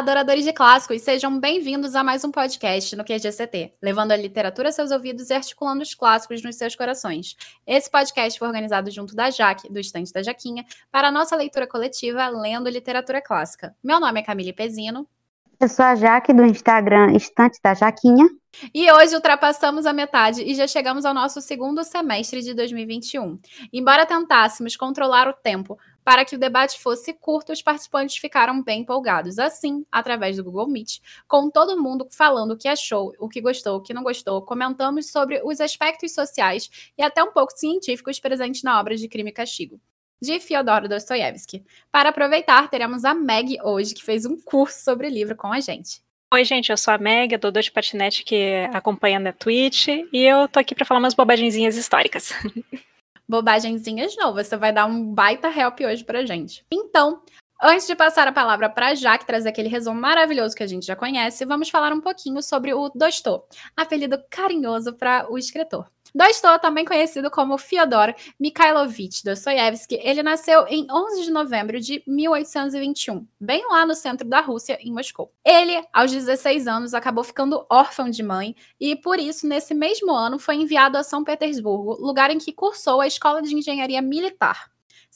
[0.00, 4.72] adoradores de clássicos, sejam bem-vindos a mais um podcast no QGCT, levando a literatura a
[4.72, 7.36] seus ouvidos e articulando os clássicos nos seus corações.
[7.66, 11.66] Esse podcast foi organizado junto da Jaque, do Estante da Jaquinha, para a nossa leitura
[11.66, 13.76] coletiva Lendo Literatura Clássica.
[13.84, 15.06] Meu nome é Camille Pezino.
[15.60, 18.26] Eu sou a Jaque, do Instagram Estante da Jaquinha.
[18.74, 23.38] E hoje ultrapassamos a metade e já chegamos ao nosso segundo semestre de 2021.
[23.70, 28.80] Embora tentássemos controlar o tempo para que o debate fosse curto, os participantes ficaram bem
[28.80, 29.38] empolgados.
[29.38, 33.76] Assim, através do Google Meet, com todo mundo falando o que achou, o que gostou,
[33.76, 38.62] o que não gostou, comentamos sobre os aspectos sociais e até um pouco científicos presentes
[38.62, 39.80] na obra de Crime e Castigo
[40.20, 41.64] de Fyodor Dostoiévski.
[41.90, 45.60] Para aproveitar, teremos a Meg hoje, que fez um curso sobre o livro com a
[45.60, 46.02] gente.
[46.32, 50.22] Oi, gente, eu sou a Meg, a Dodô de Patinete que acompanha na Twitch, e
[50.22, 52.32] eu tô aqui para falar umas bobagenzinhas históricas.
[53.30, 54.34] bobagenzinhas não.
[54.34, 56.64] Você vai dar um baita help hoje pra gente.
[56.70, 57.22] Então,
[57.62, 60.96] antes de passar a palavra para Jaque trazer aquele resumo maravilhoso que a gente já
[60.96, 63.44] conhece, vamos falar um pouquinho sobre o Dostô,
[63.76, 65.86] apelido carinhoso para o escritor.
[66.12, 73.26] Dostô, também conhecido como Fyodor Mikhailovich Dostoiévski, ele nasceu em 11 de novembro de 1821,
[73.40, 75.32] bem lá no centro da Rússia, em Moscou.
[75.44, 80.38] Ele, aos 16 anos, acabou ficando órfão de mãe e, por isso, nesse mesmo ano,
[80.38, 84.68] foi enviado a São Petersburgo, lugar em que cursou a Escola de Engenharia Militar.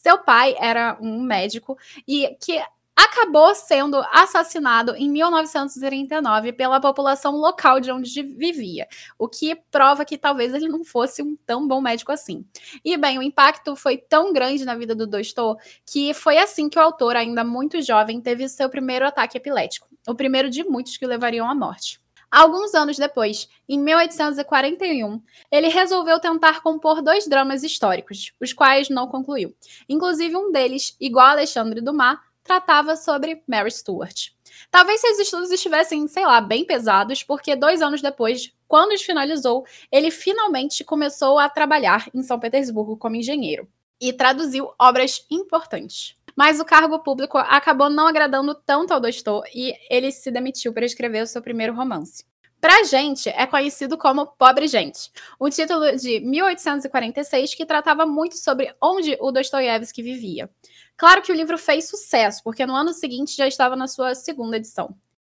[0.04, 2.62] Seu pai era um médico e que
[2.94, 8.86] acabou sendo assassinado em 1939 pela população local de onde vivia,
[9.18, 12.44] o que prova que talvez ele não fosse um tão bom médico assim.
[12.84, 16.78] E bem, o impacto foi tão grande na vida do Dostô que foi assim que
[16.78, 21.06] o autor, ainda muito jovem, teve seu primeiro ataque epilético, o primeiro de muitos que
[21.06, 22.03] o levariam à morte.
[22.34, 29.06] Alguns anos depois, em 1841, ele resolveu tentar compor dois dramas históricos, os quais não
[29.06, 29.54] concluiu.
[29.88, 34.30] Inclusive um deles, igual a Alexandre Dumas, tratava sobre Mary Stuart.
[34.68, 39.64] Talvez seus estudos estivessem, sei lá, bem pesados, porque dois anos depois, quando os finalizou,
[39.92, 43.68] ele finalmente começou a trabalhar em São Petersburgo como engenheiro
[44.00, 46.16] e traduziu obras importantes.
[46.36, 50.84] Mas o cargo público acabou não agradando tanto ao Dostô e ele se demitiu para
[50.84, 52.24] escrever o seu primeiro romance.
[52.60, 58.74] Pra gente, é conhecido como Pobre Gente, um título de 1846 que tratava muito sobre
[58.80, 60.50] onde o Dostoiévski vivia.
[60.96, 64.56] Claro que o livro fez sucesso, porque no ano seguinte já estava na sua segunda
[64.56, 64.96] edição.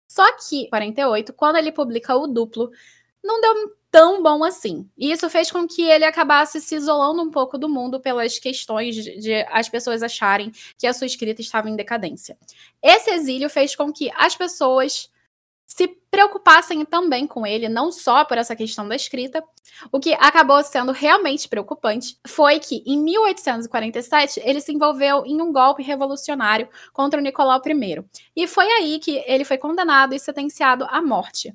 [0.08, 2.70] Só que, em 48, quando ele publica o duplo,
[3.26, 4.90] não deu tão bom assim.
[4.98, 8.96] E isso fez com que ele acabasse se isolando um pouco do mundo pelas questões
[8.96, 12.38] de, de, as pessoas acharem que a sua escrita estava em decadência.
[12.84, 15.10] Esse exílio fez com que as pessoas
[15.66, 19.44] se preocupassem também com ele, não só por essa questão da escrita.
[19.92, 25.52] O que acabou sendo realmente preocupante foi que, em 1847, ele se envolveu em um
[25.52, 28.06] golpe revolucionário contra o Nicolau I.
[28.36, 31.54] E foi aí que ele foi condenado e sentenciado à morte.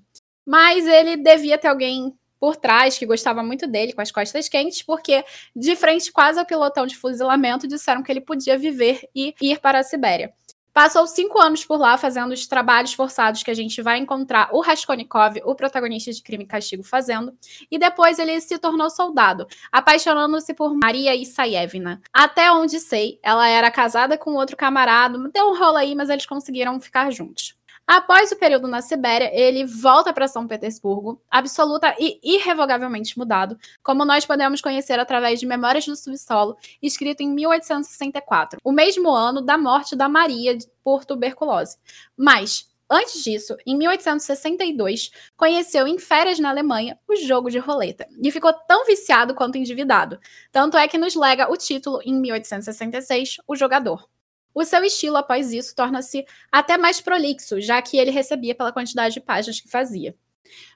[0.51, 4.83] Mas ele devia ter alguém por trás que gostava muito dele, com as costas quentes,
[4.83, 5.25] porque
[5.55, 9.79] de frente quase ao pilotão de fuzilamento disseram que ele podia viver e ir para
[9.79, 10.33] a Sibéria.
[10.73, 14.61] Passou cinco anos por lá fazendo os trabalhos forçados que a gente vai encontrar o
[14.61, 17.33] Raskolnikov, o protagonista de Crime e Castigo, fazendo.
[17.71, 22.01] E depois ele se tornou soldado, apaixonando-se por Maria Isayevna.
[22.13, 26.27] Até onde sei, ela era casada com outro camarada, deu um rolo aí, mas eles
[26.27, 27.55] conseguiram ficar juntos.
[27.93, 34.05] Após o período na Sibéria, ele volta para São Petersburgo, absoluta e irrevogavelmente mudado, como
[34.05, 39.59] nós podemos conhecer através de Memórias do Subsolo, escrito em 1864, o mesmo ano da
[39.59, 41.79] morte da Maria por tuberculose.
[42.17, 48.33] Mas, Antes disso, em 1862, conheceu em férias na Alemanha o jogo de roleta e
[48.33, 50.19] ficou tão viciado quanto endividado.
[50.51, 54.09] Tanto é que nos lega o título, em 1866, O Jogador.
[54.55, 59.15] O seu estilo, após isso, torna-se até mais prolixo, já que ele recebia pela quantidade
[59.15, 60.15] de páginas que fazia.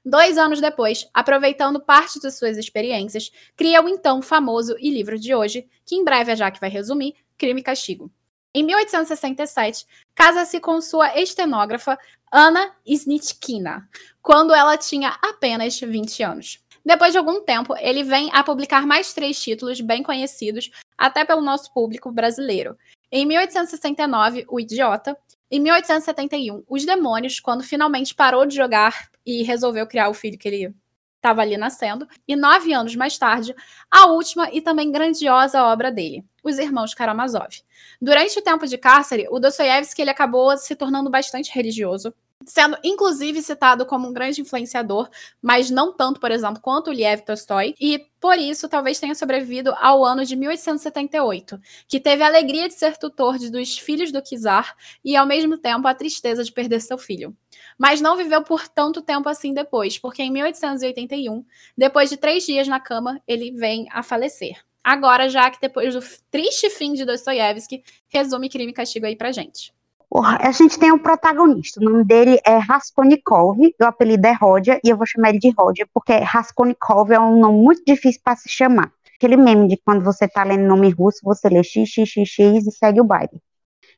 [0.04, 5.34] Dois anos depois, aproveitando parte de suas experiências, cria o então famoso e livro de
[5.34, 8.10] hoje, que em breve a Jaque vai resumir, Crime e Castigo.
[8.54, 9.84] Em 1867,
[10.14, 11.98] casa-se com sua estenógrafa
[12.32, 13.88] Anna Snitskina,
[14.22, 16.64] quando ela tinha apenas 20 anos.
[16.84, 21.40] Depois de algum tempo, ele vem a publicar mais três títulos bem conhecidos, até pelo
[21.40, 22.76] nosso público brasileiro,
[23.16, 25.16] em 1869, O Idiota.
[25.48, 30.48] Em 1871, Os Demônios, quando finalmente parou de jogar e resolveu criar o filho que
[30.48, 30.74] ele
[31.14, 32.08] estava ali nascendo.
[32.26, 33.54] E nove anos mais tarde,
[33.88, 37.62] a última e também grandiosa obra dele, Os Irmãos Karamazov.
[38.02, 42.12] Durante o tempo de cárcere, o Dostoiévski ele acabou se tornando bastante religioso
[42.46, 45.08] sendo inclusive citado como um grande influenciador,
[45.40, 49.74] mas não tanto, por exemplo, quanto o Liev Tolstói, e por isso talvez tenha sobrevivido
[49.78, 54.74] ao ano de 1878, que teve a alegria de ser tutor dos filhos do Kizar
[55.04, 57.36] e ao mesmo tempo a tristeza de perder seu filho.
[57.78, 61.44] Mas não viveu por tanto tempo assim depois, porque em 1881,
[61.76, 64.64] depois de três dias na cama, ele vem a falecer.
[64.82, 66.00] Agora, já que depois do
[66.30, 69.72] triste fim de Dostoiévski, resume Crime e Castigo aí pra gente.
[70.12, 74.88] A gente tem um protagonista, o nome dele é Raskolnikov, o apelido é Rodia, e
[74.88, 78.48] eu vou chamar ele de Rodia, porque Raskolnikov é um nome muito difícil para se
[78.48, 78.92] chamar.
[79.16, 83.04] Aquele meme de quando você tá lendo nome russo, você lê XXXX e segue o
[83.04, 83.40] baile.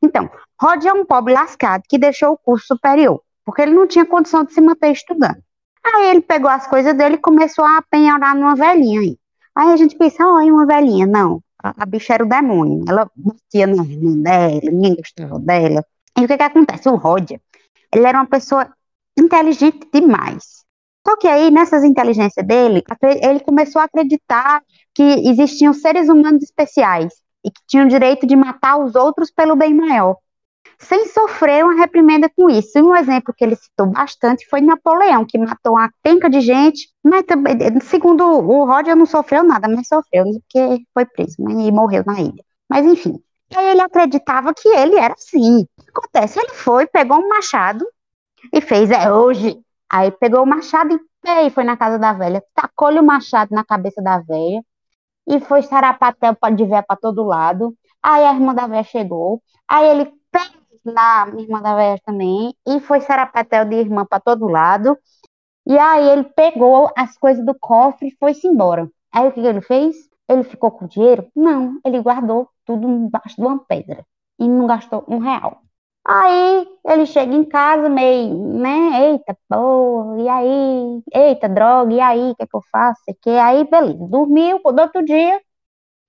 [0.02, 0.30] Então,
[0.60, 4.44] Rodia é um pobre lascado que deixou o curso superior, porque ele não tinha condição
[4.44, 5.42] de se manter estudando.
[5.84, 9.18] Aí ele pegou as coisas dele e começou a penhorar numa velhinha aí.
[9.54, 11.06] Aí a gente pensa, olha, uma velhinha.
[11.06, 12.84] Não, a, bicha era o demônio.
[12.88, 15.84] Ela batia na irmã dela, ninguém gostava dela.
[16.18, 16.88] E o que que acontece?
[16.88, 17.40] O Roger,
[17.92, 18.72] ele era uma pessoa
[19.18, 20.64] inteligente demais.
[21.06, 22.82] Só que aí, nessas inteligências dele,
[23.22, 24.60] ele começou a acreditar
[24.92, 27.14] que existiam seres humanos especiais
[27.44, 30.16] e que tinham o direito de matar os outros pelo bem maior,
[30.80, 32.76] sem sofrer uma reprimenda com isso.
[32.76, 36.88] E um exemplo que ele citou bastante foi Napoleão, que matou uma penca de gente,
[37.04, 42.02] mas também, segundo o Roger, não sofreu nada, mas sofreu, porque foi preso e morreu
[42.04, 42.44] na ilha.
[42.68, 43.22] Mas enfim,
[43.54, 45.62] aí ele acreditava que ele era assim.
[45.62, 46.38] O que acontece?
[46.38, 47.86] Ele foi, pegou um machado
[48.52, 49.58] e fez, é hoje.
[49.90, 54.02] Aí pegou o machado e foi na casa da velha, tacou-lhe o machado na cabeça
[54.02, 54.62] da velha
[55.26, 57.74] e foi sarapatel de ver para todo lado.
[58.02, 60.52] Aí a irmã da velha chegou, aí ele fez
[60.84, 64.98] na irmã da velha também e foi sarapatel de irmã para todo lado.
[65.66, 68.88] E aí ele pegou as coisas do cofre e foi-se embora.
[69.12, 69.96] Aí o que ele fez?
[70.28, 71.28] Ele ficou com dinheiro?
[71.34, 74.04] Não, ele guardou tudo embaixo de uma pedra
[74.38, 75.62] e não gastou um real.
[76.04, 79.10] Aí ele chega em casa meio, né?
[79.10, 81.02] Eita, porra, e aí?
[81.12, 82.30] Eita, droga, e aí?
[82.32, 83.02] O que, é que eu faço?
[83.22, 84.06] Que aí, beleza.
[84.08, 85.40] Dormiu, do outro dia,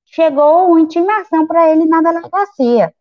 [0.05, 2.93] chegou uma intimação para ele na delegacia.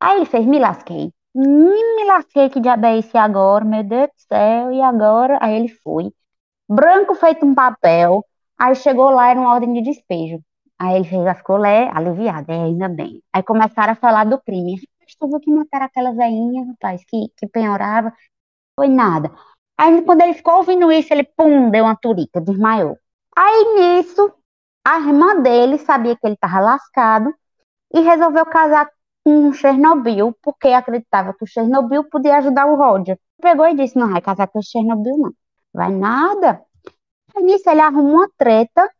[0.00, 1.12] Aí ele fez, me lasquei.
[1.34, 3.64] Me lasquei, que diabo é esse agora?
[3.64, 5.38] Meu Deus do céu, e agora?
[5.42, 6.12] Aí ele foi.
[6.68, 8.24] Branco feito um papel,
[8.58, 10.40] Aí chegou lá, era uma ordem de despejo.
[10.78, 13.22] Aí ele já ficou lá, aliviado, é, ainda bem.
[13.32, 14.80] Aí começaram a falar do crime.
[15.06, 18.12] Estou que mataram aquela velhinha, rapaz, que, que penhorava.
[18.78, 19.32] Foi nada.
[19.78, 22.98] Aí quando ele ficou ouvindo isso, ele, pum, deu uma turica, desmaiou.
[23.36, 24.32] Aí nisso,
[24.86, 27.34] a irmã dele sabia que ele estava lascado
[27.94, 28.90] e resolveu casar
[29.24, 33.18] com Chernobyl, porque acreditava que o Chernobyl podia ajudar o Roger.
[33.40, 35.32] Pegou e disse, não vai casar com o Chernobyl, não.
[35.72, 36.62] Vai nada.
[37.34, 38.90] Aí nisso ele arruma uma treta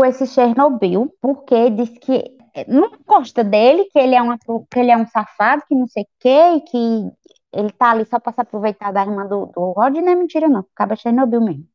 [0.00, 2.34] com esse Chernobyl, porque diz que
[2.66, 6.04] não gosta dele, que ele é, uma, que ele é um safado, que não sei
[6.04, 7.12] o quê, e que
[7.52, 10.48] ele tá ali só para se aproveitar da irmã do, do Rod, não é mentira
[10.48, 11.68] não, acaba Chernobyl mesmo.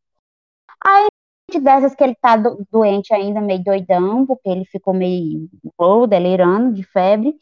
[0.84, 1.08] Aí,
[1.62, 5.48] dessas que ele tá do, doente ainda, meio doidão, porque ele ficou meio
[6.10, 7.36] delirando de febre,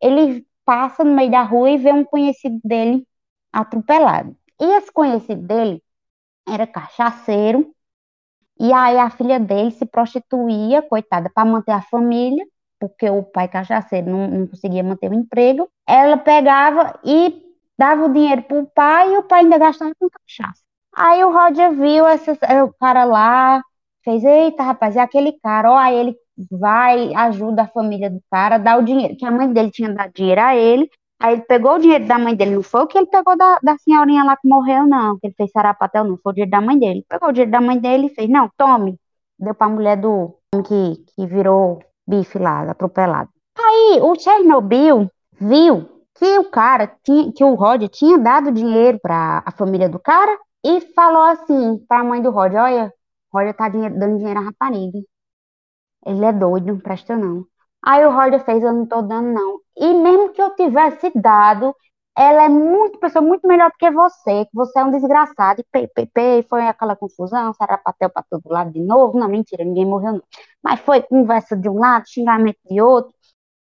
[0.00, 3.04] ele passa no meio da rua e vê um conhecido dele
[3.52, 4.36] atropelado.
[4.60, 5.82] E esse conhecido dele
[6.48, 7.74] era cachaceiro,
[8.58, 12.44] e aí a filha dele se prostituía, coitada, para manter a família,
[12.80, 15.68] porque o pai cachaceiro não, não conseguia manter o emprego.
[15.86, 17.42] Ela pegava e
[17.78, 20.62] dava o dinheiro para o pai e o pai ainda gastava com cachaça.
[20.96, 22.32] Aí o Roger viu essa,
[22.64, 23.62] o cara lá,
[24.04, 26.16] fez, eita, rapaz, é aquele cara, ó, aí ele
[26.50, 30.12] vai, ajuda a família do cara, dá o dinheiro, que a mãe dele tinha dado
[30.12, 32.96] dinheiro a ele, Aí ele pegou o dinheiro da mãe dele, não foi o que
[32.96, 36.30] ele pegou da, da senhorinha lá que morreu, não, que ele fez sarapatel, não, foi
[36.32, 37.04] o dinheiro da mãe dele.
[37.08, 38.98] Pegou o dinheiro da mãe dele e fez, não, tome.
[39.38, 43.30] Deu pra mulher do que, que virou bife lá, atropelado.
[43.56, 45.10] Aí o Chernobyl
[45.40, 49.98] viu que o cara, tinha, que o Roger tinha dado dinheiro para a família do
[49.98, 52.94] cara e falou assim para a mãe do Roger, olha,
[53.32, 54.98] Roger tá dinheiro, dando dinheiro à rapariga.
[56.06, 57.44] Ele é doido, não presta não.
[57.84, 59.60] Aí o Roger fez, eu não tô dando, não.
[59.78, 61.74] E mesmo que eu tivesse dado,
[62.16, 65.60] ela é muito, pessoa muito melhor do que você, que você é um desgraçado.
[65.60, 69.18] E pei, pei, pei, foi aquela confusão, sarapatel para todo lado de novo.
[69.18, 70.22] Não, mentira, ninguém morreu, não.
[70.62, 73.14] Mas foi conversa de um lado, xingamento de outro.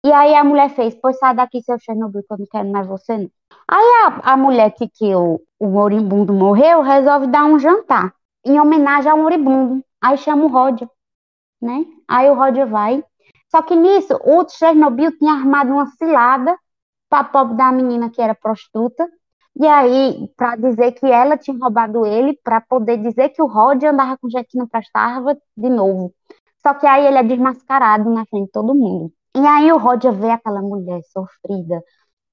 [0.06, 2.86] E aí a mulher fez, pois sai daqui, seu Chernobyl, que eu não quero mais
[2.88, 3.32] você, não.
[3.68, 8.14] Aí a, a mulher que, que o, o moribundo morreu, resolve dar um jantar,
[8.46, 9.84] em homenagem ao moribundo.
[10.02, 10.90] Aí chama o Roger,
[11.62, 11.86] né?
[12.08, 13.04] Aí o Roger vai
[13.54, 16.58] só que nisso, o Chernobyl tinha armado uma cilada
[17.08, 19.08] para pobre da menina que era prostituta,
[19.56, 23.84] e aí, para dizer que ela tinha roubado ele, para poder dizer que o Rod
[23.84, 26.12] andava com gente que não prestava de novo.
[26.66, 29.14] Só que aí ele é desmascarado na frente de todo mundo.
[29.36, 31.84] E aí o Roger vê aquela mulher sofrida,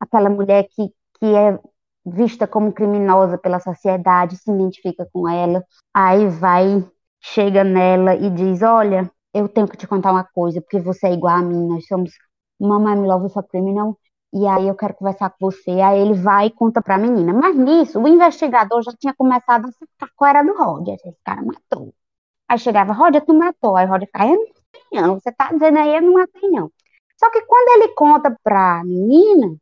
[0.00, 1.58] aquela mulher que, que é
[2.06, 5.62] vista como criminosa pela sociedade, se identifica com ela,
[5.92, 6.82] aí vai,
[7.20, 11.12] chega nela e diz: Olha, eu tenho que te contar uma coisa, porque você é
[11.12, 12.12] igual a mim, nós somos
[12.60, 13.96] Mama I'm Love for Criminal,
[14.32, 15.70] e aí eu quero conversar com você.
[15.80, 17.32] Aí ele vai e conta pra menina.
[17.32, 20.94] Mas nisso, o investigador já tinha começado a sacar qual era do Roger.
[20.94, 21.92] Esse cara matou.
[22.48, 23.76] Aí chegava, Roger, tu matou.
[23.76, 25.20] Aí Roger ficava, eu não matei não.
[25.20, 26.70] Você tá dizendo aí, eu não matei não.
[27.18, 29.56] Só que quando ele conta pra menina,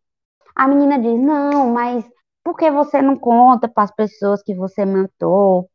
[0.55, 2.05] a menina diz, não, mas
[2.45, 5.69] por que você não conta para as pessoas que você matou?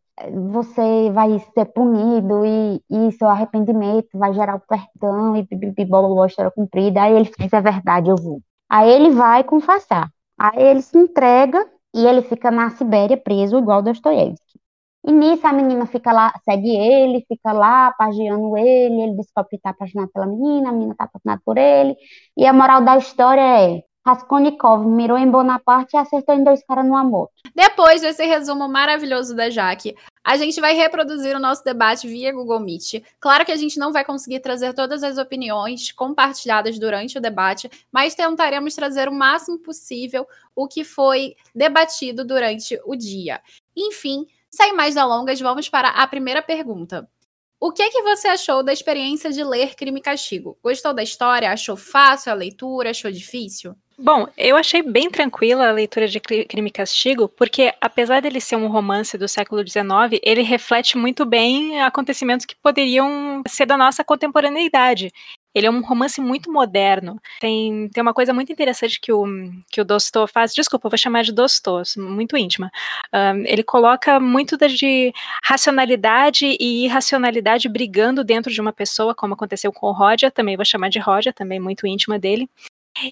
[0.51, 6.51] Você vai ser punido e, e seu arrependimento vai gerar o perdão e blá, história
[6.51, 7.01] cumprida.
[7.01, 8.39] Aí ele diz, é verdade, eu vou.
[8.69, 10.09] Aí ele vai confessar.
[10.37, 14.59] Aí ele se entrega e ele fica na Sibéria preso igual Dostoiévski.
[15.05, 19.55] E nisso a menina fica lá, segue ele, fica lá pagiando ele, ele descobre que
[19.57, 21.95] está apaixonado pela menina, a menina está apaixonada por ele.
[22.37, 26.85] E a moral da história é: Raskolnikov mirou em Bonaparte e acertou em dois caras
[26.85, 27.31] numa moto.
[27.55, 32.59] Depois desse resumo maravilhoso da Jaque, a gente vai reproduzir o nosso debate via Google
[32.59, 33.01] Meet.
[33.19, 37.69] Claro que a gente não vai conseguir trazer todas as opiniões compartilhadas durante o debate,
[37.91, 43.41] mas tentaremos trazer o máximo possível o que foi debatido durante o dia.
[43.75, 47.09] Enfim, sem mais delongas, vamos para a primeira pergunta.
[47.57, 50.57] O que que você achou da experiência de ler Crime e Castigo?
[50.61, 51.49] Gostou da história?
[51.49, 52.89] Achou fácil a leitura?
[52.89, 53.73] Achou difícil?
[53.97, 58.55] Bom, eu achei bem tranquila a leitura de Crime e Castigo, porque apesar dele ser
[58.55, 64.03] um romance do século XIX, ele reflete muito bem acontecimentos que poderiam ser da nossa
[64.03, 65.11] contemporaneidade.
[65.53, 67.19] Ele é um romance muito moderno.
[67.39, 69.25] Tem, tem uma coisa muito interessante que o,
[69.69, 70.51] que o Dostô faz.
[70.53, 72.71] Desculpa, eu vou chamar de Dostô, muito íntima.
[73.13, 79.71] Um, ele coloca muito de racionalidade e irracionalidade brigando dentro de uma pessoa, como aconteceu
[79.71, 82.49] com o Roger, também vou chamar de Roger, também muito íntima dele.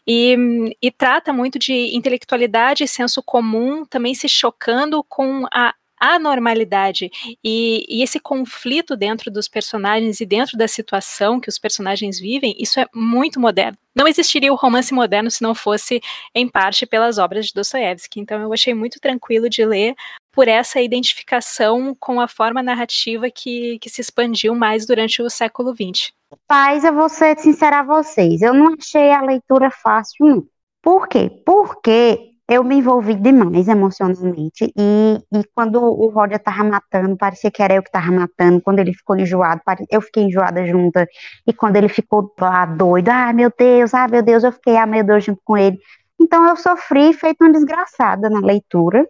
[0.08, 7.12] E, e, trata muito de intelectualidade e senso comum, também se chocando com a anormalidade
[7.44, 12.56] e, e esse conflito dentro dos personagens e dentro da situação que os personagens vivem,
[12.58, 13.78] isso é muito moderno.
[13.96, 16.02] Não existiria o romance moderno se não fosse,
[16.34, 18.20] em parte, pelas obras de Dostoiévski.
[18.20, 19.94] Então, eu achei muito tranquilo de ler
[20.32, 25.76] por essa identificação com a forma narrativa que, que se expandiu mais durante o século
[25.76, 26.12] XX.
[26.48, 30.44] Paz, eu vou ser sincera a vocês, eu não achei a leitura fácil, não.
[30.82, 31.30] Por quê?
[31.46, 34.74] Porque eu me envolvi demais emocionalmente.
[34.78, 38.62] E, e quando o Roger tava matando, parecia que era eu que tava matando.
[38.62, 41.00] Quando ele ficou enjoado, eu fiquei enjoada junto.
[41.48, 44.86] E quando ele ficou lá doido, ah, meu Deus, ah, meu Deus, eu fiquei, ah,
[44.86, 45.78] meu Deus, junto com ele.
[46.20, 49.08] Então eu sofri feito uma desgraçada na leitura.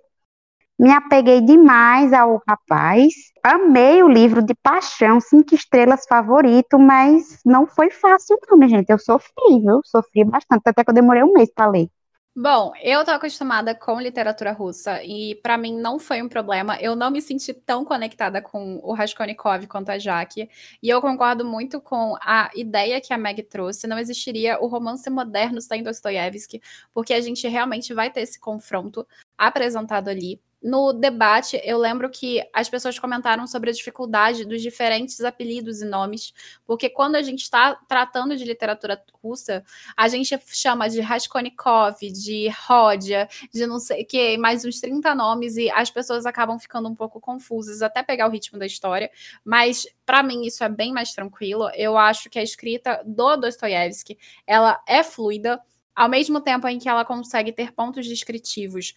[0.82, 3.14] Me apeguei demais ao rapaz.
[3.44, 8.90] Amei o livro de paixão, cinco estrelas favorito, mas não foi fácil, não, minha gente.
[8.90, 9.82] Eu sofri, viu?
[9.86, 11.88] Sofri bastante, até que eu demorei um mês para ler.
[12.36, 16.82] Bom, eu tô acostumada com literatura russa e para mim não foi um problema.
[16.82, 20.50] Eu não me senti tão conectada com o Raskolnikov quanto a Jaque.
[20.82, 23.86] E eu concordo muito com a ideia que a Meg trouxe.
[23.86, 26.60] Não existiria o romance moderno sem Dostoiévski,
[26.92, 29.06] porque a gente realmente vai ter esse confronto
[29.38, 35.20] apresentado ali no debate, eu lembro que as pessoas comentaram sobre a dificuldade dos diferentes
[35.22, 36.34] apelidos e nomes,
[36.66, 39.64] porque quando a gente está tratando de literatura russa,
[39.98, 45.16] a gente chama de Raskolnikov, de Rodia, de não sei o que, mais uns 30
[45.16, 49.10] nomes, e as pessoas acabam ficando um pouco confusas até pegar o ritmo da história.
[49.44, 51.70] Mas, para mim, isso é bem mais tranquilo.
[51.76, 55.60] Eu acho que a escrita do Dostoiévski ela é fluida
[55.96, 58.94] ao mesmo tempo em que ela consegue ter pontos descritivos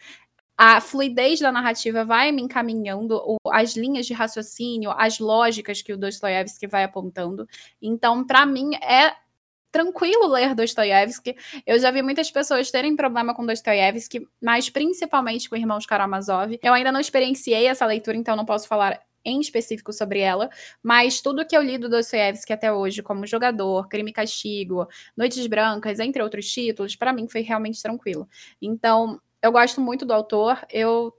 [0.56, 3.20] a fluidez da narrativa vai me encaminhando,
[3.50, 7.46] as linhas de raciocínio, as lógicas que o Dostoiévski vai apontando.
[7.82, 9.14] Então, para mim, é
[9.72, 11.36] tranquilo ler Dostoiévski.
[11.66, 16.56] Eu já vi muitas pessoas terem problema com Dostoiévski, mas principalmente com Irmãos Karamazov.
[16.62, 20.50] Eu ainda não experienciei essa leitura, então não posso falar em específico sobre ela,
[20.82, 25.46] mas tudo que eu li do Dostoiévski até hoje, como Jogador, Crime e Castigo, Noites
[25.46, 28.28] Brancas, entre outros títulos, para mim foi realmente tranquilo.
[28.60, 30.58] Então, eu gosto muito do autor.
[30.72, 31.12] Eu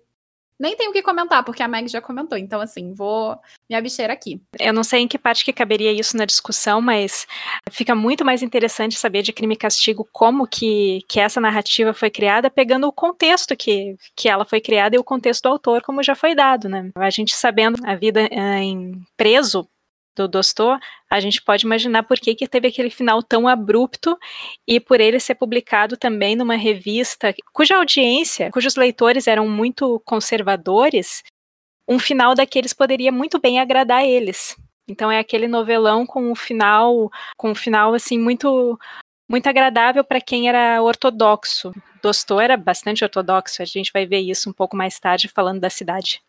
[0.59, 2.35] nem tenho o que comentar, porque a Meg já comentou.
[2.37, 3.37] Então, assim, vou
[3.69, 4.41] me abster aqui.
[4.59, 7.27] Eu não sei em que parte que caberia isso na discussão, mas
[7.69, 12.09] fica muito mais interessante saber de Crime e Castigo como que, que essa narrativa foi
[12.09, 16.01] criada, pegando o contexto que, que ela foi criada e o contexto do autor, como
[16.01, 16.89] já foi dado, né?
[16.95, 19.67] A gente sabendo a vida eh, em preso
[20.15, 20.77] do Dostô,
[21.09, 24.17] a gente pode imaginar por que, que teve aquele final tão abrupto
[24.67, 31.23] e por ele ser publicado também numa revista cuja audiência, cujos leitores eram muito conservadores,
[31.87, 34.55] um final daqueles poderia muito bem agradar eles.
[34.87, 38.79] Então é aquele novelão com um final, com um final assim muito
[39.27, 41.73] muito agradável para quem era ortodoxo
[42.05, 45.71] Dostô era bastante ortodoxo, a gente vai ver isso um pouco mais tarde falando da
[45.71, 46.21] cidade.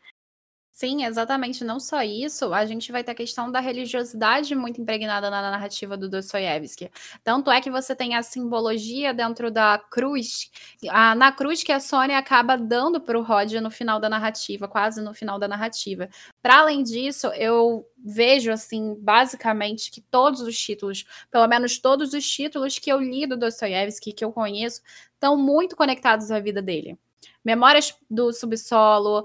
[0.78, 1.64] Sim, exatamente.
[1.64, 5.96] Não só isso, a gente vai ter a questão da religiosidade muito impregnada na narrativa
[5.96, 6.90] do Dostoiévski.
[7.24, 10.50] Tanto é que você tem a simbologia dentro da cruz,
[10.90, 14.68] a, na cruz que a Sônia acaba dando para o Rod no final da narrativa,
[14.68, 16.10] quase no final da narrativa.
[16.42, 22.28] Para além disso, eu vejo, assim, basicamente, que todos os títulos, pelo menos todos os
[22.28, 24.82] títulos que eu li do Dostoiévski, que eu conheço,
[25.14, 26.98] estão muito conectados à vida dele.
[27.44, 29.24] Memórias do Subsolo,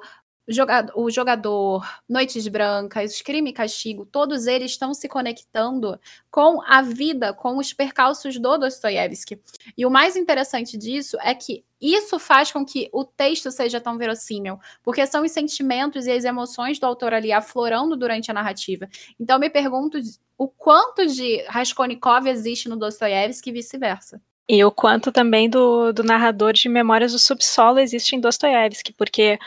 [0.96, 7.34] o jogador, Noites Brancas, Crime e Castigo, todos eles estão se conectando com a vida,
[7.34, 9.40] com os percalços do Dostoiévski.
[9.78, 13.98] E o mais interessante disso é que isso faz com que o texto seja tão
[13.98, 18.88] verossímil, porque são os sentimentos e as emoções do autor ali aflorando durante a narrativa.
[19.20, 20.00] Então, me pergunto
[20.38, 24.22] o quanto de Raskolnikov existe no Dostoiévski e vice-versa.
[24.48, 29.40] E o quanto também do, do narrador de Memórias do Subsolo existe em Dostoiévski, porque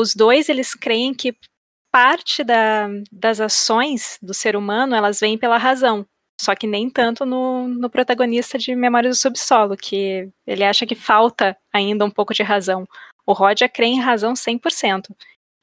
[0.00, 1.34] os dois eles creem que
[1.92, 6.06] parte da, das ações do ser humano elas vêm pela razão.
[6.40, 10.94] Só que nem tanto no, no protagonista de Memórias do Subsolo, que ele acha que
[10.94, 12.86] falta ainda um pouco de razão.
[13.26, 15.10] O Roger crê em razão 100%.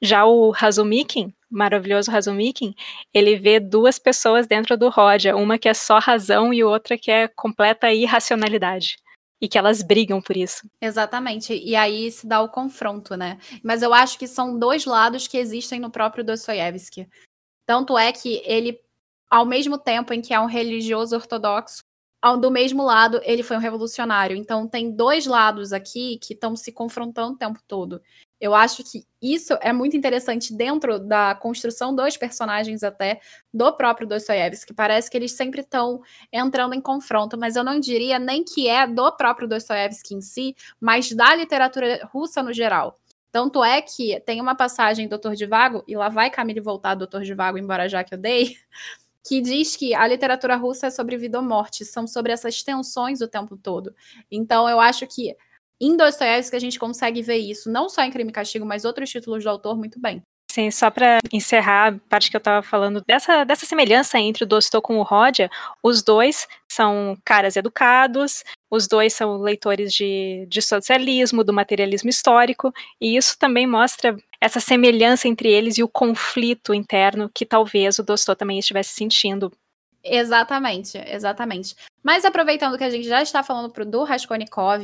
[0.00, 2.74] Já o Razumikin, maravilhoso Razumikin,
[3.12, 7.10] ele vê duas pessoas dentro do Roger, uma que é só razão e outra que
[7.10, 8.96] é completa irracionalidade
[9.40, 10.68] e que elas brigam por isso.
[10.80, 11.54] Exatamente.
[11.54, 13.38] E aí se dá o confronto, né?
[13.62, 17.08] Mas eu acho que são dois lados que existem no próprio Dostoiévski.
[17.66, 18.78] Tanto é que ele,
[19.30, 21.82] ao mesmo tempo em que é um religioso ortodoxo,
[22.40, 24.36] do mesmo lado ele foi um revolucionário.
[24.36, 28.02] Então tem dois lados aqui que estão se confrontando o tempo todo.
[28.40, 33.20] Eu acho que isso é muito interessante dentro da construção dos personagens até
[33.52, 36.00] do próprio Dostoiévski, que parece que eles sempre estão
[36.32, 40.54] entrando em confronto, mas eu não diria nem que é do próprio Dostoiévski em si,
[40.80, 42.96] mas da literatura russa no geral.
[43.30, 46.94] Tanto é que tem uma passagem em Doutor de Vago, e lá vai Camille voltar
[46.94, 48.56] Doutor de Vago, embora já que eu dei,
[49.26, 53.20] que diz que a literatura russa é sobre vida ou morte, são sobre essas tensões
[53.20, 53.94] o tempo todo.
[54.30, 55.36] Então eu acho que
[55.80, 59.10] em Dostoiévski a gente consegue ver isso, não só em Crime e Castigo, mas outros
[59.10, 60.22] títulos do autor muito bem.
[60.50, 64.46] Sim, só para encerrar a parte que eu estava falando dessa, dessa semelhança entre o
[64.46, 65.50] Dostô com o Rodia,
[65.82, 72.72] os dois são caras educados, os dois são leitores de, de socialismo, do materialismo histórico,
[73.00, 78.02] e isso também mostra essa semelhança entre eles e o conflito interno que talvez o
[78.02, 79.52] Dostô também estivesse sentindo
[80.02, 81.74] Exatamente, exatamente.
[82.02, 84.82] Mas aproveitando que a gente já está falando pro do Raskolnikov,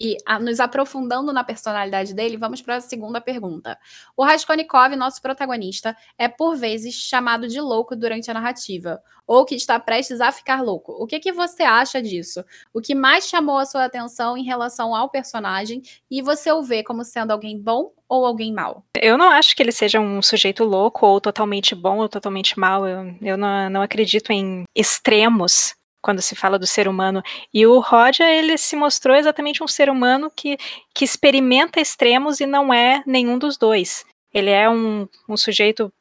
[0.00, 3.78] e a, nos aprofundando na personalidade dele, vamos para a segunda pergunta.
[4.16, 9.54] O Raskolnikov, nosso protagonista, é por vezes chamado de louco durante a narrativa, ou que
[9.54, 10.92] está prestes a ficar louco.
[10.92, 12.44] O que, que você acha disso?
[12.72, 16.82] O que mais chamou a sua atenção em relação ao personagem e você o vê
[16.82, 18.84] como sendo alguém bom ou alguém mau?
[18.96, 22.86] Eu não acho que ele seja um sujeito louco ou totalmente bom ou totalmente mau.
[22.86, 27.22] Eu, eu não, não acredito em extremos quando se fala do ser humano.
[27.54, 30.58] E o Roger, ele se mostrou exatamente um ser humano que,
[30.94, 34.04] que experimenta extremos e não é nenhum dos dois.
[34.34, 35.92] Ele é um, um sujeito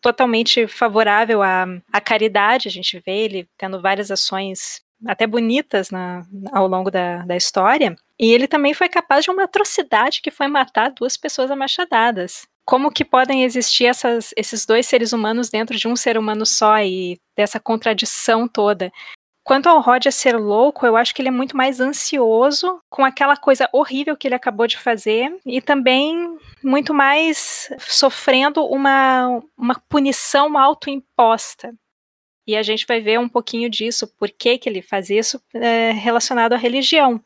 [0.00, 6.24] totalmente favorável à, à caridade, a gente vê ele tendo várias ações até bonitas na,
[6.52, 7.96] ao longo da, da história.
[8.18, 12.92] E ele também foi capaz de uma atrocidade que foi matar duas pessoas amachadadas como
[12.92, 17.18] que podem existir essas, esses dois seres humanos dentro de um ser humano só e
[17.34, 18.92] dessa contradição toda.
[19.48, 23.34] Quanto ao Roger ser louco, eu acho que ele é muito mais ansioso com aquela
[23.34, 30.58] coisa horrível que ele acabou de fazer e também muito mais sofrendo uma, uma punição
[30.58, 31.74] autoimposta.
[32.46, 35.92] E a gente vai ver um pouquinho disso, por que, que ele faz isso é,
[35.92, 37.18] relacionado à religião.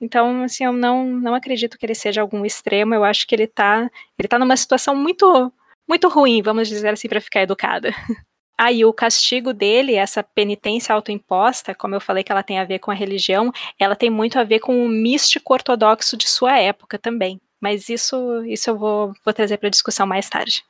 [0.00, 3.44] Então, assim, eu não, não acredito que ele seja algum extremo, eu acho que ele
[3.44, 5.52] está ele tá numa situação muito,
[5.86, 7.90] muito ruim, vamos dizer assim, para ficar educada.
[8.58, 12.80] Aí o castigo dele, essa penitência autoimposta, como eu falei que ela tem a ver
[12.80, 16.98] com a religião, ela tem muito a ver com o místico ortodoxo de sua época
[16.98, 17.40] também.
[17.60, 20.64] Mas isso, isso eu vou, vou trazer para discussão mais tarde.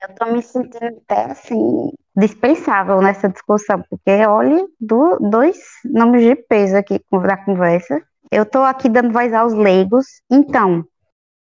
[0.00, 6.36] Eu tô me sentindo até assim, dispensável nessa discussão, porque olha, do, dois nomes de
[6.36, 8.00] peso aqui da conversa.
[8.30, 10.06] Eu tô aqui dando voz aos leigos.
[10.30, 10.84] Então,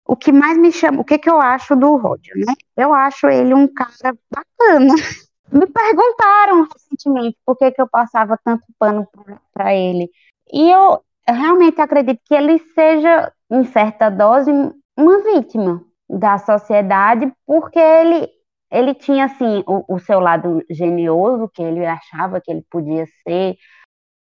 [0.05, 2.53] o que mais me chama, o que que eu acho do Roger, né?
[2.77, 4.93] Eu acho ele um cara bacana.
[5.51, 9.07] Me perguntaram recentemente por que, que eu passava tanto pano
[9.53, 10.09] para ele.
[10.51, 14.51] E eu realmente acredito que ele seja, em certa dose,
[14.97, 18.29] uma vítima da sociedade, porque ele,
[18.71, 23.55] ele tinha, assim, o, o seu lado genioso, que ele achava que ele podia ser,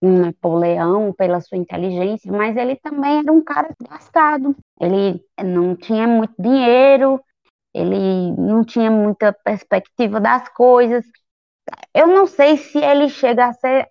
[0.03, 4.55] um Napoleão pela sua inteligência, mas ele também era um cara gastado.
[4.79, 7.21] Ele não tinha muito dinheiro,
[7.75, 11.05] ele não tinha muita perspectiva das coisas.
[11.95, 13.89] Eu não sei se ele chega a ser.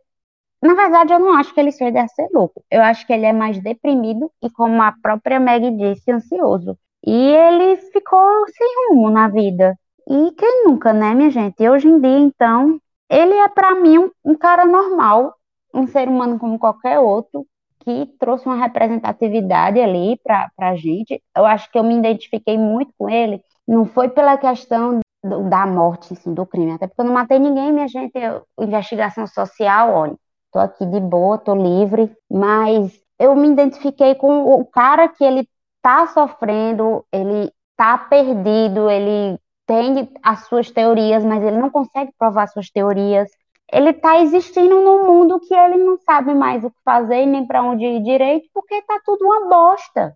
[0.62, 2.64] Na verdade, eu não acho que ele chega a ser louco.
[2.72, 6.78] Eu acho que ele é mais deprimido e, como a própria Meg disse, ansioso.
[7.06, 9.78] E ele ficou sem rumo na vida.
[10.08, 11.62] E quem nunca, né, minha gente?
[11.62, 15.36] E hoje em dia, então, ele é para mim um, um cara normal,
[15.74, 17.46] um ser humano como qualquer outro,
[17.84, 21.22] que trouxe uma representatividade ali para a gente.
[21.36, 23.42] Eu acho que eu me identifiquei muito com ele.
[23.68, 27.40] Não foi pela questão do, da morte, assim, do crime, até porque eu não matei
[27.40, 28.18] ninguém, minha gente.
[28.18, 30.16] Eu, investigação social, olha,
[30.52, 35.48] tô aqui de boa, tô livre, mas eu me identifiquei com o cara que ele
[35.82, 42.48] tá sofrendo, ele tá perdido, ele tem as suas teorias, mas ele não consegue provar
[42.48, 43.30] suas teorias
[43.74, 47.64] ele está existindo num mundo que ele não sabe mais o que fazer nem para
[47.64, 50.16] onde ir direito, porque está tudo uma bosta.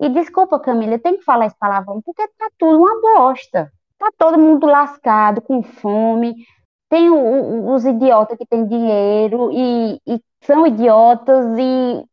[0.00, 3.72] E desculpa, Camila, tenho que falar esse palavrão, porque está tudo uma bosta.
[3.92, 6.34] Está todo mundo lascado, com fome.
[6.88, 12.04] Tem o, o, os idiotas que têm dinheiro e, e são idiotas, e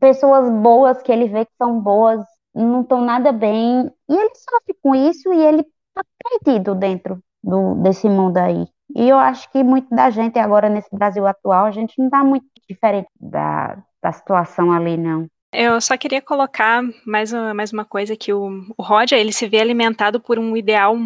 [0.00, 3.90] pessoas boas que ele vê que são boas não estão nada bem.
[4.08, 6.02] E ele sofre com isso e ele está
[6.42, 8.66] perdido dentro do, desse mundo aí.
[8.94, 12.24] E eu acho que muito da gente agora nesse Brasil atual, a gente não está
[12.24, 15.28] muito diferente da, da situação ali, não.
[15.52, 19.48] Eu só queria colocar mais uma, mais uma coisa que o, o Roger, ele se
[19.48, 20.96] vê alimentado por um ideal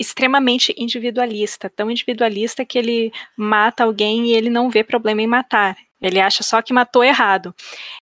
[0.00, 5.76] extremamente individualista, tão individualista que ele mata alguém e ele não vê problema em matar.
[6.00, 7.54] Ele acha só que matou errado.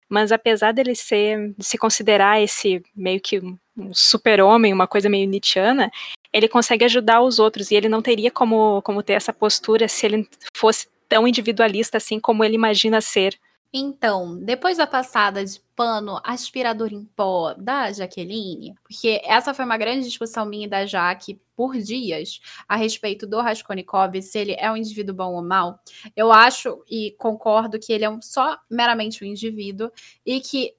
[0.09, 5.91] Mas apesar dele ser, se considerar esse meio que um super-homem, uma coisa meio Nietzscheana,
[6.33, 10.07] ele consegue ajudar os outros e ele não teria como, como ter essa postura se
[10.07, 13.39] ele fosse tão individualista assim como ele imagina ser.
[13.75, 19.79] Então, depois da passada de pano aspirador em pó da Jaqueline, porque essa foi uma
[19.79, 24.71] grande discussão minha e da Jaque por dias a respeito do Raskolnikov, se ele é
[24.71, 25.81] um indivíduo bom ou mal,
[26.15, 29.91] eu acho e concordo que ele é um, só meramente um indivíduo
[30.27, 30.75] e que,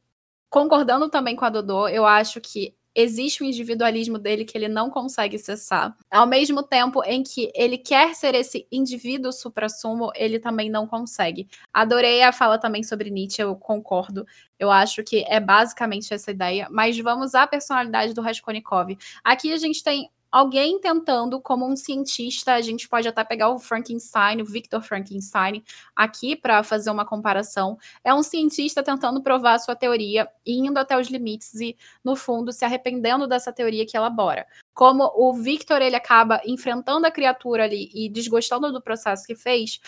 [0.50, 4.90] concordando também com a Dodô, eu acho que existe um individualismo dele que ele não
[4.90, 5.96] consegue cessar.
[6.12, 11.48] Ao mesmo tempo em que ele quer ser esse indivíduo supra-sumo, ele também não consegue.
[11.74, 14.26] Adorei a fala também sobre Nietzsche, eu concordo.
[14.60, 16.68] Eu acho que é basicamente essa ideia.
[16.70, 18.98] Mas vamos à personalidade do Raskolnikov.
[19.24, 23.60] Aqui a gente tem alguém tentando, como um cientista, a gente pode até pegar o
[23.60, 25.64] Frankenstein, o Victor Frankenstein,
[25.96, 27.78] aqui para fazer uma comparação.
[28.04, 32.52] É um cientista tentando provar a sua teoria, indo até os limites e, no fundo,
[32.52, 34.48] se arrependendo dessa teoria que elabora.
[34.74, 39.80] Como o Victor ele acaba enfrentando a criatura ali e desgostando do processo que fez,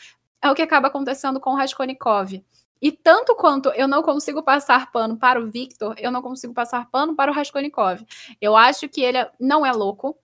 [0.44, 2.40] é o que acaba acontecendo com o Raskolnikov.
[2.80, 6.88] E tanto quanto eu não consigo passar pano para o Victor, eu não consigo passar
[6.92, 8.06] pano para o Raskolnikov.
[8.40, 10.16] Eu acho que ele não é louco,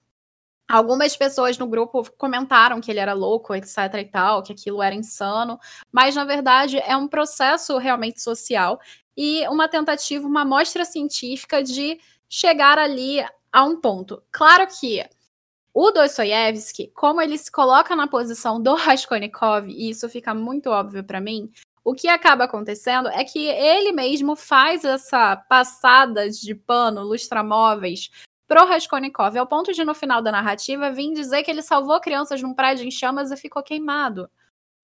[0.72, 4.96] Algumas pessoas no grupo comentaram que ele era louco, etc e tal, que aquilo era
[4.96, 5.60] insano,
[5.92, 8.80] mas na verdade é um processo realmente social
[9.18, 13.20] e uma tentativa, uma mostra científica de chegar ali
[13.52, 14.24] a um ponto.
[14.32, 15.06] Claro que
[15.74, 21.04] o Dostoiévski, como ele se coloca na posição do Raskolnikov, e isso fica muito óbvio
[21.04, 21.52] para mim,
[21.84, 28.10] o que acaba acontecendo é que ele mesmo faz essa passada de pano, lustramóveis,
[28.52, 32.42] pro Raskolnikov, ao ponto de no final da narrativa vir dizer que ele salvou crianças
[32.42, 34.30] num prédio em chamas e ficou queimado.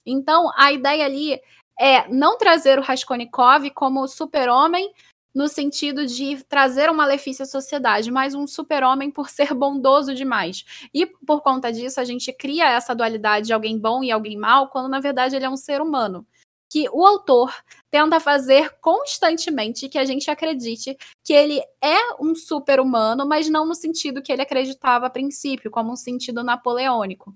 [0.05, 1.37] Então, a ideia ali
[1.77, 4.89] é não trazer o Raskolnikov como super-homem
[5.35, 10.63] no sentido de trazer um malefício à sociedade, mas um super-homem por ser bondoso demais.
[10.93, 14.69] E por conta disso, a gente cria essa dualidade de alguém bom e alguém mal,
[14.69, 16.25] quando na verdade ele é um ser humano
[16.69, 17.53] que o autor
[17.89, 23.75] tenta fazer constantemente que a gente acredite que ele é um super-humano, mas não no
[23.75, 27.35] sentido que ele acreditava a princípio, como um sentido napoleônico.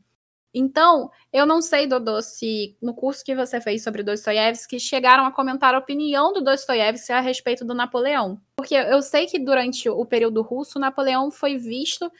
[0.53, 5.31] Então, eu não sei, Dodô, se no curso que você fez sobre Dostoiévski chegaram a
[5.31, 8.39] comentar a opinião do Dostoiévski a respeito do Napoleão.
[8.57, 12.11] Porque eu sei que durante o período russo, Napoleão foi visto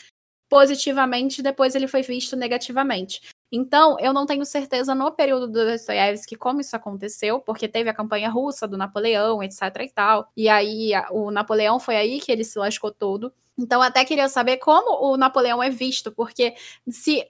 [0.52, 3.22] positivamente, depois ele foi visto negativamente.
[3.50, 7.94] Então, eu não tenho certeza no período do Dostoiévski como isso aconteceu, porque teve a
[7.94, 10.30] campanha russa do Napoleão, etc e tal.
[10.36, 13.32] E aí, o Napoleão foi aí que ele se lascou todo.
[13.58, 16.54] Então, até queria saber como o Napoleão é visto, porque
[16.90, 17.26] se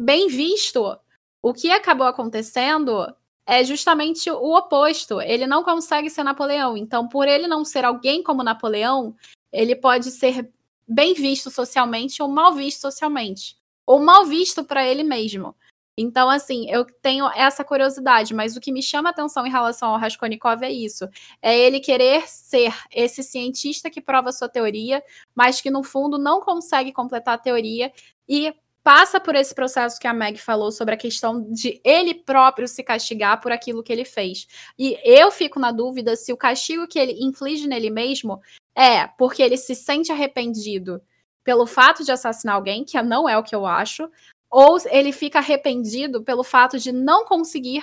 [0.00, 0.98] bem visto,
[1.42, 3.10] o que acabou acontecendo
[3.46, 5.18] é justamente o oposto.
[5.22, 6.76] Ele não consegue ser Napoleão.
[6.76, 9.16] Então, por ele não ser alguém como Napoleão,
[9.50, 10.50] ele pode ser
[10.86, 13.56] bem visto socialmente ou mal visto socialmente.
[13.86, 15.54] Ou mal visto para ele mesmo.
[15.98, 19.98] Então, assim, eu tenho essa curiosidade, mas o que me chama atenção em relação ao
[19.98, 21.08] Raskolnikov é isso:
[21.40, 25.02] é ele querer ser esse cientista que prova sua teoria,
[25.34, 27.90] mas que no fundo não consegue completar a teoria
[28.28, 28.54] e
[28.86, 32.84] passa por esse processo que a Meg falou sobre a questão de ele próprio se
[32.84, 34.46] castigar por aquilo que ele fez.
[34.78, 38.40] E eu fico na dúvida se o castigo que ele inflige nele mesmo
[38.76, 41.02] é porque ele se sente arrependido
[41.42, 44.08] pelo fato de assassinar alguém, que não é o que eu acho,
[44.48, 47.82] ou ele fica arrependido pelo fato de não conseguir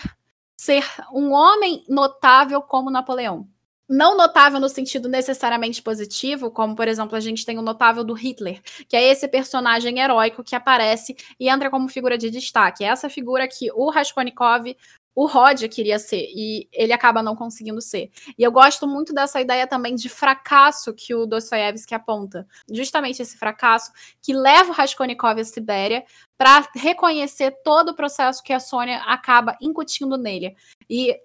[0.58, 3.46] ser um homem notável como Napoleão
[3.94, 8.14] não notável no sentido necessariamente positivo, como por exemplo a gente tem o notável do
[8.14, 12.84] Hitler, que é esse personagem heróico que aparece e entra como figura de destaque.
[12.84, 14.76] É essa figura que o Raskolnikov
[15.16, 18.10] o Rod queria ser e ele acaba não conseguindo ser.
[18.36, 22.48] E eu gosto muito dessa ideia também de fracasso que o Dostoiévski aponta.
[22.72, 23.92] Justamente esse fracasso
[24.24, 26.04] que leva o Raskolnikov à Sibéria
[26.36, 30.56] para reconhecer todo o processo que a Sônia acaba incutindo nele.
[30.90, 31.16] E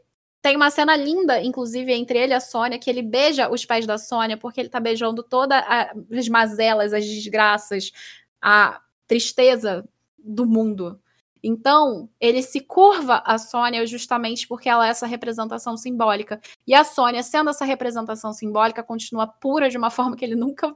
[0.48, 3.86] tem uma cena linda, inclusive, entre ele e a Sônia, que ele beija os pés
[3.86, 5.62] da Sônia, porque ele tá beijando todas
[6.10, 7.92] as mazelas, as desgraças,
[8.40, 9.86] a tristeza
[10.18, 10.98] do mundo.
[11.42, 16.40] Então, ele se curva a Sônia justamente porque ela é essa representação simbólica.
[16.66, 20.74] E a Sônia, sendo essa representação simbólica, continua pura de uma forma que ele nunca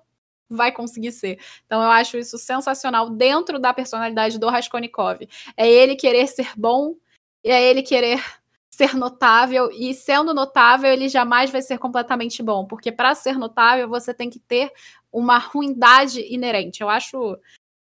[0.50, 1.40] vai conseguir ser.
[1.64, 5.26] Então, eu acho isso sensacional dentro da personalidade do Raskolnikov.
[5.56, 6.94] É ele querer ser bom
[7.42, 8.22] e é ele querer
[8.74, 13.88] ser notável e sendo notável ele jamais vai ser completamente bom, porque para ser notável
[13.88, 14.72] você tem que ter
[15.12, 16.80] uma ruindade inerente.
[16.80, 17.38] Eu acho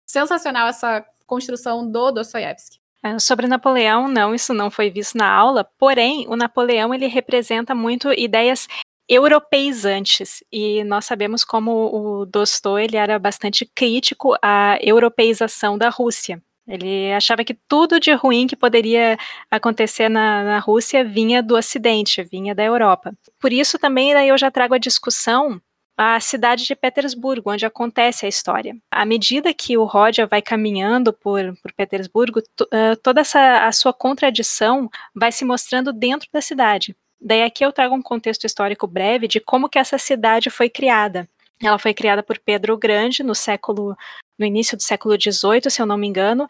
[0.06, 2.78] sensacional essa construção do Dostoiévski.
[3.02, 7.74] É, sobre Napoleão, não, isso não foi visto na aula, porém, o Napoleão ele representa
[7.74, 8.68] muito ideias
[9.08, 16.42] europeizantes e nós sabemos como o Dostoiévski ele era bastante crítico à europeização da Rússia.
[16.66, 19.18] Ele achava que tudo de ruim que poderia
[19.50, 23.12] acontecer na, na Rússia vinha do Ocidente, vinha da Europa.
[23.40, 25.60] Por isso também daí eu já trago a discussão
[26.02, 28.74] a cidade de Petersburgo, onde acontece a história.
[28.90, 33.92] À medida que o Roger vai caminhando por, por Petersburgo, uh, toda essa a sua
[33.92, 36.96] contradição vai se mostrando dentro da cidade.
[37.20, 41.28] Daí aqui eu trago um contexto histórico breve de como que essa cidade foi criada.
[41.62, 43.94] Ela foi criada por Pedro o Grande no século
[44.40, 46.48] no início do século XVIII, se eu não me engano,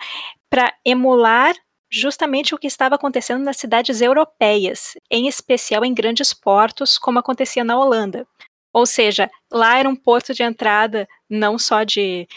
[0.48, 1.54] para emular
[1.90, 7.64] justamente o que estava acontecendo nas cidades europeias, em especial em grandes portos, como acontecia
[7.64, 8.24] na Holanda.
[8.72, 12.28] Ou seja, lá era um porto de entrada não só de,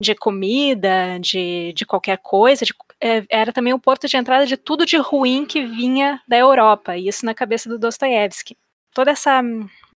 [0.00, 4.56] de comida, de, de qualquer coisa, de, é, era também um porto de entrada de
[4.56, 8.56] tudo de ruim que vinha da Europa, isso na cabeça do Dostoiévski.
[8.94, 9.42] Toda essa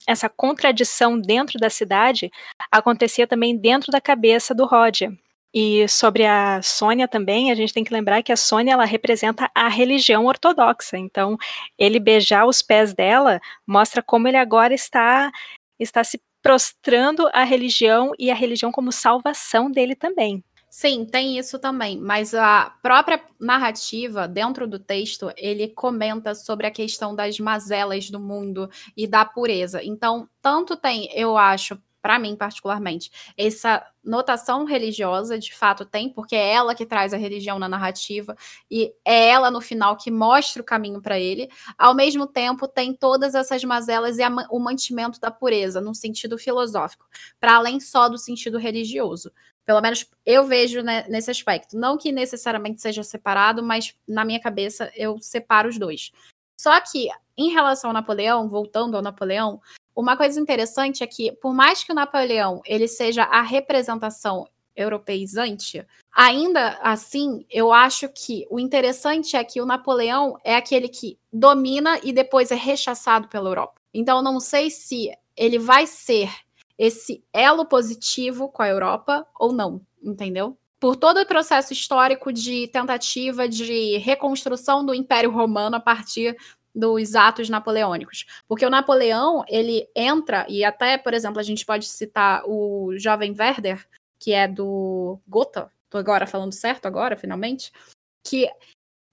[0.08, 2.32] essa contradição dentro da cidade
[2.72, 5.12] acontecia também dentro da cabeça do Roger.
[5.54, 9.50] E sobre a Sônia também, a gente tem que lembrar que a Sônia ela representa
[9.54, 10.98] a religião ortodoxa.
[10.98, 11.38] Então,
[11.78, 15.32] ele beijar os pés dela mostra como ele agora está
[15.80, 20.44] está se prostrando à religião e a religião como salvação dele também.
[20.75, 26.71] Sim, tem isso também, mas a própria narrativa dentro do texto, ele comenta sobre a
[26.71, 29.83] questão das mazelas do mundo e da pureza.
[29.83, 36.36] Então, tanto tem, eu acho, para mim particularmente, essa notação religiosa, de fato tem, porque
[36.36, 38.36] é ela que traz a religião na narrativa
[38.69, 41.49] e é ela no final que mostra o caminho para ele.
[41.77, 47.05] Ao mesmo tempo, tem todas essas mazelas e o mantimento da pureza, no sentido filosófico,
[47.39, 49.31] para além só do sentido religioso.
[49.65, 51.78] Pelo menos eu vejo né, nesse aspecto.
[51.78, 56.12] Não que necessariamente seja separado, mas na minha cabeça eu separo os dois.
[56.60, 59.62] Só que, em relação ao Napoleão, voltando ao Napoleão,
[59.95, 65.86] uma coisa interessante é que, por mais que o Napoleão ele seja a representação europeizante,
[66.12, 71.99] ainda assim, eu acho que o interessante é que o Napoleão é aquele que domina
[72.04, 73.76] e depois é rechaçado pela Europa.
[73.93, 76.32] Então, eu não sei se ele vai ser
[76.84, 80.58] esse elo positivo com a Europa ou não, entendeu?
[80.82, 86.36] Por todo o processo histórico de tentativa de reconstrução do Império Romano a partir
[86.76, 88.26] dos atos napoleônicos.
[88.50, 93.34] Porque o Napoleão, ele entra, e até, por exemplo, a gente pode citar o jovem
[93.39, 93.88] Werder,
[94.19, 97.72] que é do Gotha, tô agora falando certo agora, finalmente,
[98.26, 98.46] que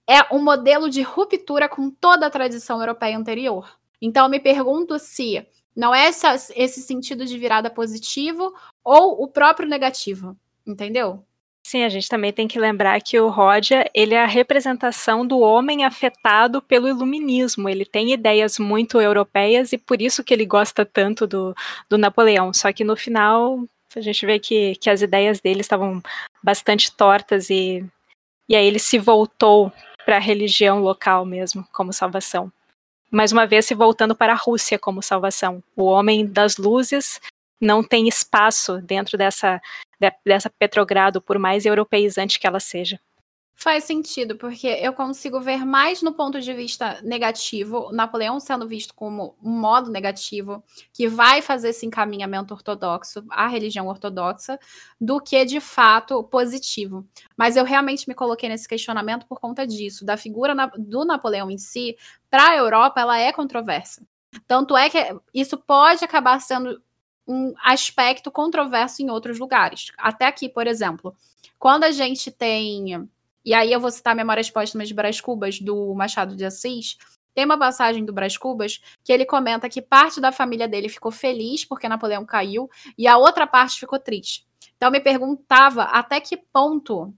[0.09, 3.79] é um modelo de ruptura com toda a tradição europeia anterior.
[4.01, 8.53] Então, eu me pergunto se não é essa, esse sentido de virada positivo
[8.83, 11.23] ou o próprio negativo, entendeu?
[11.63, 15.39] Sim, a gente também tem que lembrar que o Roger, ele é a representação do
[15.39, 17.69] homem afetado pelo iluminismo.
[17.69, 21.55] Ele tem ideias muito europeias e por isso que ele gosta tanto do,
[21.87, 22.51] do Napoleão.
[22.51, 23.63] Só que no final,
[23.95, 26.01] a gente vê que, que as ideias dele estavam
[26.43, 27.85] bastante tortas e,
[28.49, 29.71] e aí ele se voltou
[30.03, 32.51] para a religião local mesmo, como salvação.
[33.11, 35.61] Mais uma vez se voltando para a Rússia como salvação.
[35.75, 37.19] O homem das luzes
[37.59, 39.61] não tem espaço dentro dessa,
[40.25, 42.99] dessa Petrogrado, por mais europeizante que ela seja.
[43.63, 48.91] Faz sentido, porque eu consigo ver mais no ponto de vista negativo, Napoleão sendo visto
[48.95, 54.57] como um modo negativo, que vai fazer esse encaminhamento ortodoxo, a religião ortodoxa,
[54.99, 57.07] do que de fato positivo.
[57.37, 61.59] Mas eu realmente me coloquei nesse questionamento por conta disso, da figura do Napoleão em
[61.59, 61.95] si,
[62.31, 64.01] para a Europa, ela é controversa.
[64.47, 64.97] Tanto é que
[65.31, 66.81] isso pode acabar sendo
[67.27, 69.91] um aspecto controverso em outros lugares.
[69.99, 71.15] Até aqui, por exemplo,
[71.59, 73.07] quando a gente tem
[73.43, 76.97] e aí eu vou citar Memórias Póstumas de Brás Cubas, do Machado de Assis.
[77.33, 81.11] Tem uma passagem do Brás Cubas que ele comenta que parte da família dele ficou
[81.11, 84.45] feliz porque Napoleão caiu e a outra parte ficou triste.
[84.75, 87.13] Então me perguntava até que ponto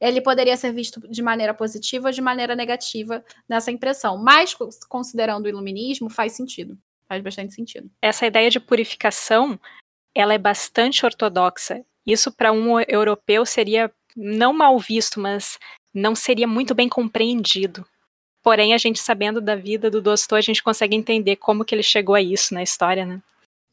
[0.00, 4.18] ele poderia ser visto de maneira positiva ou de maneira negativa nessa impressão.
[4.18, 4.54] Mas,
[4.88, 6.76] considerando o iluminismo, faz sentido.
[7.08, 7.90] Faz bastante sentido.
[8.02, 9.58] Essa ideia de purificação,
[10.14, 11.84] ela é bastante ortodoxa.
[12.06, 15.58] Isso para um europeu seria não mal visto, mas
[15.92, 17.86] não seria muito bem compreendido.
[18.42, 21.82] Porém, a gente sabendo da vida do Dostoi, a gente consegue entender como que ele
[21.82, 23.22] chegou a isso na história, né?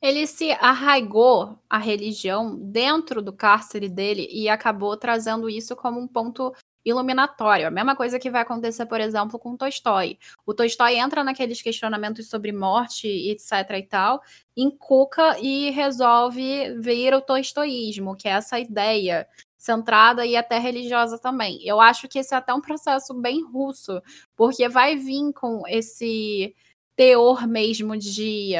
[0.01, 6.07] Ele se arraigou a religião dentro do cárcere dele e acabou trazendo isso como um
[6.07, 7.67] ponto iluminatório.
[7.67, 10.17] A mesma coisa que vai acontecer, por exemplo, com Tolstói.
[10.45, 14.21] O Tolstói entra naqueles questionamentos sobre morte, etc e tal,
[14.57, 19.27] encuca e resolve ver o tolstoísmo, que é essa ideia
[19.61, 21.59] centrada e até religiosa também.
[21.63, 24.01] Eu acho que esse é até um processo bem russo,
[24.35, 26.55] porque vai vir com esse
[26.95, 28.55] teor mesmo de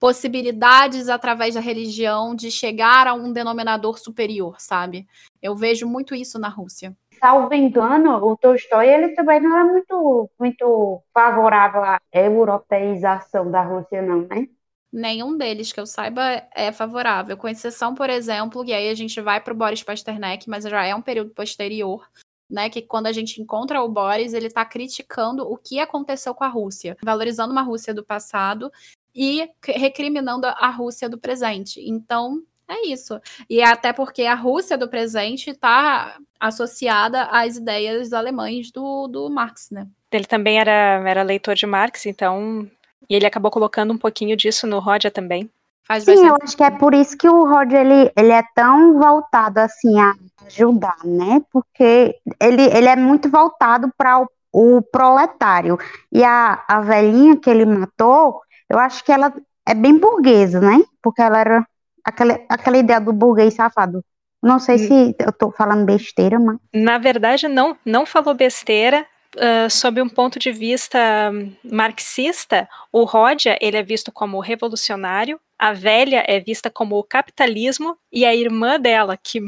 [0.00, 5.06] possibilidades através da religião de chegar a um denominador superior, sabe?
[5.42, 6.96] Eu vejo muito isso na Rússia.
[7.20, 14.00] Salvo engano, o Tolstói ele também não era muito, muito favorável à europeização da Rússia,
[14.00, 14.48] não, né?
[14.94, 19.20] Nenhum deles que eu saiba é favorável, com exceção, por exemplo, e aí a gente
[19.20, 22.08] vai para o Boris Pasternak, mas já é um período posterior,
[22.48, 26.44] né, que quando a gente encontra o Boris, ele está criticando o que aconteceu com
[26.44, 28.70] a Rússia, valorizando uma Rússia do passado
[29.12, 31.80] e recriminando a Rússia do presente.
[31.80, 33.20] Então, é isso.
[33.50, 39.70] E até porque a Rússia do presente está associada às ideias alemães do, do Marx,
[39.70, 39.88] né?
[40.12, 42.70] Ele também era, era leitor de Marx, então
[43.08, 45.50] e ele acabou colocando um pouquinho disso no Roger também.
[45.86, 48.98] Faz Sim, eu acho que é por isso que o Roger ele, ele é tão
[48.98, 50.14] voltado assim a
[50.46, 51.42] ajudar, né?
[51.52, 55.78] Porque ele, ele é muito voltado para o, o, proletário.
[56.10, 59.32] E a, a velhinha que ele matou, eu acho que ela
[59.66, 60.82] é bem burguesa, né?
[61.02, 61.66] Porque ela era
[62.02, 64.02] aquela, aquela ideia do burguês safado.
[64.42, 64.78] Não sei hum.
[64.78, 66.56] se eu tô falando besteira, mas.
[66.72, 73.58] Na verdade, não, não falou besteira uh, sob um ponto de vista marxista, o Rodia
[73.60, 78.78] ele é visto como revolucionário, a velha é vista como o capitalismo e a irmã
[78.78, 79.40] dela que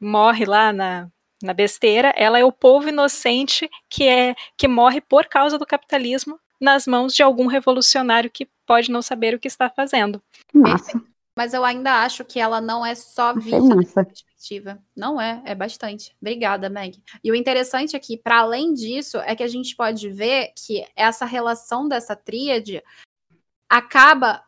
[0.00, 1.08] morre lá na,
[1.42, 6.38] na besteira, ela é o povo inocente que é que morre por causa do capitalismo
[6.60, 10.22] nas mãos de algum revolucionário que pode não saber o que está fazendo.
[10.52, 11.00] Massa.
[11.36, 14.06] Mas eu ainda acho que ela não é só vista
[14.96, 16.16] Não é, é bastante.
[16.20, 17.02] Obrigada, Meg.
[17.22, 20.86] E o interessante aqui, é para além disso, é que a gente pode ver que
[20.94, 22.82] essa relação dessa tríade
[23.68, 24.42] acaba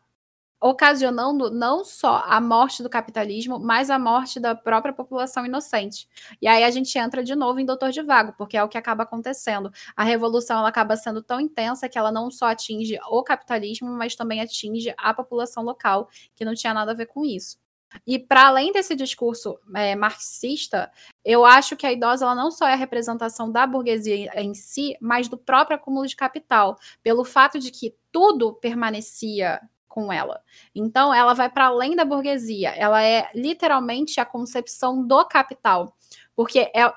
[0.61, 6.07] ocasionando não só a morte do capitalismo, mas a morte da própria população inocente.
[6.39, 8.77] E aí a gente entra de novo em Doutor de Vago, porque é o que
[8.77, 9.71] acaba acontecendo.
[9.95, 14.15] A revolução ela acaba sendo tão intensa que ela não só atinge o capitalismo, mas
[14.15, 17.57] também atinge a população local, que não tinha nada a ver com isso.
[18.05, 20.91] E para além desse discurso é, marxista,
[21.23, 24.95] eu acho que a idosa ela não só é a representação da burguesia em si,
[25.01, 30.41] mas do próprio acúmulo de capital, pelo fato de que tudo permanecia com ela.
[30.73, 32.69] Então, ela vai para além da burguesia.
[32.69, 35.95] Ela é literalmente a concepção do capital,
[36.35, 36.91] porque é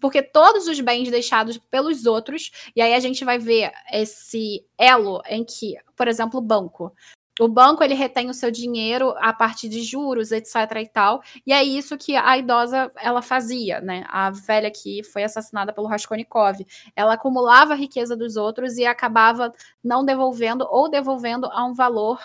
[0.00, 5.22] porque todos os bens deixados pelos outros, e aí a gente vai ver esse elo
[5.28, 6.92] em que, por exemplo, o banco
[7.40, 11.22] o banco ele retém o seu dinheiro a partir de juros, etc e tal.
[11.46, 14.04] E é isso que a idosa ela fazia, né?
[14.08, 16.66] A velha que foi assassinada pelo Raskolnikov.
[16.96, 19.52] Ela acumulava a riqueza dos outros e acabava
[19.82, 22.18] não devolvendo ou devolvendo a um valor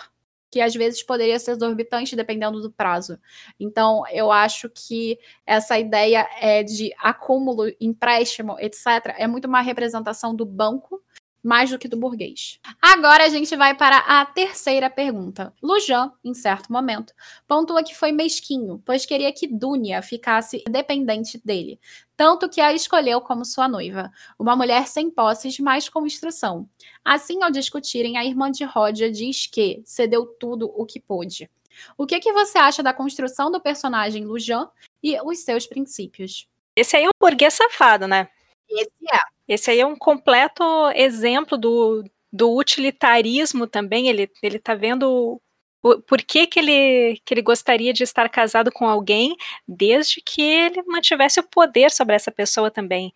[0.50, 3.18] que às vezes poderia ser exorbitante dependendo do prazo.
[3.58, 10.32] Então, eu acho que essa ideia é de acúmulo, empréstimo, etc., é muito uma representação
[10.32, 11.02] do banco
[11.44, 12.58] mais do que do burguês.
[12.80, 15.52] Agora a gente vai para a terceira pergunta.
[15.62, 17.12] Lujan, em certo momento,
[17.46, 21.78] pontua que foi mesquinho, pois queria que Dunia ficasse dependente dele,
[22.16, 26.66] tanto que a escolheu como sua noiva, uma mulher sem posses, mas com instrução.
[27.04, 31.50] Assim, ao discutirem, a irmã de Rodia diz que cedeu tudo o que pôde.
[31.98, 34.68] O que, que você acha da construção do personagem Lujan
[35.02, 36.48] e os seus princípios?
[36.74, 38.28] Esse aí é um burguês safado, né?
[38.68, 39.33] Esse é.
[39.48, 40.62] Esse aí é um completo
[40.94, 44.08] exemplo do, do utilitarismo também.
[44.08, 45.40] Ele, ele tá vendo
[45.82, 49.36] por, por que, que, ele, que ele gostaria de estar casado com alguém,
[49.68, 53.12] desde que ele mantivesse o poder sobre essa pessoa também.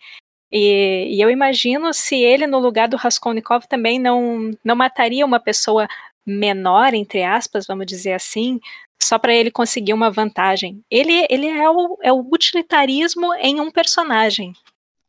[0.53, 5.41] E, e, eu imagino se ele, no lugar do Raskolnikov, também não, não mataria uma
[5.41, 5.89] pessoa
[6.27, 8.61] menor, entre aspas, vamos dizer assim,
[9.03, 10.83] só para ele conseguir uma vantagem.
[10.91, 14.53] Ele, ele é, o, é o utilitarismo em um personagem.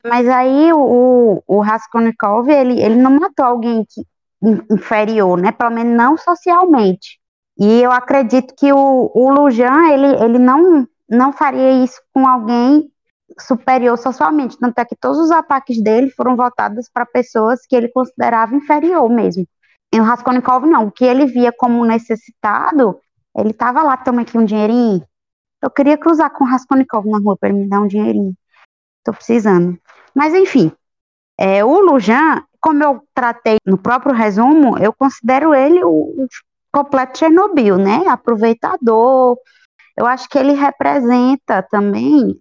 [0.03, 4.01] Mas aí o, o Raskolnikov, ele, ele não matou alguém que,
[4.71, 5.51] inferior, né?
[5.51, 7.19] Pelo menos não socialmente.
[7.57, 12.89] E eu acredito que o, o Lujan, ele, ele não, não faria isso com alguém
[13.37, 14.57] superior socialmente.
[14.57, 19.09] Tanto é que todos os ataques dele foram voltados para pessoas que ele considerava inferior
[19.09, 19.45] mesmo.
[19.93, 20.87] E o Raskolnikov não.
[20.87, 22.97] O que ele via como necessitado,
[23.35, 25.03] ele estava lá, toma aqui um dinheirinho.
[25.61, 28.33] Eu queria cruzar com o Raskolnikov na rua para ele me dar um dinheirinho.
[29.03, 29.77] Tô precisando.
[30.15, 30.71] Mas enfim,
[31.37, 36.27] é, o Lujan, como eu tratei no próprio resumo, eu considero ele o, o
[36.71, 38.07] completo Chernobyl, né?
[38.07, 39.37] Aproveitador.
[39.97, 42.35] Eu acho que ele representa também,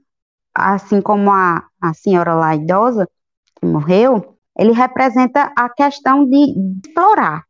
[0.55, 3.09] assim como a, a senhora lá idosa,
[3.61, 6.55] que morreu, ele representa a questão de,
[6.85, 7.45] explorar,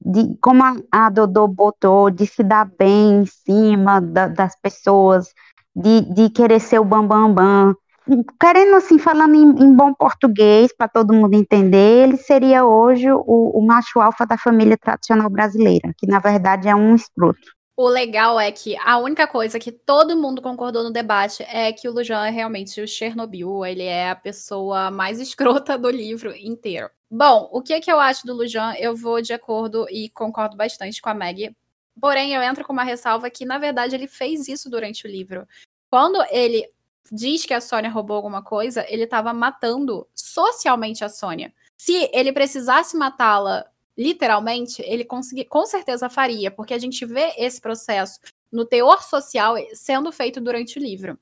[0.00, 5.32] de como a, a Dodô botou, de se dar bem em cima da, das pessoas,
[5.74, 7.76] de, de querer ser o bambambam, bam, bam,
[8.40, 13.22] querendo assim, falando em, em bom português, para todo mundo entender, ele seria hoje o,
[13.26, 17.40] o, macho alfa da família tradicional brasileira, que na verdade é um escroto.
[17.76, 21.88] O legal é que a única coisa que todo mundo concordou no debate é que
[21.88, 26.90] o Lujan é realmente o Chernobyl, ele é a pessoa mais escrota do livro inteiro.
[27.10, 28.74] Bom, o que, é que eu acho do Lujan?
[28.78, 31.54] Eu vou de acordo e concordo bastante com a Maggie.
[32.00, 35.46] Porém, eu entro com uma ressalva que, na verdade, ele fez isso durante o livro.
[35.90, 36.66] Quando ele
[37.10, 41.52] diz que a Sônia roubou alguma coisa, ele estava matando socialmente a Sônia.
[41.76, 47.60] Se ele precisasse matá-la literalmente, ele consegui, com certeza faria, porque a gente vê esse
[47.60, 48.18] processo
[48.50, 51.18] no teor social sendo feito durante o livro.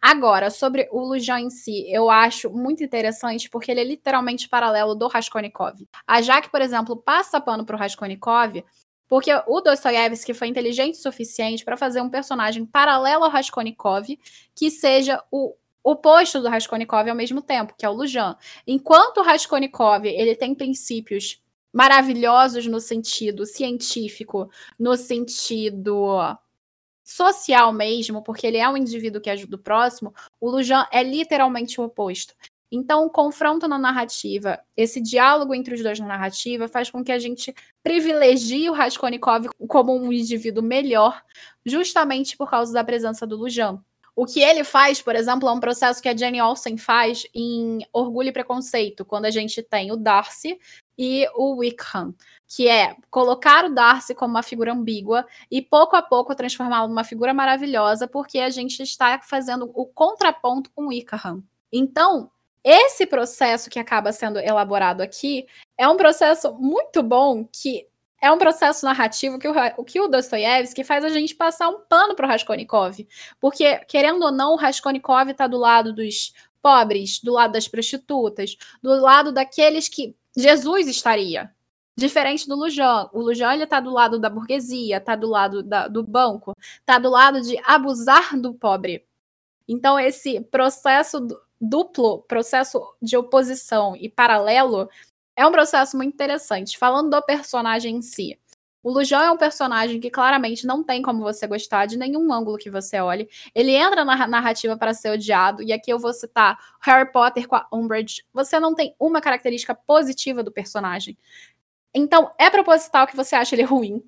[0.00, 4.96] Agora, sobre o Lujan em si, eu acho muito interessante porque ele é literalmente paralelo
[4.96, 5.76] do Raskolnikov.
[6.04, 8.64] A Jaque, por exemplo, passa pano pro Raskolnikov
[9.12, 14.06] porque o Dostoiévski foi inteligente o suficiente para fazer um personagem paralelo ao Raskolnikov
[14.54, 15.54] que seja o
[15.84, 18.34] oposto do Raskolnikov ao mesmo tempo, que é o Lujan.
[18.66, 26.16] Enquanto o Raskolnikov ele tem princípios maravilhosos no sentido científico, no sentido
[27.04, 31.78] social mesmo, porque ele é um indivíduo que ajuda o próximo, o Lujan é literalmente
[31.78, 32.34] o oposto.
[32.74, 37.12] Então, o confronto na narrativa, esse diálogo entre os dois na narrativa, faz com que
[37.12, 41.22] a gente privilegie o Raskolnikov como um indivíduo melhor,
[41.66, 43.78] justamente por causa da presença do Lujan.
[44.16, 47.86] O que ele faz, por exemplo, é um processo que a Jenny Olsen faz em
[47.92, 50.58] Orgulho e Preconceito, quando a gente tem o Darcy
[50.96, 52.14] e o Wickham,
[52.48, 57.04] que é colocar o Darcy como uma figura ambígua e pouco a pouco transformá-lo numa
[57.04, 61.42] figura maravilhosa, porque a gente está fazendo o contraponto com o Wickham.
[61.70, 62.30] Então,
[62.64, 65.46] esse processo que acaba sendo elaborado aqui
[65.76, 67.86] é um processo muito bom que
[68.20, 72.14] é um processo narrativo que o, que o Dostoiévski faz a gente passar um pano
[72.14, 73.04] para o Raskolnikov.
[73.40, 76.32] Porque, querendo ou não, o Raskolnikov está do lado dos
[76.62, 81.50] pobres, do lado das prostitutas, do lado daqueles que Jesus estaria.
[81.96, 83.10] Diferente do Lujan.
[83.12, 87.10] O Lujan está do lado da burguesia, está do lado da, do banco, está do
[87.10, 89.04] lado de abusar do pobre.
[89.68, 91.26] Então, esse processo
[91.62, 94.88] duplo processo de oposição e paralelo
[95.36, 96.76] é um processo muito interessante.
[96.76, 98.38] Falando do personagem em si.
[98.82, 102.58] O Lujan é um personagem que claramente não tem como você gostar de nenhum ângulo
[102.58, 103.28] que você olhe.
[103.54, 107.54] Ele entra na narrativa para ser odiado, e aqui eu vou citar Harry Potter com
[107.54, 108.24] a Umbridge.
[108.34, 111.16] Você não tem uma característica positiva do personagem.
[111.94, 114.02] Então, é proposital que você ache ele ruim.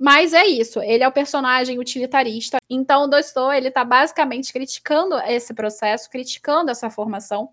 [0.00, 2.56] Mas é isso, ele é o personagem utilitarista.
[2.70, 7.50] Então o Dostoiévski ele tá basicamente criticando esse processo, criticando essa formação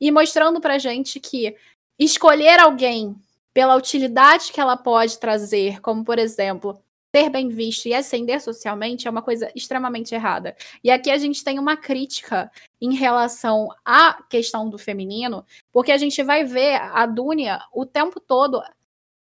[0.00, 1.56] e mostrando pra gente que
[1.98, 3.16] escolher alguém
[3.52, 6.80] pela utilidade que ela pode trazer, como por exemplo,
[7.12, 10.54] ser bem visto e ascender socialmente é uma coisa extremamente errada.
[10.84, 12.48] E aqui a gente tem uma crítica
[12.80, 18.20] em relação à questão do feminino, porque a gente vai ver a Dunia o tempo
[18.20, 18.62] todo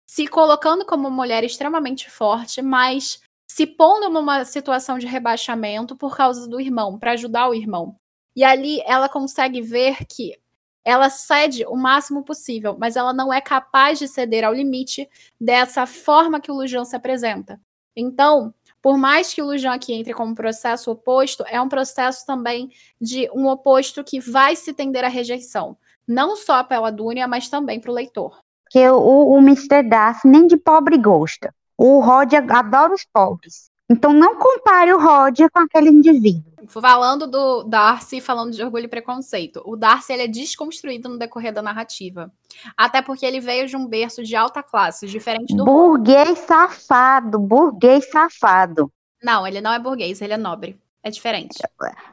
[0.06, 6.48] se colocando como mulher extremamente forte, mas se pondo numa situação de rebaixamento por causa
[6.48, 7.96] do irmão, para ajudar o irmão.
[8.34, 10.36] E ali ela consegue ver que
[10.84, 15.08] ela cede o máximo possível, mas ela não é capaz de ceder ao limite
[15.40, 17.58] dessa forma que o Lujan se apresenta.
[17.96, 18.52] Então,
[18.82, 23.30] por mais que o Lujan aqui entre como processo oposto, é um processo também de
[23.32, 25.74] um oposto que vai se tender à rejeição,
[26.06, 28.43] não só pela Dunia, mas também para o leitor.
[28.74, 29.88] Que o, o Mr.
[29.88, 31.54] Darcy nem de pobre gosta.
[31.78, 33.70] O Rod adora os pobres.
[33.88, 36.52] Então não compare o Roger com aquele indivíduo.
[36.66, 39.62] Falando do Darcy, falando de orgulho e preconceito.
[39.64, 42.32] O Darcy ele é desconstruído no decorrer da narrativa.
[42.76, 45.64] Até porque ele veio de um berço de alta classe, diferente do.
[45.64, 48.90] Burguês safado, burguês safado.
[49.22, 50.76] Não, ele não é burguês, ele é nobre.
[51.00, 51.62] É diferente.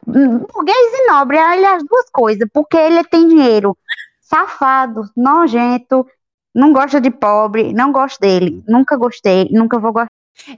[0.05, 3.76] Burguês e nobre, ele é as duas coisas, porque ele tem dinheiro.
[4.22, 6.05] Safado, nojento,
[6.54, 10.12] não gosta de pobre, não gosto dele, nunca gostei, nunca vou gostar.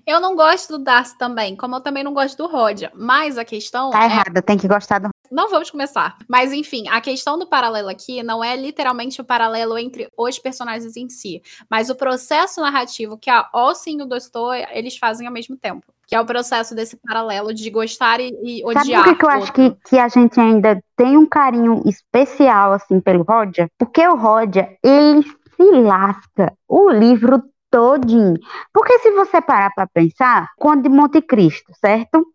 [0.06, 2.92] Eu não gosto do Darcy também, como eu também não gosto do Roger.
[2.96, 3.90] Mas a questão.
[3.90, 4.06] Tá é...
[4.06, 5.10] errado, tem que gostar do.
[5.32, 6.18] Não vamos começar.
[6.28, 10.96] Mas enfim, a questão do paralelo aqui não é literalmente o paralelo entre os personagens
[10.96, 15.34] em si, mas o processo narrativo que a Olsen e o Dostoy eles fazem ao
[15.34, 15.86] mesmo tempo.
[16.06, 19.04] Que é o processo desse paralelo de gostar e, e odiar.
[19.04, 23.00] Sabe por que, eu acho que, que a gente ainda tem um carinho especial assim
[23.00, 23.68] pelo Roger?
[23.80, 25.24] Porque o Roger, ele
[25.56, 28.36] se lasca o livro todinho.
[28.72, 32.26] Porque se você parar para pensar, quando de Monte Cristo, certo?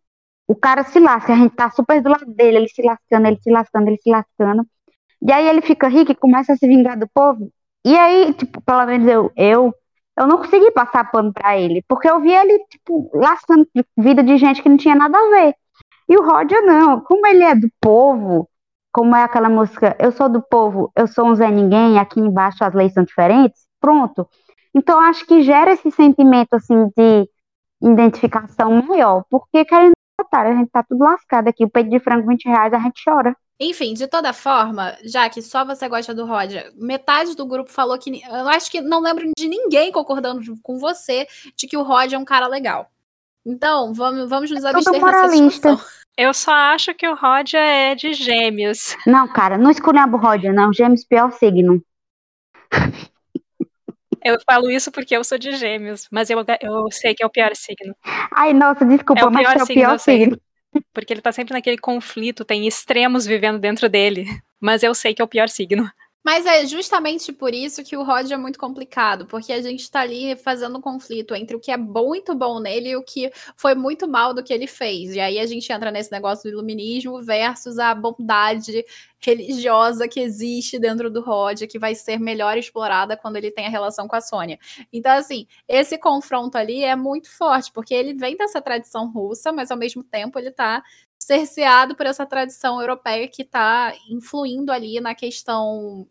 [0.48, 3.38] O cara se lasca, a gente tá super do lado dele, ele se lascando, ele
[3.40, 4.66] se lascando, ele se lascando.
[5.22, 7.50] E aí ele fica rico e começa a se vingar do povo.
[7.84, 9.74] E aí, tipo, pelo menos eu, eu,
[10.18, 14.36] eu não consegui passar pano para ele, porque eu vi ele, tipo, lascando vida de
[14.38, 15.54] gente que não tinha nada a ver.
[16.08, 18.48] E o Roger não, como ele é do povo,
[18.92, 22.64] como é aquela música, eu sou do povo, eu sou um Zé Ninguém, aqui embaixo
[22.64, 24.28] as leis são diferentes, pronto.
[24.74, 27.28] Então, acho que gera esse sentimento, assim, de
[27.82, 32.26] identificação maior, porque querendo botar, a gente tá tudo lascado aqui, o peito de frango
[32.26, 33.36] 20 reais, a gente chora.
[33.60, 37.98] Enfim, de toda forma, já que só você gosta do Roger, metade do grupo falou
[37.98, 38.22] que.
[38.24, 41.26] Eu acho que não lembro de ninguém concordando com você
[41.56, 42.88] de que o Roger é um cara legal.
[43.44, 45.80] Então, vamos, vamos nos é abster dessa discussão.
[46.18, 48.96] Eu só acho que o Roger é de gêmeos.
[49.06, 50.72] Não, cara, não escolhemos o Roger, não.
[50.72, 51.80] Gêmeos, pior signo.
[54.24, 57.30] Eu falo isso porque eu sou de gêmeos, mas eu, eu sei que é o
[57.30, 57.94] pior signo.
[58.34, 60.40] Ai, nossa, desculpa, é o mas é o signo, pior signo.
[60.92, 64.26] Porque ele tá sempre naquele conflito, tem extremos vivendo dentro dele.
[64.60, 65.88] Mas eu sei que é o pior signo.
[66.24, 70.00] Mas é justamente por isso que o Roger é muito complicado, porque a gente está
[70.00, 73.74] ali fazendo um conflito entre o que é muito bom nele e o que foi
[73.74, 75.14] muito mal do que ele fez.
[75.14, 78.84] E aí a gente entra nesse negócio do iluminismo versus a bondade
[79.20, 83.70] religiosa que existe dentro do Roger, que vai ser melhor explorada quando ele tem a
[83.70, 84.58] relação com a Sônia.
[84.92, 89.70] Então, assim, esse confronto ali é muito forte, porque ele vem dessa tradição russa, mas
[89.70, 90.82] ao mesmo tempo ele está
[91.28, 96.08] cerceado por essa tradição europeia que está influindo ali na questão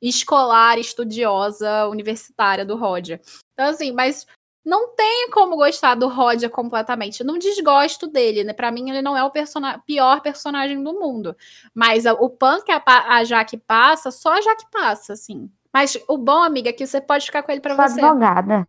[0.00, 3.18] escolar, estudiosa, universitária do Roger.
[3.54, 4.26] Então, assim, mas
[4.62, 7.24] não tem como gostar do Roger completamente.
[7.24, 8.52] não desgosto dele, né?
[8.52, 11.34] Pra mim, ele não é o persona pior personagem do mundo.
[11.74, 15.50] Mas o pan que a, a Jaque passa, só a Jaque passa, assim.
[15.72, 18.00] Mas o bom, amiga, é que você pode ficar com ele pra Sou você.
[18.02, 18.68] advogada.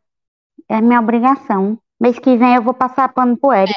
[0.70, 1.78] É minha obrigação.
[2.04, 3.74] Mês que vem eu vou passar pano pro Eric.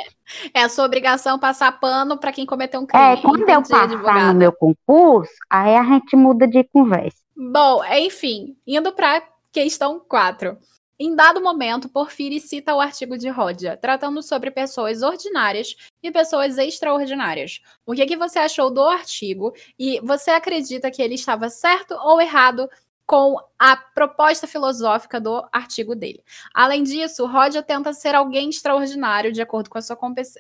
[0.53, 3.05] É, é a sua obrigação passar pano para quem cometeu um crime.
[3.05, 7.19] É, quando eu passar no meu concurso, aí a gente muda de conversa.
[7.37, 9.23] Bom, enfim, indo para
[9.53, 10.59] questão 4.
[10.99, 16.59] Em dado momento, Porfiri cita o artigo de Rodia, tratando sobre pessoas ordinárias e pessoas
[16.59, 17.61] extraordinárias.
[17.87, 21.95] O que, é que você achou do artigo e você acredita que ele estava certo
[21.95, 22.69] ou errado
[23.07, 26.23] com a proposta filosófica do artigo dele.
[26.53, 29.97] Além disso, Rodia tenta ser alguém extraordinário de acordo com a sua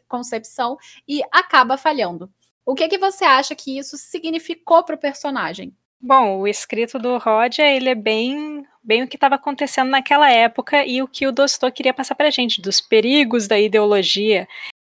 [0.08, 2.28] concepção e acaba falhando.
[2.64, 5.72] O que, que você acha que isso significou para o personagem?
[6.00, 10.84] Bom, o escrito do Roger, ele é bem, bem o que estava acontecendo naquela época
[10.84, 14.46] e o que o Dostô queria passar para a gente, dos perigos da ideologia.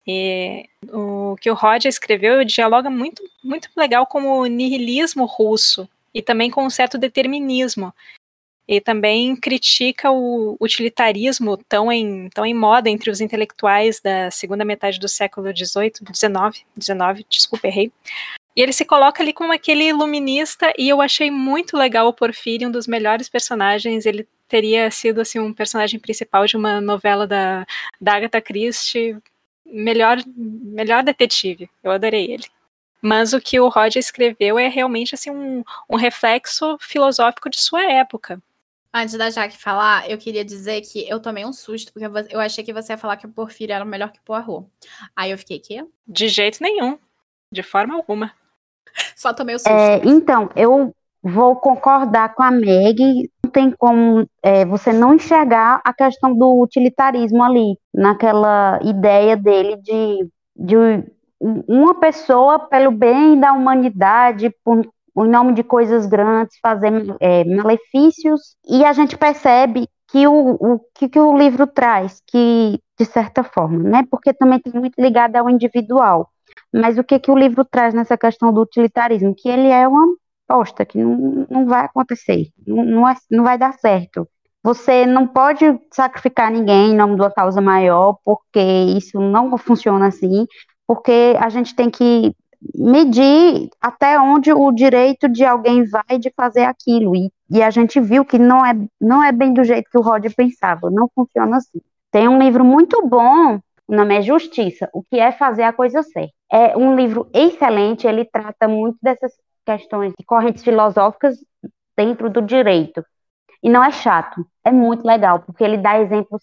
[0.05, 6.21] E o que o Roger escreveu dialoga muito, muito legal com o nihilismo russo e
[6.21, 7.93] também com um certo determinismo.
[8.67, 14.63] E também critica o utilitarismo tão em, tão em moda entre os intelectuais da segunda
[14.63, 17.91] metade do século XVIII, XIX, XIX, desculpa, errei,
[18.59, 22.67] e ele se coloca ali como aquele iluminista, e eu achei muito legal o Porfírio,
[22.67, 24.05] um dos melhores personagens.
[24.05, 27.65] Ele teria sido assim um personagem principal de uma novela da,
[28.01, 29.17] da Agatha Christie,
[29.65, 31.69] melhor, melhor detetive.
[31.81, 32.43] Eu adorei ele.
[33.01, 37.83] Mas o que o Roger escreveu é realmente assim um, um reflexo filosófico de sua
[37.83, 38.41] época.
[38.93, 42.63] Antes da Jaque falar, eu queria dizer que eu tomei um susto, porque eu achei
[42.63, 44.67] que você ia falar que o Porfírio era melhor que o Poirot.
[45.15, 45.85] Aí eu fiquei, quê?
[46.07, 46.97] De jeito nenhum.
[47.53, 48.33] De forma alguma.
[49.15, 49.71] Só tomei o susto.
[49.71, 50.91] É, então, eu
[51.21, 53.29] vou concordar com a Meg.
[53.43, 59.75] Não tem como é, você não enxergar a questão do utilitarismo ali, naquela ideia dele
[59.77, 60.75] de, de
[61.39, 64.85] uma pessoa pelo bem da humanidade, por,
[65.17, 70.79] em nome de coisas grandes, fazer é, malefícios, e a gente percebe que o, o
[70.93, 74.03] que, que o livro traz, que de certa forma, né?
[74.09, 76.29] Porque também tem muito ligado ao individual.
[76.73, 79.33] Mas o que, que o livro traz nessa questão do utilitarismo?
[79.35, 80.07] Que ele é uma
[80.47, 84.27] posta, que não, não vai acontecer, não, não, é, não vai dar certo.
[84.63, 85.63] Você não pode
[85.93, 90.45] sacrificar ninguém em nome de uma causa maior, porque isso não funciona assim,
[90.89, 92.35] porque a gente tem que
[92.73, 97.15] medir até onde o direito de alguém vai de fazer aquilo.
[97.15, 100.01] E, e a gente viu que não é, não é bem do jeito que o
[100.01, 101.79] Roger pensava, não funciona assim.
[102.09, 106.01] Tem um livro muito bom, o nome é Justiça, o que é fazer a coisa
[106.01, 106.33] certa.
[106.51, 109.31] É um livro excelente, ele trata muito dessas
[109.63, 111.37] questões de correntes filosóficas
[111.95, 113.05] dentro do direito.
[113.61, 116.41] E não é chato, é muito legal, porque ele dá exemplos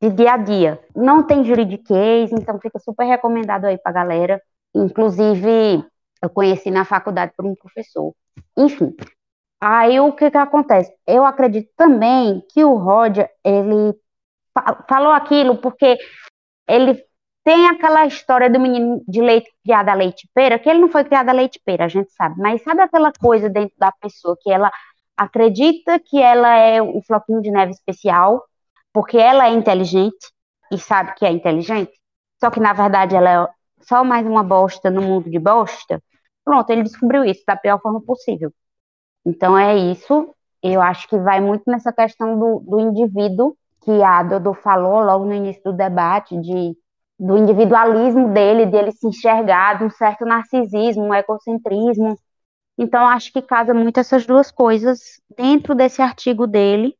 [0.00, 0.80] de dia a dia.
[0.94, 4.40] Não tem juridiquês, então fica super recomendado aí pra galera.
[4.74, 5.84] Inclusive,
[6.22, 8.14] eu conheci na faculdade por um professor.
[8.56, 8.94] Enfim,
[9.60, 10.92] aí o que que acontece?
[11.06, 13.94] Eu acredito também que o Roger, ele
[14.88, 15.96] falou aquilo porque
[16.68, 17.02] ele
[17.44, 21.04] tem aquela história do menino de leite criado a leite pera, que ele não foi
[21.04, 24.50] criado a leite pera, a gente sabe, mas sabe aquela coisa dentro da pessoa que
[24.50, 24.70] ela
[25.16, 28.42] acredita que ela é um floquinho de neve especial,
[28.92, 30.32] porque ela é inteligente
[30.72, 31.92] e sabe que é inteligente,
[32.38, 33.48] só que na verdade ela é
[33.82, 36.02] só mais uma bosta no mundo de bosta.
[36.44, 38.52] Pronto, ele descobriu isso da pior forma possível.
[39.24, 40.34] Então é isso.
[40.62, 45.24] Eu acho que vai muito nessa questão do, do indivíduo que a Dodô falou logo
[45.24, 46.76] no início do debate, de,
[47.18, 52.18] do individualismo dele, dele se enxergar, de um certo narcisismo, um egocentrismo.
[52.76, 56.94] Então, acho que casa muito essas duas coisas dentro desse artigo dele.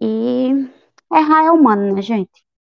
[0.00, 0.68] E
[1.12, 2.30] errar é humano, né, gente?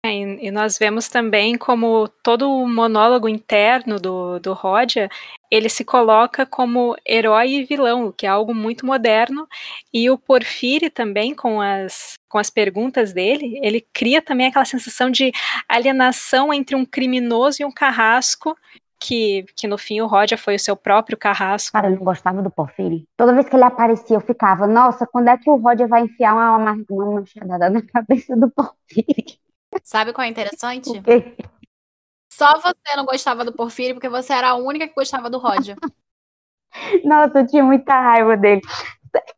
[0.06, 5.10] É, e nós vemos também como todo o monólogo interno do, do Roger,
[5.50, 9.48] ele se coloca como herói e vilão, que é algo muito moderno,
[9.94, 15.10] e o Porfiri também, com as, com as perguntas dele, ele cria também aquela sensação
[15.10, 15.32] de
[15.70, 18.58] alienação entre um criminoso e um carrasco,
[19.04, 21.74] que, que no fim o Roger foi o seu próprio carrasco.
[21.74, 23.06] Cara, eu não gostava do Porfiri.
[23.18, 26.34] Toda vez que ele aparecia, eu ficava, nossa, quando é que o Roger vai enfiar
[26.34, 29.40] uma, uma, uma machadada na cabeça do Porfiri?
[29.84, 30.90] Sabe qual é interessante?
[32.32, 35.76] Só você não gostava do Porfírio porque você era a única que gostava do Roger.
[37.04, 38.62] Nossa, eu tinha muita raiva dele.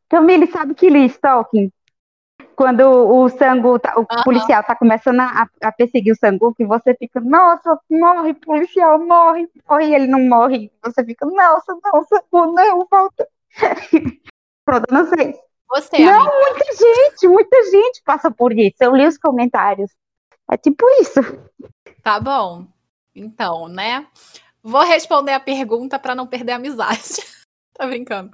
[0.07, 1.71] Camille, sabe que li Stalking?
[2.55, 4.23] Quando o Sangu, tá, o uhum.
[4.23, 9.47] policial tá começando a, a, perseguir o Sangu, que você fica, nossa, morre, policial, morre,
[9.67, 10.71] morre, e ele não morre.
[10.83, 13.27] Você fica, nossa, não, Sangu, não, volta.
[14.65, 15.35] Pronto, não sei.
[15.69, 16.31] Você, não, amiga.
[16.39, 18.77] muita gente, muita gente passa por isso.
[18.79, 19.91] Eu li os comentários.
[20.49, 21.19] É tipo isso.
[22.01, 22.65] Tá bom.
[23.13, 24.07] Então, né?
[24.61, 27.21] Vou responder a pergunta para não perder a amizade.
[27.73, 28.31] tá brincando.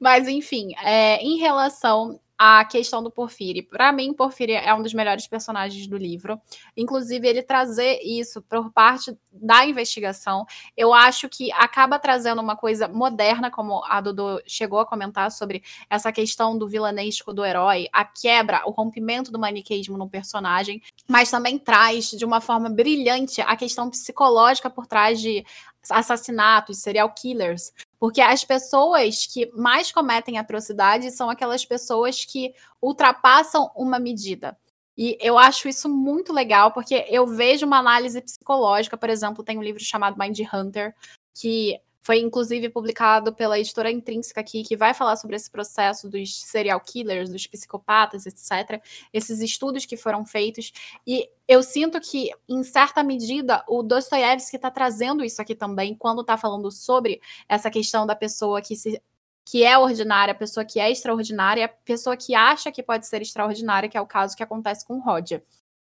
[0.00, 3.66] Mas, enfim, é, em relação a questão do Porfírio.
[3.68, 6.40] Para mim, Porfírio é um dos melhores personagens do livro.
[6.76, 10.44] Inclusive, ele trazer isso por parte da investigação,
[10.76, 15.62] eu acho que acaba trazendo uma coisa moderna, como a Dudu chegou a comentar sobre
[15.88, 21.30] essa questão do vilanesco do herói, a quebra, o rompimento do maniqueísmo no personagem, mas
[21.30, 25.44] também traz de uma forma brilhante a questão psicológica por trás de
[25.90, 33.70] assassinatos, serial killers, porque as pessoas que mais cometem atrocidades são aquelas pessoas que ultrapassam
[33.74, 34.56] uma medida.
[34.96, 39.58] E eu acho isso muito legal, porque eu vejo uma análise psicológica, por exemplo, tem
[39.58, 40.94] um livro chamado Mind Hunter,
[41.34, 46.42] que foi inclusive publicado pela editora Intrínseca aqui, que vai falar sobre esse processo dos
[46.42, 48.82] serial killers, dos psicopatas, etc.
[49.12, 50.72] Esses estudos que foram feitos.
[51.06, 56.22] E eu sinto que, em certa medida, o Dostoiévski está trazendo isso aqui também, quando
[56.22, 59.00] está falando sobre essa questão da pessoa que se
[59.44, 63.22] que é ordinária, a pessoa que é extraordinária, a pessoa que acha que pode ser
[63.22, 65.44] extraordinária, que é o caso que acontece com o Roger.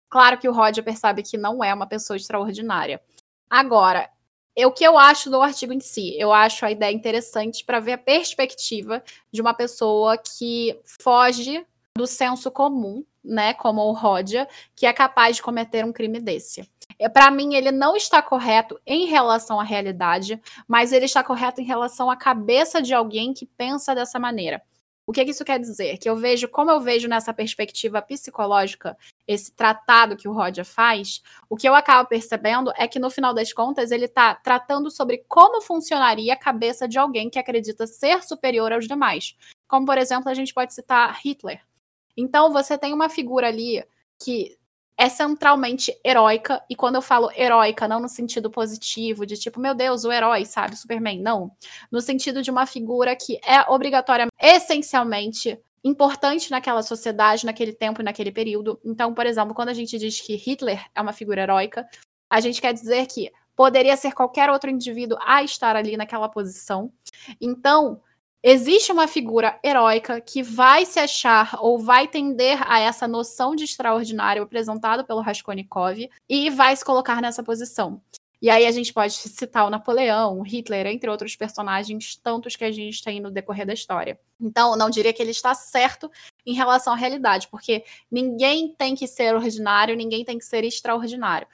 [0.09, 3.03] Claro que o Roger percebe que não é uma pessoa extraordinária.
[3.51, 4.11] Agora,
[4.57, 6.15] o que eu acho do artigo em si?
[6.19, 9.03] Eu acho a ideia interessante para ver a perspectiva
[9.33, 15.37] de uma pessoa que foge do senso comum, né, como o Rodia, que é capaz
[15.37, 16.69] de cometer um crime desse.
[16.99, 21.61] É, Para mim, ele não está correto em relação à realidade, mas ele está correto
[21.61, 24.63] em relação à cabeça de alguém que pensa dessa maneira.
[25.07, 25.99] O que, que isso quer dizer?
[25.99, 28.97] Que eu vejo, como eu vejo nessa perspectiva psicológica,
[29.27, 33.35] esse tratado que o Roger faz, o que eu acabo percebendo é que, no final
[33.35, 38.23] das contas, ele está tratando sobre como funcionaria a cabeça de alguém que acredita ser
[38.23, 39.37] superior aos demais.
[39.69, 41.61] Como, por exemplo, a gente pode citar Hitler.
[42.17, 43.85] Então, você tem uma figura ali
[44.23, 44.57] que
[45.05, 49.75] é centralmente heróica, e quando eu falo heróica, não no sentido positivo, de tipo, meu
[49.75, 51.53] Deus, o herói, sabe, Superman, não.
[51.91, 58.05] No sentido de uma figura que é obrigatória, essencialmente importante naquela sociedade, naquele tempo e
[58.05, 58.81] naquele período.
[58.83, 61.87] Então, por exemplo, quando a gente diz que Hitler é uma figura heróica,
[62.31, 66.91] a gente quer dizer que poderia ser qualquer outro indivíduo a estar ali naquela posição.
[67.39, 68.01] Então,
[68.47, 73.65] existe uma figura heróica que vai se achar ou vai tender a essa noção de
[73.65, 78.03] extraordinário apresentado pelo Raskolnikov e vai se colocar nessa posição.
[78.43, 82.65] E aí a gente pode citar o Napoleão, o Hitler, entre outros personagens, tantos que
[82.65, 84.21] a gente tem no decorrer da história.
[84.39, 86.11] Então, não diria que ele está certo
[86.45, 91.49] em relação à realidade, porque ninguém tem que ser ordinário, ninguém tem que ser extraordinário.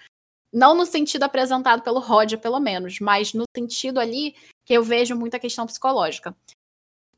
[0.52, 4.34] Não no sentido apresentado pelo Roger, pelo menos, mas no sentido ali
[4.64, 6.34] que eu vejo muita questão psicológica.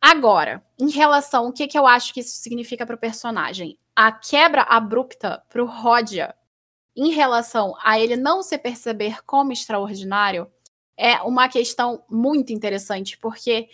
[0.05, 4.11] Agora, em relação ao que, que eu acho que isso significa para o personagem, a
[4.11, 6.35] quebra abrupta para o Rodia
[6.97, 10.51] em relação a ele não se perceber como extraordinário
[10.97, 13.69] é uma questão muito interessante, porque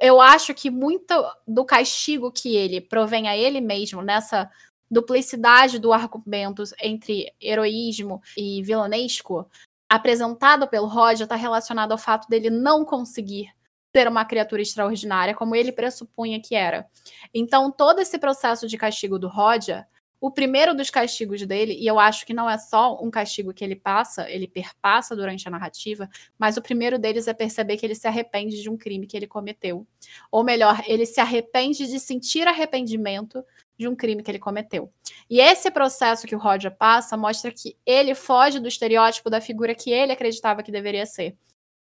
[0.00, 1.14] eu acho que muito
[1.48, 4.48] do castigo que ele provém a ele mesmo nessa
[4.90, 9.48] duplicidade do argumento entre heroísmo e vilanesco
[9.88, 13.50] apresentado pelo Roger está relacionado ao fato dele não conseguir
[13.94, 16.86] ser uma criatura extraordinária, como ele pressupunha que era.
[17.34, 19.86] Então, todo esse processo de castigo do Roger,
[20.20, 23.64] o primeiro dos castigos dele, e eu acho que não é só um castigo que
[23.64, 27.94] ele passa, ele perpassa durante a narrativa, mas o primeiro deles é perceber que ele
[27.94, 29.86] se arrepende de um crime que ele cometeu.
[30.30, 33.42] Ou melhor, ele se arrepende de sentir arrependimento
[33.78, 34.92] de um crime que ele cometeu.
[35.28, 39.74] E esse processo que o Roger passa mostra que ele foge do estereótipo da figura
[39.74, 41.34] que ele acreditava que deveria ser.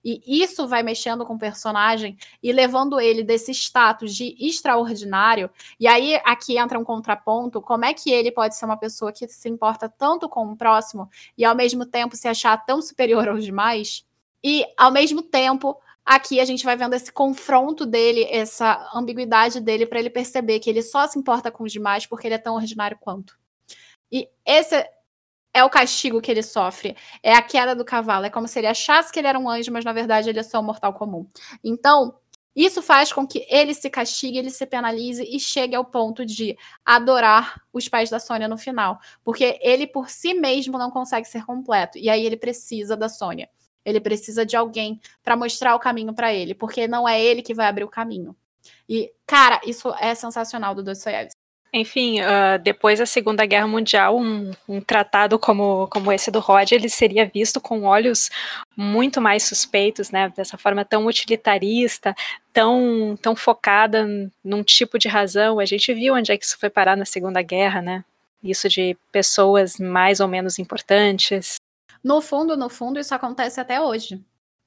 [0.03, 5.49] E isso vai mexendo com o personagem e levando ele desse status de extraordinário.
[5.79, 9.27] E aí aqui entra um contraponto: como é que ele pode ser uma pessoa que
[9.27, 13.43] se importa tanto com o próximo e ao mesmo tempo se achar tão superior aos
[13.43, 14.05] demais?
[14.41, 19.85] E ao mesmo tempo, aqui a gente vai vendo esse confronto dele, essa ambiguidade dele
[19.85, 22.55] para ele perceber que ele só se importa com os demais porque ele é tão
[22.55, 23.37] ordinário quanto.
[24.11, 24.89] E esse
[25.53, 28.25] é o castigo que ele sofre, é a queda do cavalo.
[28.25, 30.43] É como se ele achasse que ele era um anjo, mas na verdade ele é
[30.43, 31.27] só um mortal comum.
[31.63, 32.15] Então,
[32.55, 36.57] isso faz com que ele se castigue, ele se penalize e chegue ao ponto de
[36.83, 38.99] adorar os pais da Sônia no final.
[39.23, 41.97] Porque ele por si mesmo não consegue ser completo.
[41.97, 43.49] E aí ele precisa da Sônia.
[43.85, 47.53] Ele precisa de alguém para mostrar o caminho para ele, porque não é ele que
[47.53, 48.35] vai abrir o caminho.
[48.87, 51.38] E, cara, isso é sensacional do Dostoiévski.
[51.71, 56.71] Enfim, uh, depois da Segunda Guerra Mundial, um, um, tratado como, como esse do Rod,
[56.71, 58.29] ele seria visto com olhos
[58.75, 60.29] muito mais suspeitos, né?
[60.35, 62.15] Dessa forma tão utilitarista,
[62.51, 64.07] tão, tão focada
[64.43, 65.59] num tipo de razão.
[65.59, 68.03] A gente viu onde é que isso foi parar na Segunda Guerra, né?
[68.43, 71.57] Isso de pessoas mais ou menos importantes.
[72.03, 74.19] No fundo, no fundo, isso acontece até hoje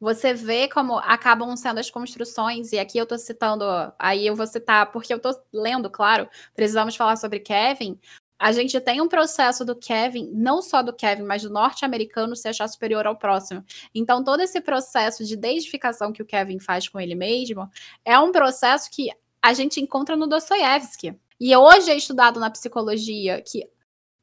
[0.02, 3.64] você vê como acabam sendo as construções, e aqui eu tô citando,
[3.96, 7.96] aí eu vou citar, porque eu tô lendo, claro, precisamos falar sobre Kevin.
[8.36, 12.48] A gente tem um processo do Kevin, não só do Kevin, mas do norte-americano se
[12.48, 13.64] achar superior ao próximo.
[13.94, 17.70] Então, todo esse processo de deidificação que o Kevin faz com ele mesmo
[18.04, 19.08] é um processo que
[19.40, 21.16] a gente encontra no Dostoiévski.
[21.38, 23.70] E hoje é estudado na psicologia que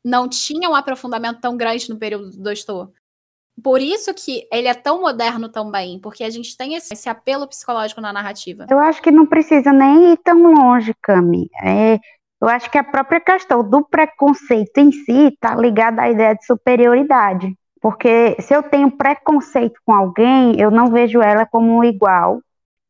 [0.03, 2.98] não tinha um aprofundamento tão grande no período do Dostoiévski
[3.63, 7.47] por isso que ele é tão moderno também, porque a gente tem esse, esse apelo
[7.47, 8.65] psicológico na narrativa.
[8.69, 11.49] Eu acho que não precisa nem ir tão longe, Cami.
[11.63, 11.99] É,
[12.41, 16.45] eu acho que a própria questão do preconceito em si está ligada à ideia de
[16.45, 17.53] superioridade.
[17.81, 22.41] Porque se eu tenho preconceito com alguém, eu não vejo ela como igual,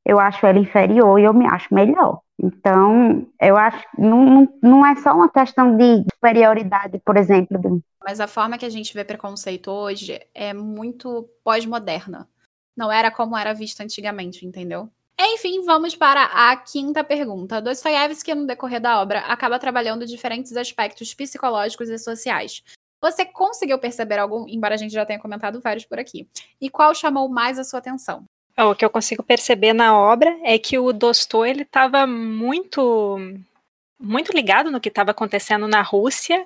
[0.06, 2.20] eu acho ela inferior e eu me acho melhor.
[2.42, 7.84] Então, eu acho que não, não é só uma questão de superioridade, por exemplo.
[8.04, 12.28] Mas a forma que a gente vê preconceito hoje é muito pós-moderna.
[12.76, 14.90] Não era como era visto antigamente, entendeu?
[15.20, 17.62] Enfim, vamos para a quinta pergunta.
[17.62, 22.64] Dostoiévski, no decorrer da obra, acaba trabalhando diferentes aspectos psicológicos e sociais.
[23.02, 26.30] Você conseguiu perceber algum, embora a gente já tenha comentado vários por aqui?
[26.60, 28.24] E qual chamou mais a sua atenção?
[28.62, 33.18] O que eu consigo perceber na obra é que o Dostoi ele estava muito
[34.00, 36.46] muito ligado no que estava acontecendo na Rússia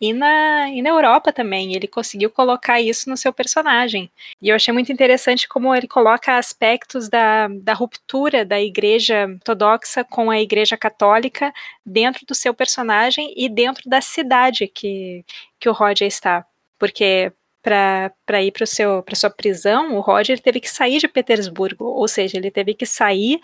[0.00, 1.74] e na, e na Europa também.
[1.74, 4.10] Ele conseguiu colocar isso no seu personagem.
[4.42, 10.02] E eu achei muito interessante como ele coloca aspectos da, da ruptura da igreja ortodoxa
[10.02, 11.52] com a igreja católica
[11.86, 15.24] dentro do seu personagem e dentro da cidade que,
[15.60, 16.44] que o Roger está.
[16.78, 17.32] Porque
[17.62, 22.50] para ir para sua prisão, o Roger teve que sair de Petersburgo, ou seja, ele
[22.50, 23.40] teve que sair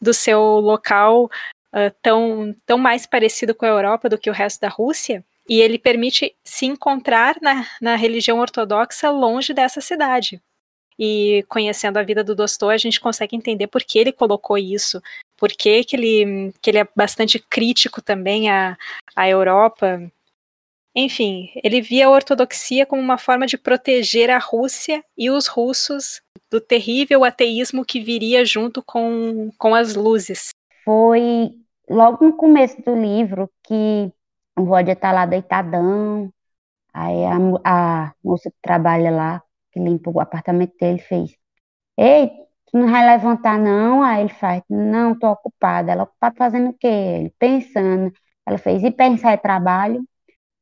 [0.00, 4.60] do seu local uh, tão, tão mais parecido com a Europa do que o resto
[4.60, 10.40] da Rússia, e ele permite se encontrar na, na religião ortodoxa longe dessa cidade.
[10.98, 15.00] E conhecendo a vida do Dostoi, a gente consegue entender por que ele colocou isso,
[15.36, 18.76] por que, que, ele, que ele é bastante crítico também à,
[19.14, 20.10] à Europa.
[20.98, 26.22] Enfim, ele via a ortodoxia como uma forma de proteger a Rússia e os russos
[26.50, 30.54] do terrível ateísmo que viria junto com, com as luzes.
[30.86, 31.50] Foi
[31.86, 34.10] logo no começo do livro que
[34.56, 36.32] o Roger tá lá deitadão,
[36.94, 37.36] aí a,
[38.06, 39.42] a moça que trabalha lá,
[39.72, 41.36] que limpa o apartamento dele, fez,
[41.98, 42.28] ei,
[42.66, 44.02] tu não vai levantar não?
[44.02, 45.92] Aí ele faz, não, tô ocupada.
[45.92, 46.86] Ela, ocupado fazendo o quê?
[46.86, 48.10] Ele, pensando.
[48.46, 50.02] Ela fez, e pensar é trabalho?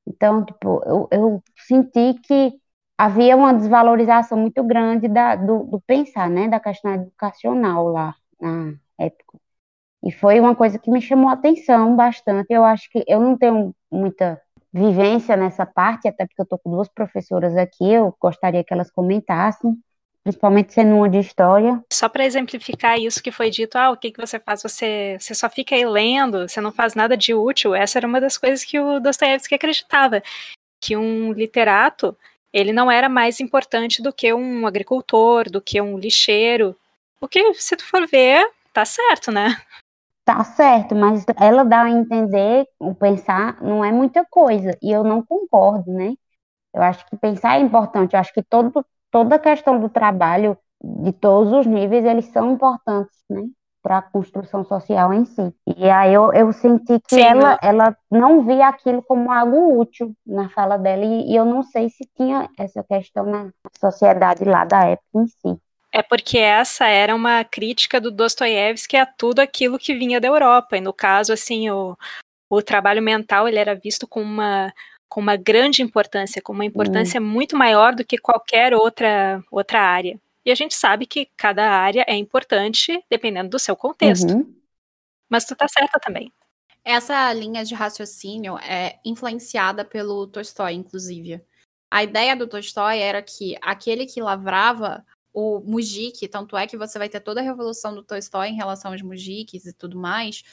[0.06, 2.52] Então, tipo, eu, eu senti que
[2.98, 8.74] havia uma desvalorização muito grande da, do, do pensar, né, da questão educacional lá na
[8.98, 9.38] época.
[10.04, 12.52] E foi uma coisa que me chamou a atenção bastante.
[12.52, 14.40] Eu acho que eu não tenho muita
[14.72, 18.90] vivência nessa parte, até porque eu estou com duas professoras aqui, eu gostaria que elas
[18.90, 19.72] comentassem,
[20.24, 21.84] principalmente sendo uma de história.
[21.92, 24.62] Só para exemplificar isso que foi dito, ah, o que, que você faz?
[24.62, 27.74] Você, você só fica aí lendo, você não faz nada de útil.
[27.74, 30.22] Essa era uma das coisas que o Dostoiévski acreditava,
[30.80, 32.16] que um literato,
[32.52, 36.74] ele não era mais importante do que um agricultor, do que um lixeiro.
[37.20, 39.60] O que, se tu for ver, tá certo, né?
[40.24, 45.04] Tá certo, mas ela dá a entender, o pensar não é muita coisa, e eu
[45.04, 46.14] não concordo, né?
[46.72, 48.84] Eu acho que pensar é importante, eu acho que todo,
[49.14, 53.44] toda a questão do trabalho, de todos os níveis, eles são importantes, né?
[53.80, 55.54] Para a construção social em si.
[55.76, 60.12] E aí eu, eu senti que Sim, ela, ela não via aquilo como algo útil
[60.26, 64.64] na fala dela, e, e eu não sei se tinha essa questão na sociedade lá
[64.64, 65.60] da época em si.
[65.92, 70.76] É porque essa era uma crítica do Dostoiévski a tudo aquilo que vinha da Europa.
[70.76, 71.96] E no caso, assim, o,
[72.50, 74.72] o trabalho mental ele era visto com uma,
[75.08, 77.26] com uma grande importância, com uma importância uhum.
[77.26, 80.18] muito maior do que qualquer outra, outra área.
[80.44, 84.34] E a gente sabe que cada área é importante dependendo do seu contexto.
[84.34, 84.54] Uhum.
[85.28, 86.32] Mas tu tá certa também.
[86.84, 91.42] Essa linha de raciocínio é influenciada pelo Tolstói, inclusive.
[91.90, 96.98] A ideia do Tolstói era que aquele que lavrava o mujik, tanto é que você
[96.98, 100.44] vai ter toda a revolução do Tolstói em relação aos mujiks e tudo mais,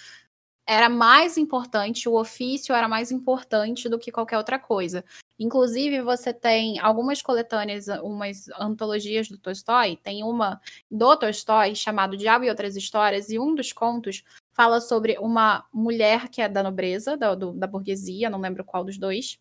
[0.71, 5.03] era mais importante, o ofício era mais importante do que qualquer outra coisa.
[5.37, 12.45] Inclusive, você tem algumas coletâneas, umas antologias do Tolstói, tem uma do Tolstói chamado Diabo
[12.45, 17.17] e Outras Histórias, e um dos contos fala sobre uma mulher que é da nobreza,
[17.17, 19.37] da, do, da burguesia, não lembro qual dos dois,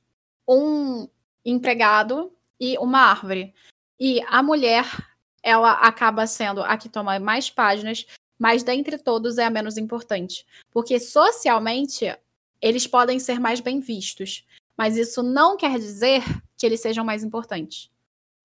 [0.48, 1.08] um
[1.44, 3.54] empregado e uma árvore.
[4.00, 4.84] E a mulher
[5.44, 8.04] ela acaba sendo a que toma mais páginas,
[8.40, 10.46] mas dentre todos é a menos importante.
[10.70, 12.16] Porque socialmente
[12.58, 16.22] eles podem ser mais bem vistos, mas isso não quer dizer
[16.56, 17.90] que eles sejam mais importantes.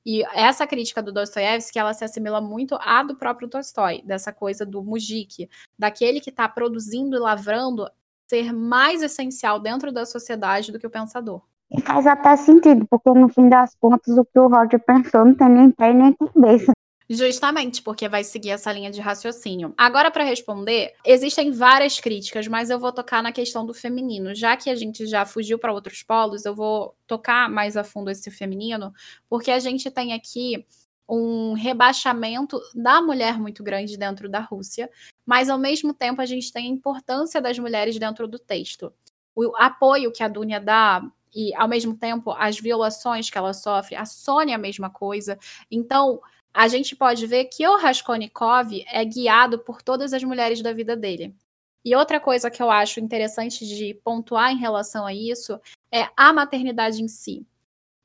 [0.05, 4.65] E essa crítica do Dostoiévski, ela se assimila muito à do próprio Tolstói, dessa coisa
[4.65, 7.89] do mujik, daquele que está produzindo e lavrando
[8.27, 11.41] ser mais essencial dentro da sociedade do que o pensador.
[11.71, 15.33] E faz até sentido, porque no fim das contas o que o Roger pensou não
[15.33, 16.74] tem nem pé nem cabeça.
[17.07, 19.73] Justamente, porque vai seguir essa linha de raciocínio.
[19.77, 24.33] Agora, para responder, existem várias críticas, mas eu vou tocar na questão do feminino.
[24.33, 28.09] Já que a gente já fugiu para outros polos, eu vou tocar mais a fundo
[28.09, 28.91] esse feminino,
[29.29, 30.65] porque a gente tem aqui
[31.07, 34.89] um rebaixamento da mulher muito grande dentro da Rússia,
[35.23, 38.91] mas ao mesmo tempo a gente tem a importância das mulheres dentro do texto.
[39.35, 41.03] O apoio que a Dunia dá
[41.35, 45.37] e ao mesmo tempo as violações que ela sofre, a Sônia a mesma coisa.
[45.69, 46.19] Então,
[46.55, 50.95] a gente pode ver que o Raskolnikov é guiado por todas as mulheres da vida
[50.95, 51.35] dele.
[51.83, 55.59] E outra coisa que eu acho interessante de pontuar em relação a isso
[55.91, 57.45] é a maternidade em si.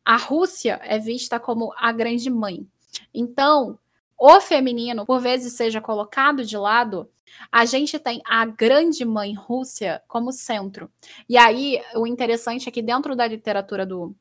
[0.05, 2.67] A Rússia é vista como a grande mãe.
[3.15, 3.79] Então,
[4.21, 7.11] o feminino, por vezes, seja colocado de lado,
[7.51, 10.91] a gente tem a grande mãe Rússia como centro.
[11.27, 14.15] E aí, o interessante é que dentro da literatura do,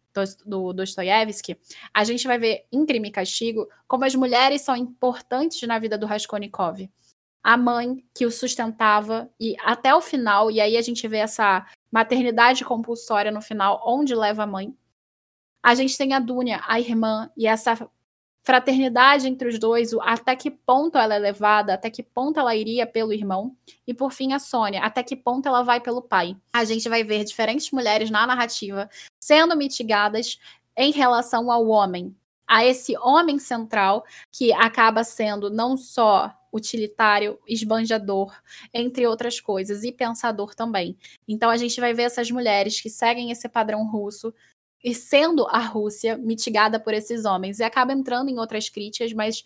[0.45, 1.60] do Dostoiévski,
[1.93, 5.97] a gente vai ver em Crime e Castigo como as mulheres são importantes na vida
[5.97, 6.89] do Raskolnikov.
[7.43, 11.66] a mãe que o sustentava e até o final, e aí a gente vê essa
[11.91, 14.74] maternidade compulsória no final, onde leva a mãe.
[15.64, 17.89] A gente tem a Dúnia, a irmã, e essa
[18.50, 22.88] fraternidade entre os dois, até que ponto ela é levada, até que ponto ela iria
[22.88, 26.36] pelo irmão, e por fim a Sônia, até que ponto ela vai pelo pai.
[26.52, 28.89] A gente vai ver diferentes mulheres na narrativa
[29.20, 30.39] sendo mitigadas
[30.76, 32.16] em relação ao homem,
[32.47, 38.36] a esse homem central que acaba sendo não só utilitário, esbanjador,
[38.74, 40.97] entre outras coisas, e pensador também.
[41.28, 44.34] Então a gente vai ver essas mulheres que seguem esse padrão russo
[44.84, 49.43] e sendo a Rússia mitigada por esses homens e acaba entrando em outras críticas, mas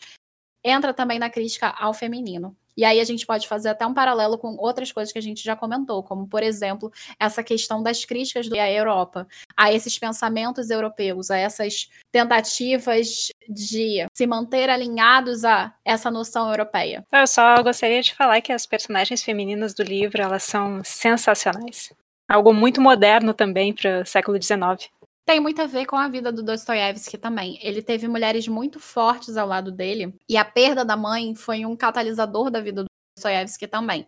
[0.63, 2.55] entra também na crítica ao feminino.
[2.75, 5.43] E aí a gente pode fazer até um paralelo com outras coisas que a gente
[5.43, 11.29] já comentou, como, por exemplo, essa questão das críticas da Europa, a esses pensamentos europeus,
[11.29, 17.05] a essas tentativas de se manter alinhados a essa noção europeia.
[17.11, 21.93] Eu só gostaria de falar que as personagens femininas do livro, elas são sensacionais.
[22.27, 24.89] Algo muito moderno também para o século XIX
[25.26, 27.57] tem muito a ver com a vida do Dostoiévski também.
[27.61, 31.76] Ele teve mulheres muito fortes ao lado dele, e a perda da mãe foi um
[31.76, 34.07] catalisador da vida do Dostoiévski também.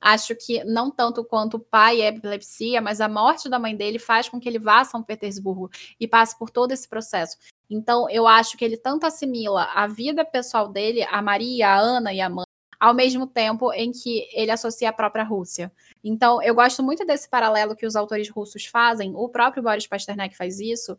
[0.00, 3.98] Acho que não tanto quanto o pai a epilepsia, mas a morte da mãe dele
[3.98, 7.36] faz com que ele vá a São Petersburgo e passe por todo esse processo.
[7.70, 12.12] Então, eu acho que ele tanto assimila a vida pessoal dele, a Maria, a Ana
[12.12, 12.44] e a mãe,
[12.78, 15.72] ao mesmo tempo em que ele associa a própria Rússia.
[16.04, 20.36] Então, eu gosto muito desse paralelo que os autores russos fazem, o próprio Boris Pasternak
[20.36, 20.96] faz isso,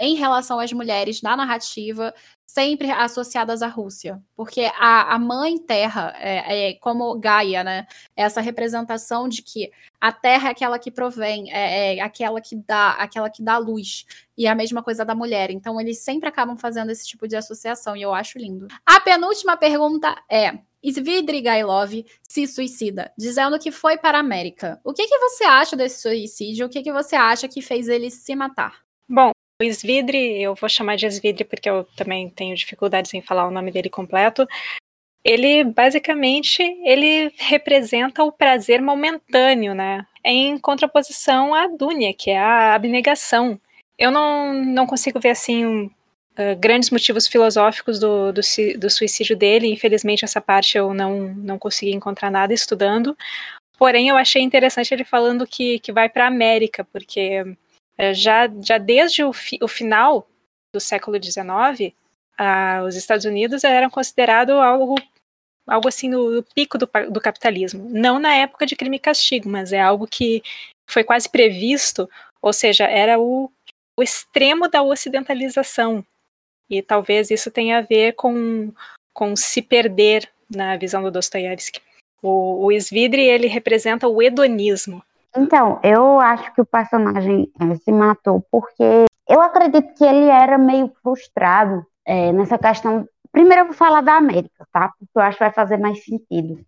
[0.00, 2.14] em relação às mulheres na narrativa,
[2.46, 4.20] sempre associadas à Rússia.
[4.34, 7.86] Porque a, a mãe terra, é, é, como Gaia, né?
[8.16, 9.70] Essa representação de que
[10.00, 14.06] a terra é aquela que provém, é, é aquela que dá, aquela que dá luz.
[14.38, 15.50] E a mesma coisa da mulher.
[15.50, 18.68] Então, eles sempre acabam fazendo esse tipo de associação, e eu acho lindo.
[18.86, 24.80] A penúltima pergunta é: Svidrigailov se suicida, dizendo que foi para a América.
[24.82, 26.66] O que, que você acha desse suicídio?
[26.66, 28.80] O que, que você acha que fez ele se matar?
[29.60, 33.50] O Svidri, eu vou chamar de Svidri porque eu também tenho dificuldades em falar o
[33.50, 34.48] nome dele completo.
[35.22, 40.06] Ele basicamente ele representa o prazer momentâneo, né?
[40.24, 43.60] Em contraposição à Dunya, que é a abnegação.
[43.98, 48.40] Eu não, não consigo ver assim uh, grandes motivos filosóficos do, do,
[48.78, 49.70] do, suicídio dele.
[49.70, 53.14] Infelizmente, essa parte eu não, não consegui encontrar nada estudando.
[53.78, 57.44] Porém, eu achei interessante ele falando que, que vai para a América, porque
[58.14, 60.26] já, já desde o, fi, o final
[60.74, 61.94] do século XIX,
[62.86, 64.96] os Estados Unidos eram considerados algo
[65.66, 67.88] algo assim no, no pico do, do, capitalismo.
[67.90, 70.42] Não na época de crime e castigo, mas é algo que
[70.88, 72.10] foi quase previsto,
[72.42, 73.50] ou seja, era o,
[73.96, 76.04] o extremo da ocidentalização.
[76.68, 78.72] E talvez isso tenha a ver com,
[79.12, 81.80] com se perder na visão do Dostoiévski.
[82.22, 85.02] O, o Svidri, ele representa o hedonismo.
[85.36, 90.58] Então, eu acho que o personagem é, se matou porque eu acredito que ele era
[90.58, 93.06] meio frustrado é, nessa questão.
[93.30, 94.92] Primeiro eu vou falar da América, tá?
[94.98, 96.60] Porque eu acho que vai fazer mais sentido.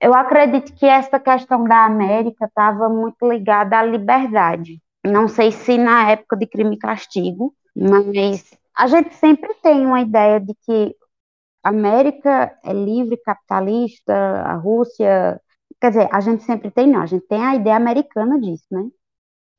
[0.00, 4.80] Eu acredito que essa questão da América estava muito ligada à liberdade.
[5.04, 10.00] Não sei se na época de crime e castigo, mas a gente sempre tem uma
[10.00, 10.94] ideia de que
[11.64, 15.40] a América é livre, capitalista, a Rússia.
[15.80, 18.88] Quer dizer, a gente sempre tem, não, a gente tem a ideia americana disso, né?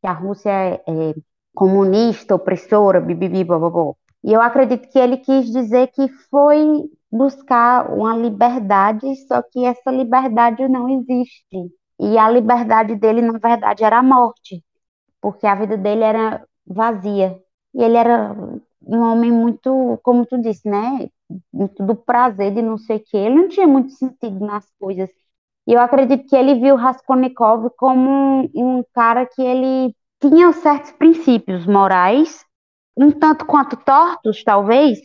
[0.01, 1.15] Que a Rússia é, é
[1.55, 3.95] comunista, opressora, bibibi, bababó.
[4.23, 9.91] E eu acredito que ele quis dizer que foi buscar uma liberdade, só que essa
[9.91, 11.71] liberdade não existe.
[11.99, 14.63] E a liberdade dele, na verdade, era a morte,
[15.21, 17.39] porque a vida dele era vazia.
[17.73, 18.35] E ele era
[18.83, 21.09] um homem muito, como tu disse, né?
[21.53, 23.17] Muito do prazer de não sei o que.
[23.17, 25.09] Ele não tinha muito sentido nas coisas.
[25.69, 30.91] E eu acredito que ele viu Raskolnikov como um, um cara que ele tinha certos
[30.93, 32.43] princípios morais,
[32.97, 34.97] um tanto quanto tortos, talvez,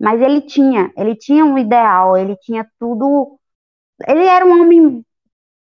[0.00, 3.36] mas ele tinha, ele tinha um ideal, ele tinha tudo.
[4.06, 5.04] Ele era um homem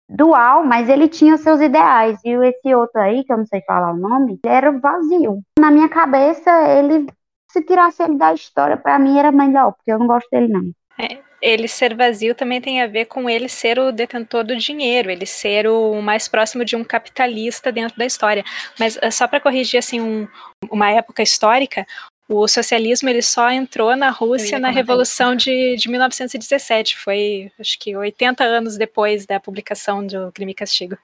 [0.06, 2.20] dual, mas ele tinha seus ideais.
[2.22, 5.40] E esse outro aí, que eu não sei falar o nome, era vazio.
[5.58, 7.06] Na minha cabeça, ele
[7.50, 10.70] se tirasse ele da história, para mim era melhor, porque eu não gosto dele, não.
[10.98, 15.11] É, ele ser vazio também tem a ver com ele ser o detentor do dinheiro,
[15.11, 18.45] ele ser o mais próximo de um capitalista dentro da história.
[18.78, 20.28] Mas é só para corrigir assim um,
[20.70, 21.86] uma época histórica,
[22.32, 27.97] o socialismo ele só entrou na Rússia na Revolução de, de 1917, foi acho que
[27.97, 30.97] 80 anos depois da publicação do Crime e Castigo.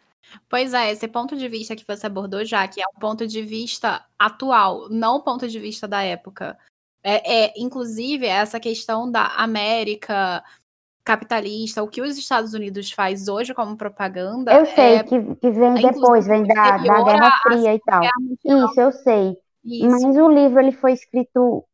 [0.48, 3.42] Pois é, esse ponto de vista que você abordou já, que é um ponto de
[3.42, 6.56] vista atual, não o ponto de vista da época.
[7.08, 10.42] É, é, inclusive, essa questão da América
[11.04, 14.52] capitalista, o que os Estados Unidos faz hoje como propaganda.
[14.52, 18.02] Eu sei é, que, que vem depois, vem da, da Guerra Fria e tal.
[18.44, 19.36] Isso, eu sei.
[19.64, 19.88] Isso.
[19.88, 21.64] Mas o livro ele foi escrito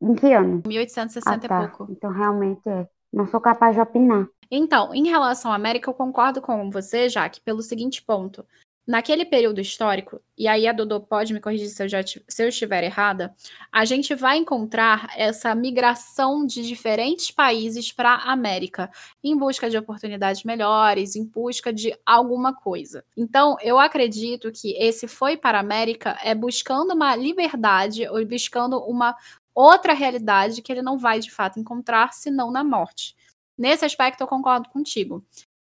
[0.00, 0.62] em que ano?
[0.64, 1.64] 1860 ah, tá.
[1.64, 1.92] e pouco.
[1.92, 2.86] Então realmente é.
[3.12, 4.28] Não sou capaz de opinar.
[4.48, 8.44] Então, em relação à América, eu concordo com você, Jaque, pelo seguinte ponto.
[8.86, 12.48] Naquele período histórico, e aí a Dodô pode me corrigir se eu, já, se eu
[12.48, 13.34] estiver errada,
[13.72, 18.88] a gente vai encontrar essa migração de diferentes países para a América,
[19.24, 23.04] em busca de oportunidades melhores, em busca de alguma coisa.
[23.16, 28.78] Então, eu acredito que esse foi para a América é buscando uma liberdade ou buscando
[28.78, 29.16] uma
[29.52, 33.16] outra realidade que ele não vai de fato encontrar senão na morte.
[33.58, 35.24] Nesse aspecto, eu concordo contigo.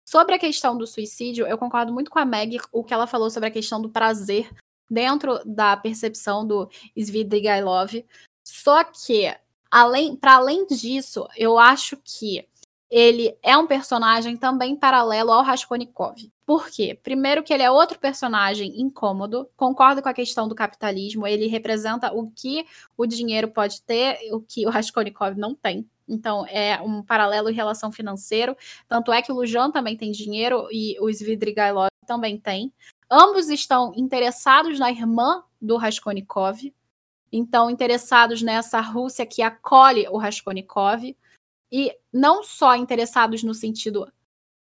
[0.08, 3.30] Sobre a questão do suicídio, eu concordo muito com a Meg, o que ela falou
[3.30, 4.49] sobre a questão do prazer
[4.89, 8.06] dentro da percepção do Svidrigailov.
[8.47, 9.36] Só que,
[9.70, 12.47] além, para além disso, eu acho que
[12.89, 16.32] ele é um personagem também paralelo ao Raskolnikov.
[16.45, 16.97] Por quê?
[17.01, 22.14] Primeiro que ele é outro personagem incômodo, concordo com a questão do capitalismo, ele representa
[22.14, 22.64] o que
[22.95, 25.89] o dinheiro pode ter, o que o Raskolnikov não tem.
[26.08, 28.56] Então, é um paralelo em relação financeiro.
[28.88, 32.72] Tanto é que o Lujan também tem dinheiro e o Svidrigailov também tem.
[33.10, 36.74] Ambos estão interessados na irmã do Raskolnikov.
[37.32, 41.16] Então, interessados nessa Rússia que acolhe o Raskolnikov.
[41.72, 44.12] E não só interessados no sentido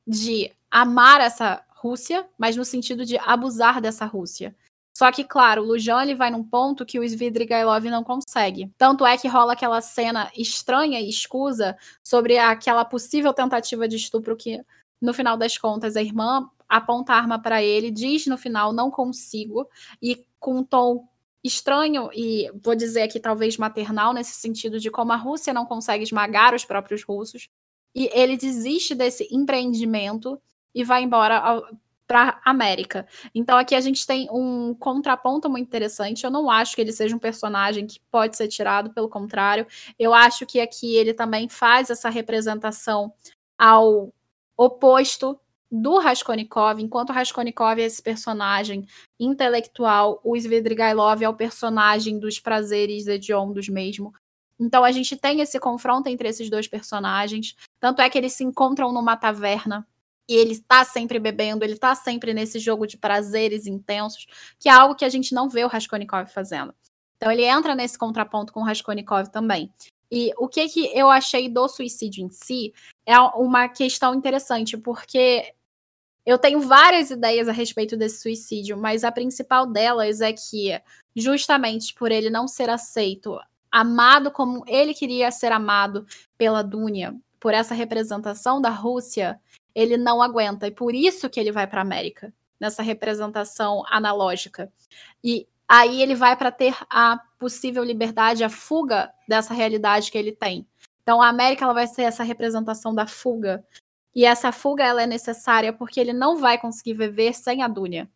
[0.06, 4.54] de amar essa Rússia, mas no sentido de abusar dessa Rússia.
[4.98, 8.68] Só que, claro, o Lujan ele vai num ponto que o Svidrigailov não consegue.
[8.76, 14.36] Tanto é que rola aquela cena estranha e escusa sobre aquela possível tentativa de estupro
[14.36, 14.60] que,
[15.00, 18.90] no final das contas, a irmã aponta a arma para ele, diz no final, não
[18.90, 19.68] consigo,
[20.02, 21.06] e com um tom
[21.44, 26.02] estranho e vou dizer aqui talvez maternal nesse sentido de como a Rússia não consegue
[26.02, 27.48] esmagar os próprios russos
[27.94, 30.42] e ele desiste desse empreendimento
[30.74, 31.62] e vai embora
[32.08, 33.06] para América.
[33.34, 36.24] Então aqui a gente tem um contraponto muito interessante.
[36.24, 39.66] Eu não acho que ele seja um personagem que pode ser tirado, pelo contrário,
[39.98, 43.12] eu acho que aqui ele também faz essa representação
[43.58, 44.12] ao
[44.56, 45.38] oposto
[45.70, 48.86] do Raskolnikov, enquanto Raskolnikov é esse personagem
[49.20, 54.14] intelectual, o Svidrigailov é o personagem dos prazeres hediondos mesmo.
[54.58, 58.42] Então a gente tem esse confronto entre esses dois personagens, tanto é que eles se
[58.42, 59.86] encontram numa taverna
[60.28, 64.26] e ele está sempre bebendo, ele está sempre nesse jogo de prazeres intensos,
[64.58, 66.74] que é algo que a gente não vê o Raskolnikov fazendo.
[67.16, 69.72] Então ele entra nesse contraponto com o Raskolnikov também.
[70.10, 72.72] E o que que eu achei do suicídio em si
[73.06, 75.52] é uma questão interessante, porque
[76.24, 80.80] eu tenho várias ideias a respeito desse suicídio, mas a principal delas é que,
[81.16, 83.38] justamente por ele não ser aceito,
[83.70, 86.06] amado como ele queria ser amado
[86.36, 89.40] pela Dunia, por essa representação da Rússia,
[89.74, 90.66] ele não aguenta.
[90.66, 94.72] E por isso que ele vai para a América, nessa representação analógica.
[95.22, 100.32] E aí ele vai para ter a possível liberdade, a fuga dessa realidade que ele
[100.32, 100.66] tem.
[101.02, 103.64] Então a América ela vai ser essa representação da fuga.
[104.14, 108.10] E essa fuga ela é necessária porque ele não vai conseguir viver sem a Dunia.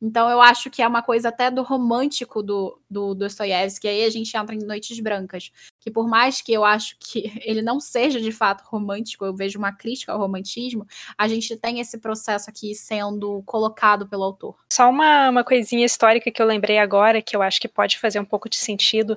[0.00, 4.10] Então eu acho que é uma coisa até do romântico do, do Dostoiévski, aí a
[4.10, 8.20] gente entra em Noites Brancas, que por mais que eu acho que ele não seja
[8.20, 10.86] de fato romântico, eu vejo uma crítica ao romantismo,
[11.16, 14.56] a gente tem esse processo aqui sendo colocado pelo autor.
[14.72, 18.20] Só uma, uma coisinha histórica que eu lembrei agora, que eu acho que pode fazer
[18.20, 19.16] um pouco de sentido,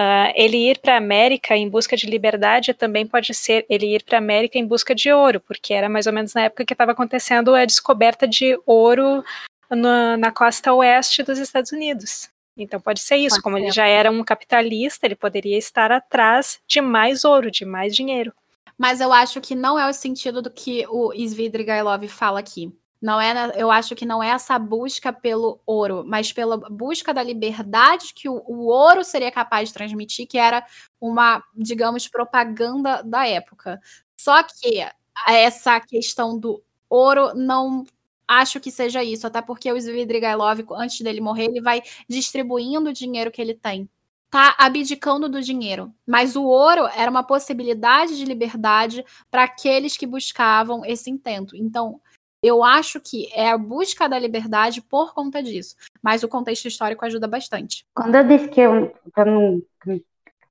[0.00, 4.02] Uh, ele ir para a América em busca de liberdade também pode ser ele ir
[4.02, 6.72] para a América em busca de ouro, porque era mais ou menos na época que
[6.72, 9.22] estava acontecendo a descoberta de ouro
[9.70, 12.28] na, na costa oeste dos Estados Unidos.
[12.56, 13.62] Então pode ser isso, pode como ser.
[13.62, 18.32] ele já era um capitalista, ele poderia estar atrás de mais ouro, de mais dinheiro.
[18.76, 22.72] Mas eu acho que não é o sentido do que o Svidrigailov fala aqui.
[23.00, 27.22] Não é, eu acho que não é essa busca pelo ouro, mas pela busca da
[27.22, 30.66] liberdade que o, o ouro seria capaz de transmitir, que era
[31.00, 33.80] uma, digamos, propaganda da época.
[34.18, 34.86] Só que
[35.26, 37.84] essa questão do ouro não
[38.30, 42.92] acho que seja isso, até porque o Svidrigailov, antes dele morrer, ele vai distribuindo o
[42.92, 43.90] dinheiro que ele tem.
[44.30, 45.92] Tá abdicando do dinheiro.
[46.06, 51.56] Mas o ouro era uma possibilidade de liberdade para aqueles que buscavam esse intento.
[51.56, 52.00] Então,
[52.40, 55.74] eu acho que é a busca da liberdade por conta disso.
[56.00, 57.84] Mas o contexto histórico ajuda bastante.
[57.92, 58.94] Quando eu disse que eu,
[59.26, 59.60] não.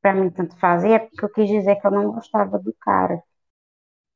[0.02, 3.22] Para mim, tanto fazia, é porque eu quis dizer que eu não gostava do cara.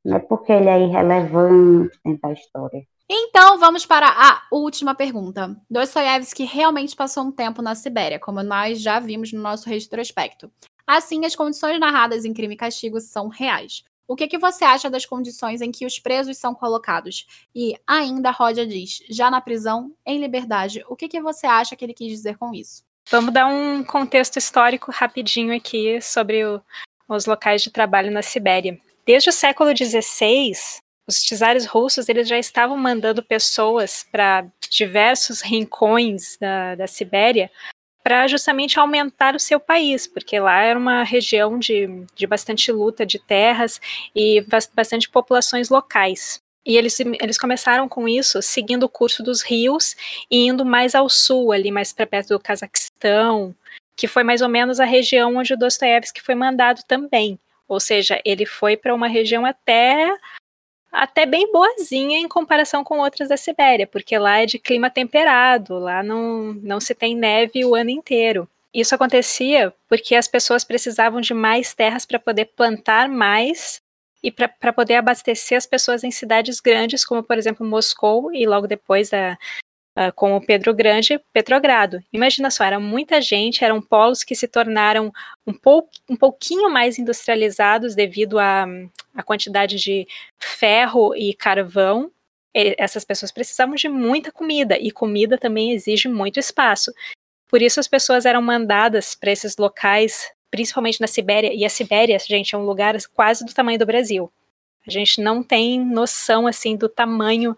[0.03, 2.85] Não é porque ele é irrelevante dentro da história.
[3.09, 5.55] Então, vamos para a última pergunta.
[5.69, 10.51] Dostoiévski realmente passou um tempo na Sibéria, como nós já vimos no nosso retrospecto.
[10.87, 13.83] Assim, as condições narradas em Crime e Castigo são reais.
[14.07, 17.25] O que, que você acha das condições em que os presos são colocados?
[17.55, 20.83] E ainda Roger diz, já na prisão, em liberdade.
[20.89, 22.83] O que, que você acha que ele quis dizer com isso?
[23.09, 26.61] Vamos dar um contexto histórico rapidinho aqui sobre o,
[27.07, 28.77] os locais de trabalho na Sibéria.
[29.05, 30.53] Desde o século XVI,
[31.07, 37.51] os czares russos eles já estavam mandando pessoas para diversos rincões da, da Sibéria
[38.03, 43.05] para justamente aumentar o seu país, porque lá era uma região de, de bastante luta
[43.05, 43.79] de terras
[44.13, 46.41] e bastante populações locais.
[46.65, 49.95] E eles, eles começaram com isso, seguindo o curso dos rios
[50.29, 53.55] e indo mais ao sul, ali mais para perto do Cazaquistão,
[53.95, 57.39] que foi mais ou menos a região onde o Dostoiévski foi mandado também.
[57.67, 60.13] Ou seja, ele foi para uma região até
[60.93, 65.79] até bem boazinha em comparação com outras da Sibéria, porque lá é de clima temperado,
[65.79, 68.47] lá não, não se tem neve o ano inteiro.
[68.71, 73.81] Isso acontecia porque as pessoas precisavam de mais terras para poder plantar mais
[74.21, 78.67] e para poder abastecer as pessoas em cidades grandes, como por exemplo Moscou e logo
[78.67, 79.37] depois a,
[79.97, 82.03] uh, com o Pedro Grande, Petrogrado.
[82.11, 85.11] Imagina só, era muita gente, eram polos que se tornaram
[85.45, 88.65] um, pou, um pouquinho mais industrializados devido à,
[89.13, 90.07] à quantidade de
[90.39, 92.11] ferro e carvão.
[92.53, 96.93] Essas pessoas precisavam de muita comida, e comida também exige muito espaço.
[97.47, 102.17] Por isso as pessoas eram mandadas para esses locais, principalmente na Sibéria, e a Sibéria,
[102.19, 104.31] gente, é um lugar quase do tamanho do Brasil.
[104.85, 107.55] A gente não tem noção assim do tamanho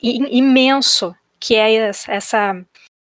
[0.00, 2.64] imenso que é essa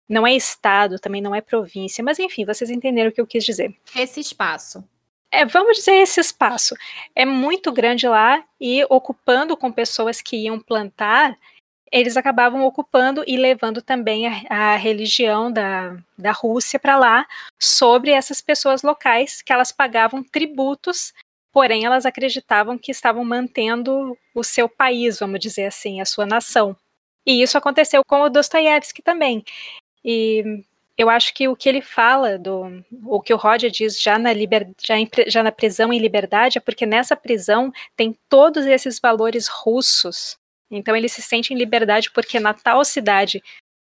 [0.09, 3.45] não é estado, também não é província, mas enfim, vocês entenderam o que eu quis
[3.45, 3.75] dizer.
[3.95, 4.85] Esse espaço.
[5.31, 6.75] É, vamos dizer esse espaço.
[7.15, 11.37] É muito grande lá e ocupando com pessoas que iam plantar,
[11.91, 17.27] eles acabavam ocupando e levando também a, a religião da, da Rússia para lá
[17.61, 21.13] sobre essas pessoas locais que elas pagavam tributos,
[21.53, 26.77] porém elas acreditavam que estavam mantendo o seu país, vamos dizer assim, a sua nação.
[27.27, 29.45] E isso aconteceu com o Dostoiévski também.
[30.05, 30.63] E
[30.97, 34.33] eu acho que o que ele fala, do, o que o Roger diz já na,
[34.33, 39.01] liber, já, em, já na prisão em liberdade, é porque nessa prisão tem todos esses
[39.01, 40.39] valores russos.
[40.71, 43.43] Então ele se sente em liberdade porque na tal cidade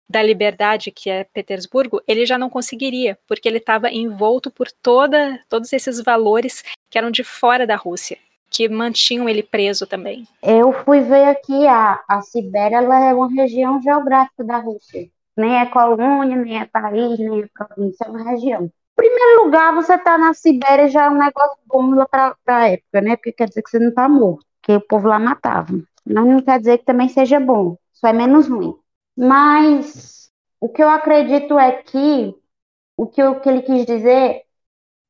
[0.10, 5.44] da liberdade, que é Petersburgo, ele já não conseguiria, porque ele estava envolto por toda,
[5.50, 8.18] todos esses valores que eram de fora da Rússia
[8.50, 10.28] que mantinham ele preso também.
[10.42, 15.10] Eu fui ver aqui, a, a Sibéria ela é uma região geográfica da Rússia.
[15.36, 18.64] Nem é colônia, nem é país, nem é província, é uma região.
[18.64, 23.02] Em primeiro lugar, você tá na Sibéria já é um negócio bom pra, pra época,
[23.02, 23.16] né?
[23.16, 25.74] Porque quer dizer que você não tá morto, porque o povo lá matava.
[26.04, 28.74] Mas não quer dizer que também seja bom, só é menos ruim.
[29.16, 32.34] Mas o que eu acredito é que
[32.96, 34.47] o que, o que ele quis dizer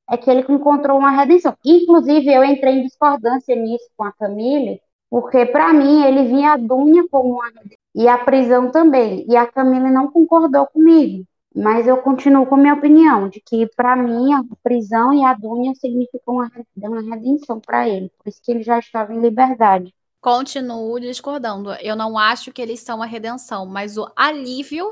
[0.10, 1.56] é que ele encontrou uma redenção.
[1.66, 6.58] Inclusive, eu entrei em discordância nisso com a Camille, porque para mim ele vinha a
[6.58, 9.26] Dunha como uma redenção, e a prisão também.
[9.28, 11.26] E a Camille não concordou comigo.
[11.56, 15.34] Mas eu continuo com a minha opinião, de que para mim a prisão e a
[15.34, 19.92] Dunha significam uma, uma redenção para ele, por isso que ele já estava em liberdade.
[20.22, 21.74] Continuo discordando.
[21.82, 24.88] Eu não acho que eles são a redenção, mas o alívio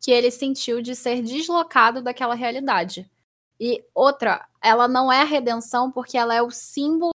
[0.00, 3.10] que ele sentiu de ser deslocado daquela realidade.
[3.58, 7.12] E outra, ela não é a redenção porque ela é o símbolo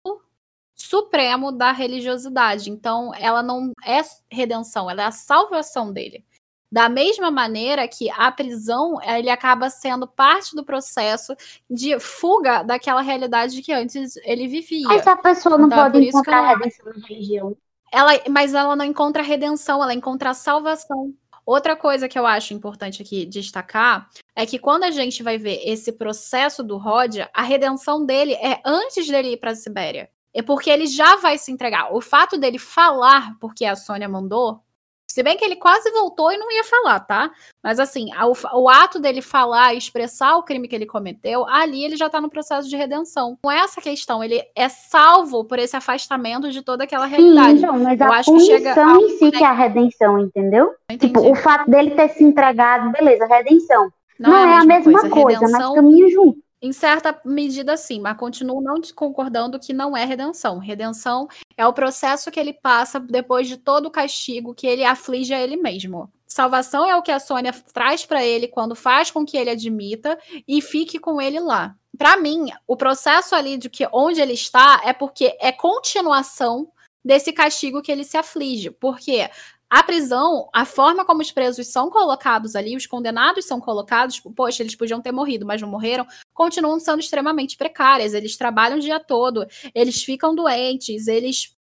[0.74, 2.70] supremo da religiosidade.
[2.70, 4.00] Então, ela não é
[4.30, 6.24] redenção, ela é a salvação dele.
[6.72, 11.34] Da mesma maneira que a prisão, ele acaba sendo parte do processo
[11.68, 14.86] de fuga daquela realidade que antes ele vivia.
[14.86, 17.56] Mas a pessoa não então, pode encontrar ela, redenção na religião.
[17.92, 21.12] Ela, mas ela não encontra redenção, ela encontra a salvação.
[21.44, 25.60] Outra coisa que eu acho importante aqui destacar é que quando a gente vai ver
[25.64, 30.10] esse processo do Rodia, a redenção dele é antes dele ir para a Sibéria.
[30.32, 31.92] É porque ele já vai se entregar.
[31.92, 34.62] O fato dele falar porque a Sônia mandou
[35.10, 37.32] se bem que ele quase voltou e não ia falar, tá?
[37.64, 41.96] Mas assim, o, o, ato dele falar, expressar o crime que ele cometeu, ali ele
[41.96, 43.36] já tá no processo de redenção.
[43.42, 47.58] Com essa questão, ele é salvo por esse afastamento de toda aquela realidade.
[47.58, 50.20] Sim, então, mas Eu a acho punição que chega em si que é a redenção,
[50.20, 50.70] entendeu?
[50.96, 53.90] Tipo, o fato dele ter se entregado, beleza, redenção.
[54.16, 55.60] Não, não é, a mesma, é a mesma coisa, coisa redenção...
[55.60, 56.38] mas caminha junto.
[56.62, 60.58] Em certa medida, sim, mas continuo não concordando que não é redenção.
[60.58, 61.26] Redenção
[61.56, 65.40] é o processo que ele passa depois de todo o castigo que ele aflige a
[65.40, 66.12] ele mesmo.
[66.26, 70.18] Salvação é o que a Sônia traz para ele quando faz com que ele admita
[70.46, 71.74] e fique com ele lá.
[71.96, 76.70] Para mim, o processo ali de que onde ele está é porque é continuação
[77.04, 78.70] desse castigo que ele se aflige.
[78.70, 79.28] Porque
[79.70, 84.32] A prisão, a forma como os presos são colocados ali, os condenados são colocados, tipo,
[84.32, 88.12] poxa, eles podiam ter morrido, mas não morreram, continuam sendo extremamente precárias.
[88.12, 91.54] Eles trabalham o dia todo, eles ficam doentes, eles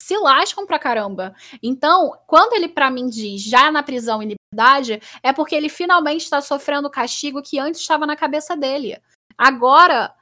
[0.00, 1.34] se lascam pra caramba.
[1.62, 6.24] Então, quando ele para mim diz já na prisão em liberdade, é porque ele finalmente
[6.24, 8.98] está sofrendo o castigo que antes estava na cabeça dele.
[9.36, 10.14] Agora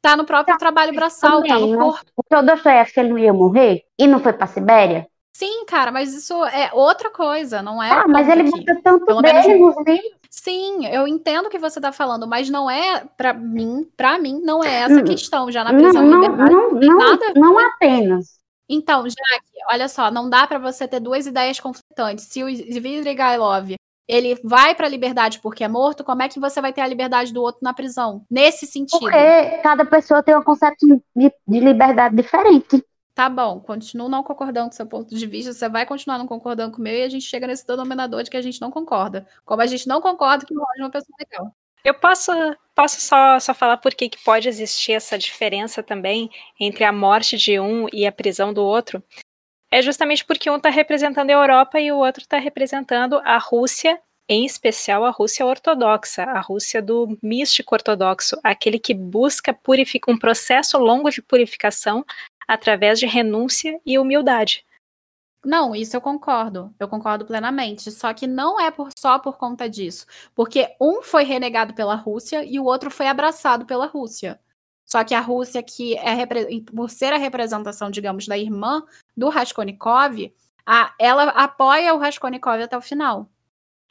[0.00, 2.10] tá no próprio trabalho braçal, tá no corpo.
[2.16, 5.09] Porque o Dostoiévski ele não ia morrer e não foi pra Sibéria?
[5.40, 7.90] Sim, cara, mas isso é outra coisa, não é?
[7.90, 9.74] Ah, mas ele bota tanto Pelo dele menos...
[9.74, 10.20] nos livros.
[10.28, 14.38] Sim, eu entendo o que você está falando, mas não é para mim, para mim
[14.44, 16.50] não é essa hum, questão já na prisão não, liberdade.
[16.50, 18.38] Não, não, nada não apenas.
[18.68, 22.26] Então, Jaque, olha só, não dá para você ter duas ideias conflitantes.
[22.26, 23.76] Se o Svidrigailov
[24.06, 26.86] ele vai para a liberdade porque é morto, como é que você vai ter a
[26.86, 28.26] liberdade do outro na prisão?
[28.30, 29.00] Nesse sentido.
[29.00, 32.84] Porque cada pessoa tem um conceito de, de liberdade diferente.
[33.20, 36.74] Tá bom, continuo não concordando com seu ponto de vista, você vai continuar não concordando
[36.74, 39.28] com o meu e a gente chega nesse denominador de que a gente não concorda.
[39.44, 41.54] Como a gente não concorda que o Roger é uma pessoa legal.
[41.84, 42.32] Eu posso,
[42.74, 47.60] posso só, só falar por que pode existir essa diferença também entre a morte de
[47.60, 49.04] um e a prisão do outro.
[49.70, 54.00] É justamente porque um está representando a Europa e o outro está representando a Rússia,
[54.30, 59.54] em especial a Rússia ortodoxa, a Rússia do místico ortodoxo, aquele que busca
[60.08, 62.02] um processo longo de purificação
[62.50, 64.66] através de renúncia e humildade.
[65.44, 66.74] Não, isso eu concordo.
[66.80, 67.92] Eu concordo plenamente.
[67.92, 70.04] Só que não é por, só por conta disso.
[70.34, 74.40] Porque um foi renegado pela Rússia e o outro foi abraçado pela Rússia.
[74.84, 76.26] Só que a Rússia, que é
[76.74, 78.82] por ser a representação, digamos, da irmã
[79.16, 80.34] do Raskolnikov,
[80.66, 83.30] a, ela apoia o Raskolnikov até o final.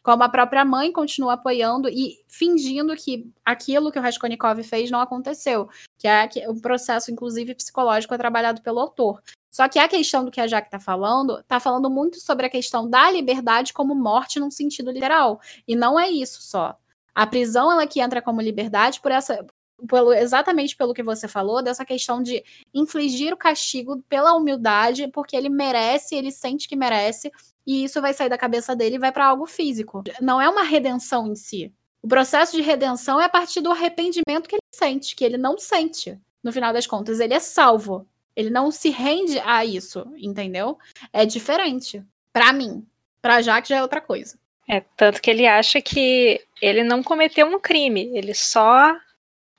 [0.10, 5.00] Como a própria mãe continua apoiando e fingindo que aquilo que o Raskolnikov fez não
[5.00, 5.70] aconteceu.
[6.00, 9.22] Que é o processo, inclusive, psicológico é trabalhado pelo autor.
[9.52, 12.50] Só que a questão do que a Jaque está falando, está falando muito sobre a
[12.50, 15.40] questão da liberdade como morte num sentido literal.
[15.68, 16.76] E não é isso só.
[17.14, 19.46] A prisão ela que entra como liberdade por essa
[19.88, 22.44] pelo, exatamente pelo que você falou, dessa questão de
[22.74, 27.32] infligir o castigo pela humildade, porque ele merece, ele sente que merece,
[27.66, 30.04] e isso vai sair da cabeça dele e vai para algo físico.
[30.20, 31.72] Não é uma redenção em si.
[32.02, 35.58] O processo de redenção é a partir do arrependimento que ele sente, que ele não
[35.58, 36.18] sente.
[36.42, 38.08] No final das contas, ele é salvo.
[38.36, 40.78] Ele não se rende a isso, entendeu?
[41.12, 42.02] É diferente.
[42.32, 42.86] Para mim.
[43.22, 44.40] Pra Jaque já é outra coisa.
[44.68, 48.96] É, tanto que ele acha que ele não cometeu um crime, ele só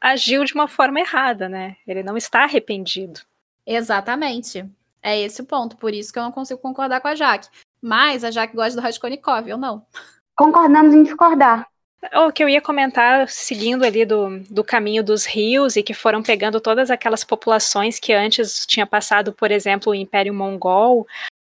[0.00, 1.76] agiu de uma forma errada, né?
[1.86, 3.20] Ele não está arrependido.
[3.66, 4.64] Exatamente.
[5.02, 5.76] É esse o ponto.
[5.76, 7.48] Por isso que eu não consigo concordar com a Jaque.
[7.80, 9.84] Mas a Jaque gosta do Raskolnikov, eu não.
[10.34, 11.66] Concordamos em discordar.
[12.14, 16.22] O que eu ia comentar, seguindo ali do, do caminho dos rios e que foram
[16.22, 21.06] pegando todas aquelas populações que antes tinha passado, por exemplo, o Império Mongol,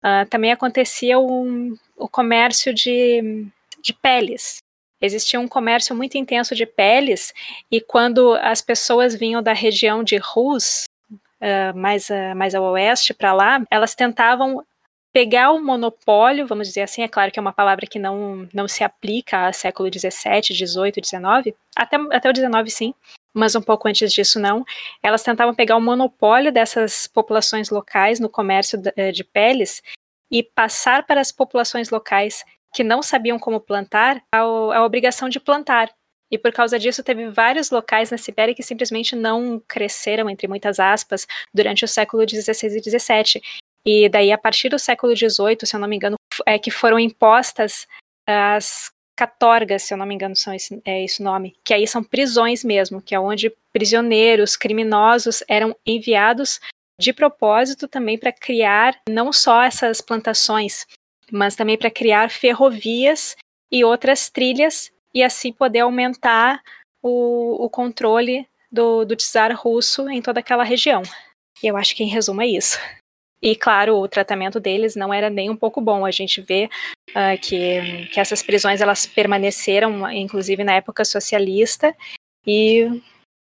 [0.05, 3.45] uh, também acontecia um, o comércio de,
[3.83, 4.59] de peles.
[5.01, 7.33] Existia um comércio muito intenso de peles,
[7.71, 13.13] e quando as pessoas vinham da região de Rus, uh, mais, uh, mais ao oeste
[13.13, 14.65] para lá, elas tentavam
[15.13, 18.69] pegar o monopólio, vamos dizer assim, é claro que é uma palavra que não, não
[18.69, 22.95] se aplica a século XVII, XVIII, XIX, até, até o XIX sim,
[23.33, 24.63] mas um pouco antes disso não,
[25.03, 29.83] elas tentavam pegar o monopólio dessas populações locais no comércio eh, de peles
[30.31, 32.45] e passar para as populações locais
[32.77, 34.45] que não sabiam como plantar a,
[34.85, 35.91] obrigação de plantar.
[36.31, 40.79] E por causa disso, teve vários locais na Sibéria que simplesmente não cresceram, entre muitas
[40.79, 43.43] aspas, durante o século XVI e XVII.
[43.87, 46.99] E daí, a partir do século XVIII, se eu não me engano, é que foram
[46.99, 47.87] impostas
[48.29, 52.05] as catorgas, se eu não me engano, são esse, é esse nome, que aí são
[52.05, 56.61] prisões mesmo, que é onde prisioneiros, criminosos eram enviados
[57.01, 60.87] de propósito também para criar não só essas plantações,
[61.31, 63.37] mas também para criar ferrovias
[63.71, 66.63] e outras trilhas e assim poder aumentar
[67.03, 71.03] o, o controle do, do czar russo em toda aquela região.
[71.63, 72.79] Eu acho que em resumo é isso.
[73.41, 76.05] E claro, o tratamento deles não era nem um pouco bom.
[76.05, 76.69] A gente vê
[77.11, 81.95] uh, que, que essas prisões elas permaneceram, inclusive na época socialista,
[82.47, 83.03] e,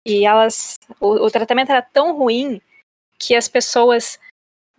[0.06, 2.60] e elas o, o tratamento era tão ruim
[3.18, 4.18] que as pessoas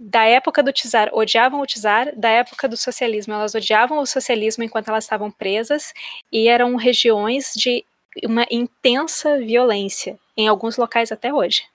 [0.03, 4.63] da época do czar odiavam o czar, da época do socialismo elas odiavam o socialismo
[4.63, 5.93] enquanto elas estavam presas
[6.31, 7.85] e eram regiões de
[8.25, 11.65] uma intensa violência em alguns locais até hoje.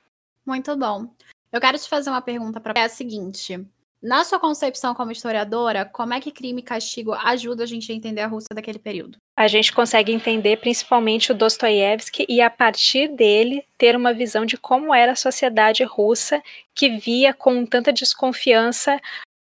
[0.44, 1.06] Muito bom.
[1.52, 3.64] Eu quero te fazer uma pergunta para é a seguinte:
[4.06, 7.94] na sua concepção como historiadora, como é que crime e castigo ajuda a gente a
[7.94, 9.18] entender a Rússia daquele período?
[9.36, 14.56] A gente consegue entender principalmente o Dostoiévski e, a partir dele, ter uma visão de
[14.56, 16.40] como era a sociedade russa
[16.72, 19.00] que via com tanta desconfiança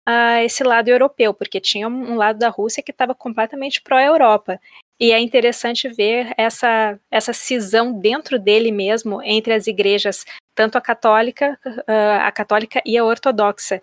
[0.06, 4.60] a esse lado europeu, porque tinha um lado da Rússia que estava completamente pró-Europa.
[5.00, 10.24] E é interessante ver essa, essa cisão dentro dele mesmo entre as igrejas,
[10.54, 11.58] tanto a católica,
[11.88, 13.82] a católica e a ortodoxa.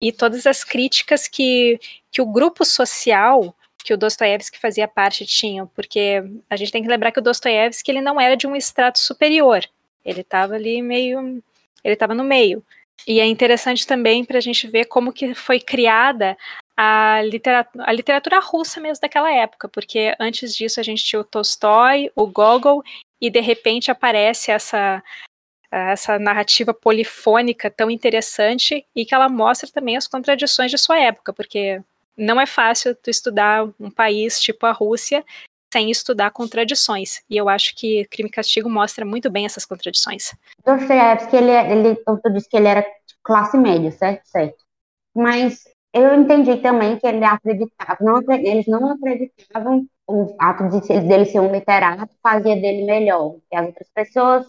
[0.00, 1.80] E todas as críticas que,
[2.10, 3.54] que o grupo social
[3.84, 7.90] que o Dostoiévski fazia parte tinha, porque a gente tem que lembrar que o Dostoiévski
[7.90, 9.62] ele não era de um estrato superior,
[10.02, 11.42] ele estava ali meio,
[11.84, 12.64] ele estava no meio.
[13.06, 16.36] E é interessante também para a gente ver como que foi criada
[16.74, 21.24] a literatura, a literatura russa mesmo daquela época, porque antes disso a gente tinha o
[21.24, 22.82] Tolstói, o Gogol,
[23.20, 25.02] e de repente aparece essa
[25.74, 31.32] essa narrativa polifônica tão interessante e que ela mostra também as contradições de sua época,
[31.32, 31.82] porque
[32.16, 35.24] não é fácil tu estudar um país tipo a Rússia
[35.72, 37.22] sem estudar contradições.
[37.28, 40.32] E eu acho que Crime e Castigo mostra muito bem essas contradições.
[40.64, 42.86] Dostoiévski, ele, ele, tu disse que ele era
[43.24, 44.24] classe média, certo?
[44.26, 44.64] Certo.
[45.12, 51.24] Mas eu entendi também que ele acreditava, não, eles não acreditavam o fato de dele
[51.24, 54.46] ser um literato fazia dele melhor que as outras pessoas,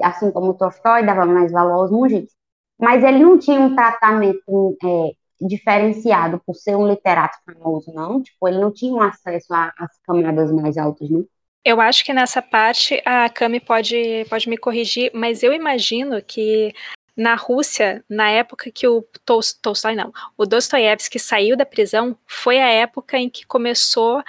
[0.00, 2.30] assim como Tolstói dava mais valor aos mugis.
[2.78, 5.10] Mas ele não tinha um tratamento é,
[5.40, 8.22] diferenciado por ser um literato famoso, não?
[8.22, 11.24] Tipo, ele não tinha um acesso às camadas mais altas, não?
[11.64, 16.72] Eu acho que nessa parte a Cami pode, pode me corrigir, mas eu imagino que
[17.16, 22.68] na Rússia, na época que o Tolstói, não, o Dostoiévski saiu da prisão, foi a
[22.68, 24.22] época em que começou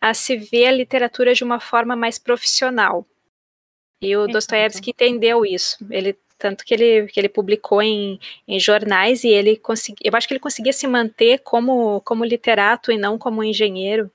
[0.00, 3.06] a se ver a literatura de uma forma mais profissional.
[4.02, 5.78] E o Dostoiévski entendeu isso.
[5.88, 8.18] Ele tanto que ele, que ele publicou em,
[8.48, 12.90] em jornais e ele conseguiu, eu acho que ele conseguia se manter como, como literato
[12.90, 14.10] e não como engenheiro.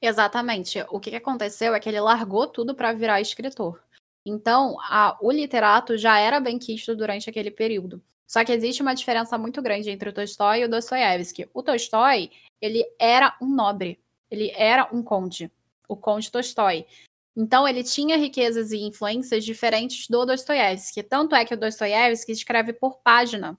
[0.00, 0.82] Exatamente.
[0.88, 3.78] O que, que aconteceu é que ele largou tudo para virar escritor.
[4.24, 8.00] Então, a, o literato já era bem quisto durante aquele período.
[8.26, 11.50] Só que existe uma diferença muito grande entre o Tolstói e o Dostoiévski.
[11.52, 12.30] O Tolstói,
[12.62, 15.50] ele era um nobre, ele era um conde,
[15.86, 16.86] o conde Tolstói.
[17.36, 21.02] Então, ele tinha riquezas e influências diferentes do Dostoiévski.
[21.02, 23.58] Tanto é que o Dostoiévski escreve por página.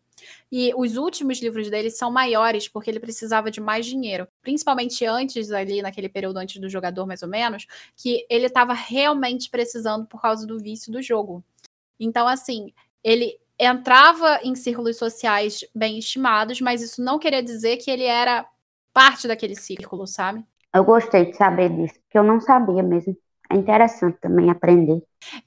[0.51, 5.51] E os últimos livros dele são maiores porque ele precisava de mais dinheiro, principalmente antes
[5.51, 10.21] ali naquele período antes do jogador mais ou menos, que ele estava realmente precisando por
[10.21, 11.43] causa do vício do jogo.
[11.99, 12.73] Então assim,
[13.03, 18.47] ele entrava em círculos sociais bem estimados, mas isso não queria dizer que ele era
[18.93, 20.43] parte daquele círculo, sabe?
[20.73, 23.15] Eu gostei de saber disso, porque eu não sabia mesmo.
[23.53, 24.99] É interessante também aprender.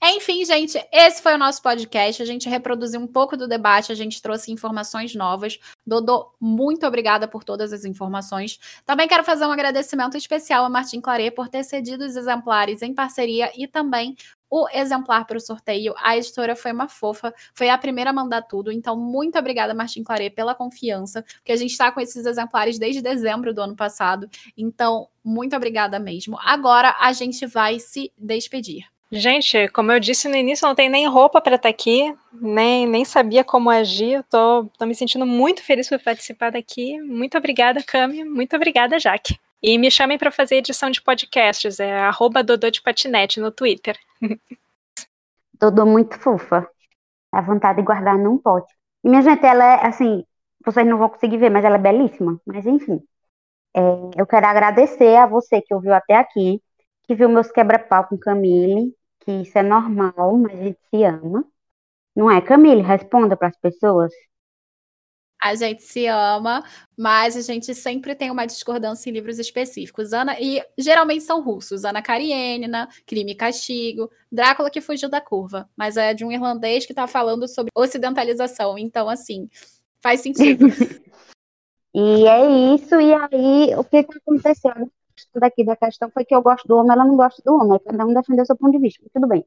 [0.03, 2.23] Enfim, gente, esse foi o nosso podcast.
[2.23, 5.59] A gente reproduziu um pouco do debate, a gente trouxe informações novas.
[5.87, 8.59] Dodô, muito obrigada por todas as informações.
[8.85, 12.95] Também quero fazer um agradecimento especial a Martin Claret por ter cedido os exemplares em
[12.95, 14.17] parceria e também
[14.51, 15.95] o exemplar para o sorteio.
[15.99, 18.71] A editora foi uma fofa, foi a primeira a mandar tudo.
[18.71, 23.03] Então, muito obrigada, Martin Claret, pela confiança, porque a gente está com esses exemplares desde
[23.03, 24.29] dezembro do ano passado.
[24.57, 26.39] Então, muito obrigada mesmo.
[26.41, 28.96] Agora a gente vai se despedir.
[29.11, 32.13] Gente, como eu disse no início, eu não tenho nem roupa para estar tá aqui,
[32.33, 34.15] nem, nem sabia como agir.
[34.15, 37.01] Eu tô, tô me sentindo muito feliz por participar daqui.
[37.01, 38.25] Muito obrigada, Cami.
[38.25, 39.39] Muito obrigada, Jaque.
[39.63, 43.97] E me chamem para fazer edição de podcasts, é arroba Dodô de Patinete no Twitter.
[45.59, 46.69] Dodô muito fofa.
[47.33, 48.73] Dá vontade de guardar num pote.
[49.05, 50.25] E minha gente, ela é assim,
[50.65, 52.41] vocês não vão conseguir ver, mas ela é belíssima.
[52.45, 53.01] Mas enfim.
[53.75, 53.81] É,
[54.17, 56.61] eu quero agradecer a você que ouviu até aqui
[57.07, 61.45] que viu meus quebra-pau com Camille, que isso é normal, mas a gente se ama.
[62.15, 62.83] Não é, Camille?
[62.83, 64.13] Responda para as pessoas.
[65.41, 66.65] A gente se ama,
[66.97, 70.13] mas a gente sempre tem uma discordância em livros específicos.
[70.13, 71.85] Ana, e geralmente são russos.
[71.85, 75.69] Ana Karenina, Crime e Castigo, Drácula que fugiu da curva.
[75.77, 78.79] Mas é de um irlandês que está falando sobre ocidentalização.
[78.79, 79.49] Então, assim,
[80.01, 80.67] faz sentido.
[81.95, 82.99] e é isso.
[82.99, 84.91] E aí, o que está acontecendo?
[85.41, 88.07] Daqui da questão foi que eu gosto do homem, ela não gosta do homem, cada
[88.07, 89.45] um defendeu seu ponto de vista, tudo bem.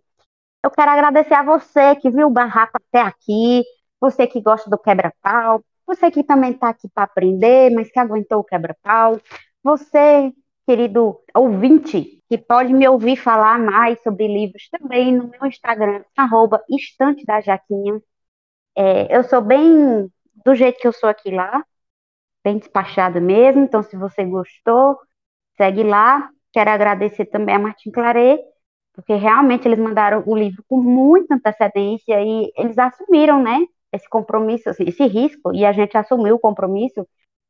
[0.63, 3.63] Eu quero agradecer a você que viu o barraco até aqui,
[3.99, 8.39] você que gosta do quebra-pau, você que também está aqui para aprender, mas que aguentou
[8.39, 9.19] o quebra-pau,
[9.63, 10.31] você,
[10.67, 16.63] querido ouvinte, que pode me ouvir falar mais sobre livros também no meu Instagram, arroba
[16.69, 18.01] Estante da Jaquinha.
[18.75, 20.11] É, eu sou bem
[20.45, 21.63] do jeito que eu sou aqui lá,
[22.43, 24.99] bem despachada mesmo, então se você gostou,
[25.59, 26.29] Segue lá.
[26.53, 28.39] Quero agradecer também a Martin Claret,
[28.93, 33.59] porque realmente eles mandaram o livro com muita antecedência e eles assumiram, né,
[33.91, 37.05] esse compromisso, assim, esse risco, e a gente assumiu o compromisso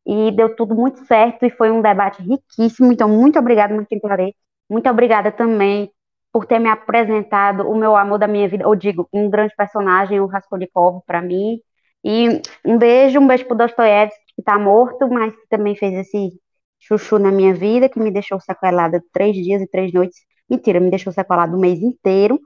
[0.05, 2.91] e deu tudo muito certo e foi um debate riquíssimo.
[2.91, 4.35] Então, muito obrigada, Martin Claret.
[4.69, 5.91] Muito obrigada também
[6.31, 10.19] por ter me apresentado o meu amor da minha vida, ou digo, um grande personagem,
[10.19, 11.59] o Raskolnikov, para mim.
[12.03, 16.39] E um beijo, um beijo pro Dostoiévski, que tá morto, mas que também fez esse
[16.79, 20.19] chuchu na minha vida, que me deixou sequelada três dias e três noites.
[20.49, 22.39] Mentira, me deixou sequelada o mês inteiro,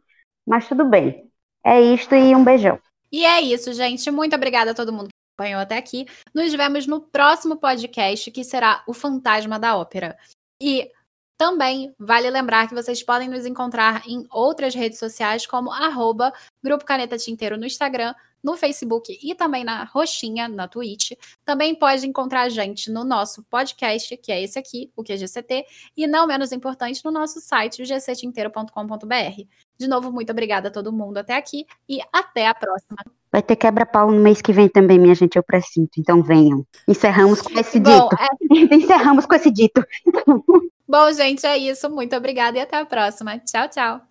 [0.46, 1.30] mas tudo bem.
[1.64, 2.80] É isto e um beijão.
[3.12, 4.10] E é isso, gente.
[4.12, 6.06] Muito obrigada a todo mundo que acompanhou até aqui.
[6.34, 10.18] Nos vemos no próximo podcast, que será O Fantasma da Ópera.
[10.62, 10.90] E
[11.38, 16.34] também vale lembrar que vocês podem nos encontrar em outras redes sociais, como arroba
[16.64, 18.14] Grupo Caneta Tinteiro no Instagram,
[18.44, 21.12] no Facebook e também na Roxinha, na Twitch.
[21.46, 25.66] Também pode encontrar a gente no nosso podcast, que é esse aqui, o QGCT,
[25.96, 29.44] e não menos importante, no nosso site, o gctinteiro.com.br.
[29.78, 32.98] De novo, muito obrigada a todo mundo até aqui e até a próxima.
[33.32, 36.00] Vai ter quebra-pau no mês que vem também, minha gente, eu presinto.
[36.00, 36.66] Então venham.
[36.88, 38.16] Encerramos com esse Bom, dito.
[38.22, 38.76] É...
[38.76, 39.84] Encerramos com esse dito.
[40.88, 41.90] Bom, gente, é isso.
[41.90, 43.40] Muito obrigada e até a próxima.
[43.40, 44.04] Tchau, tchau.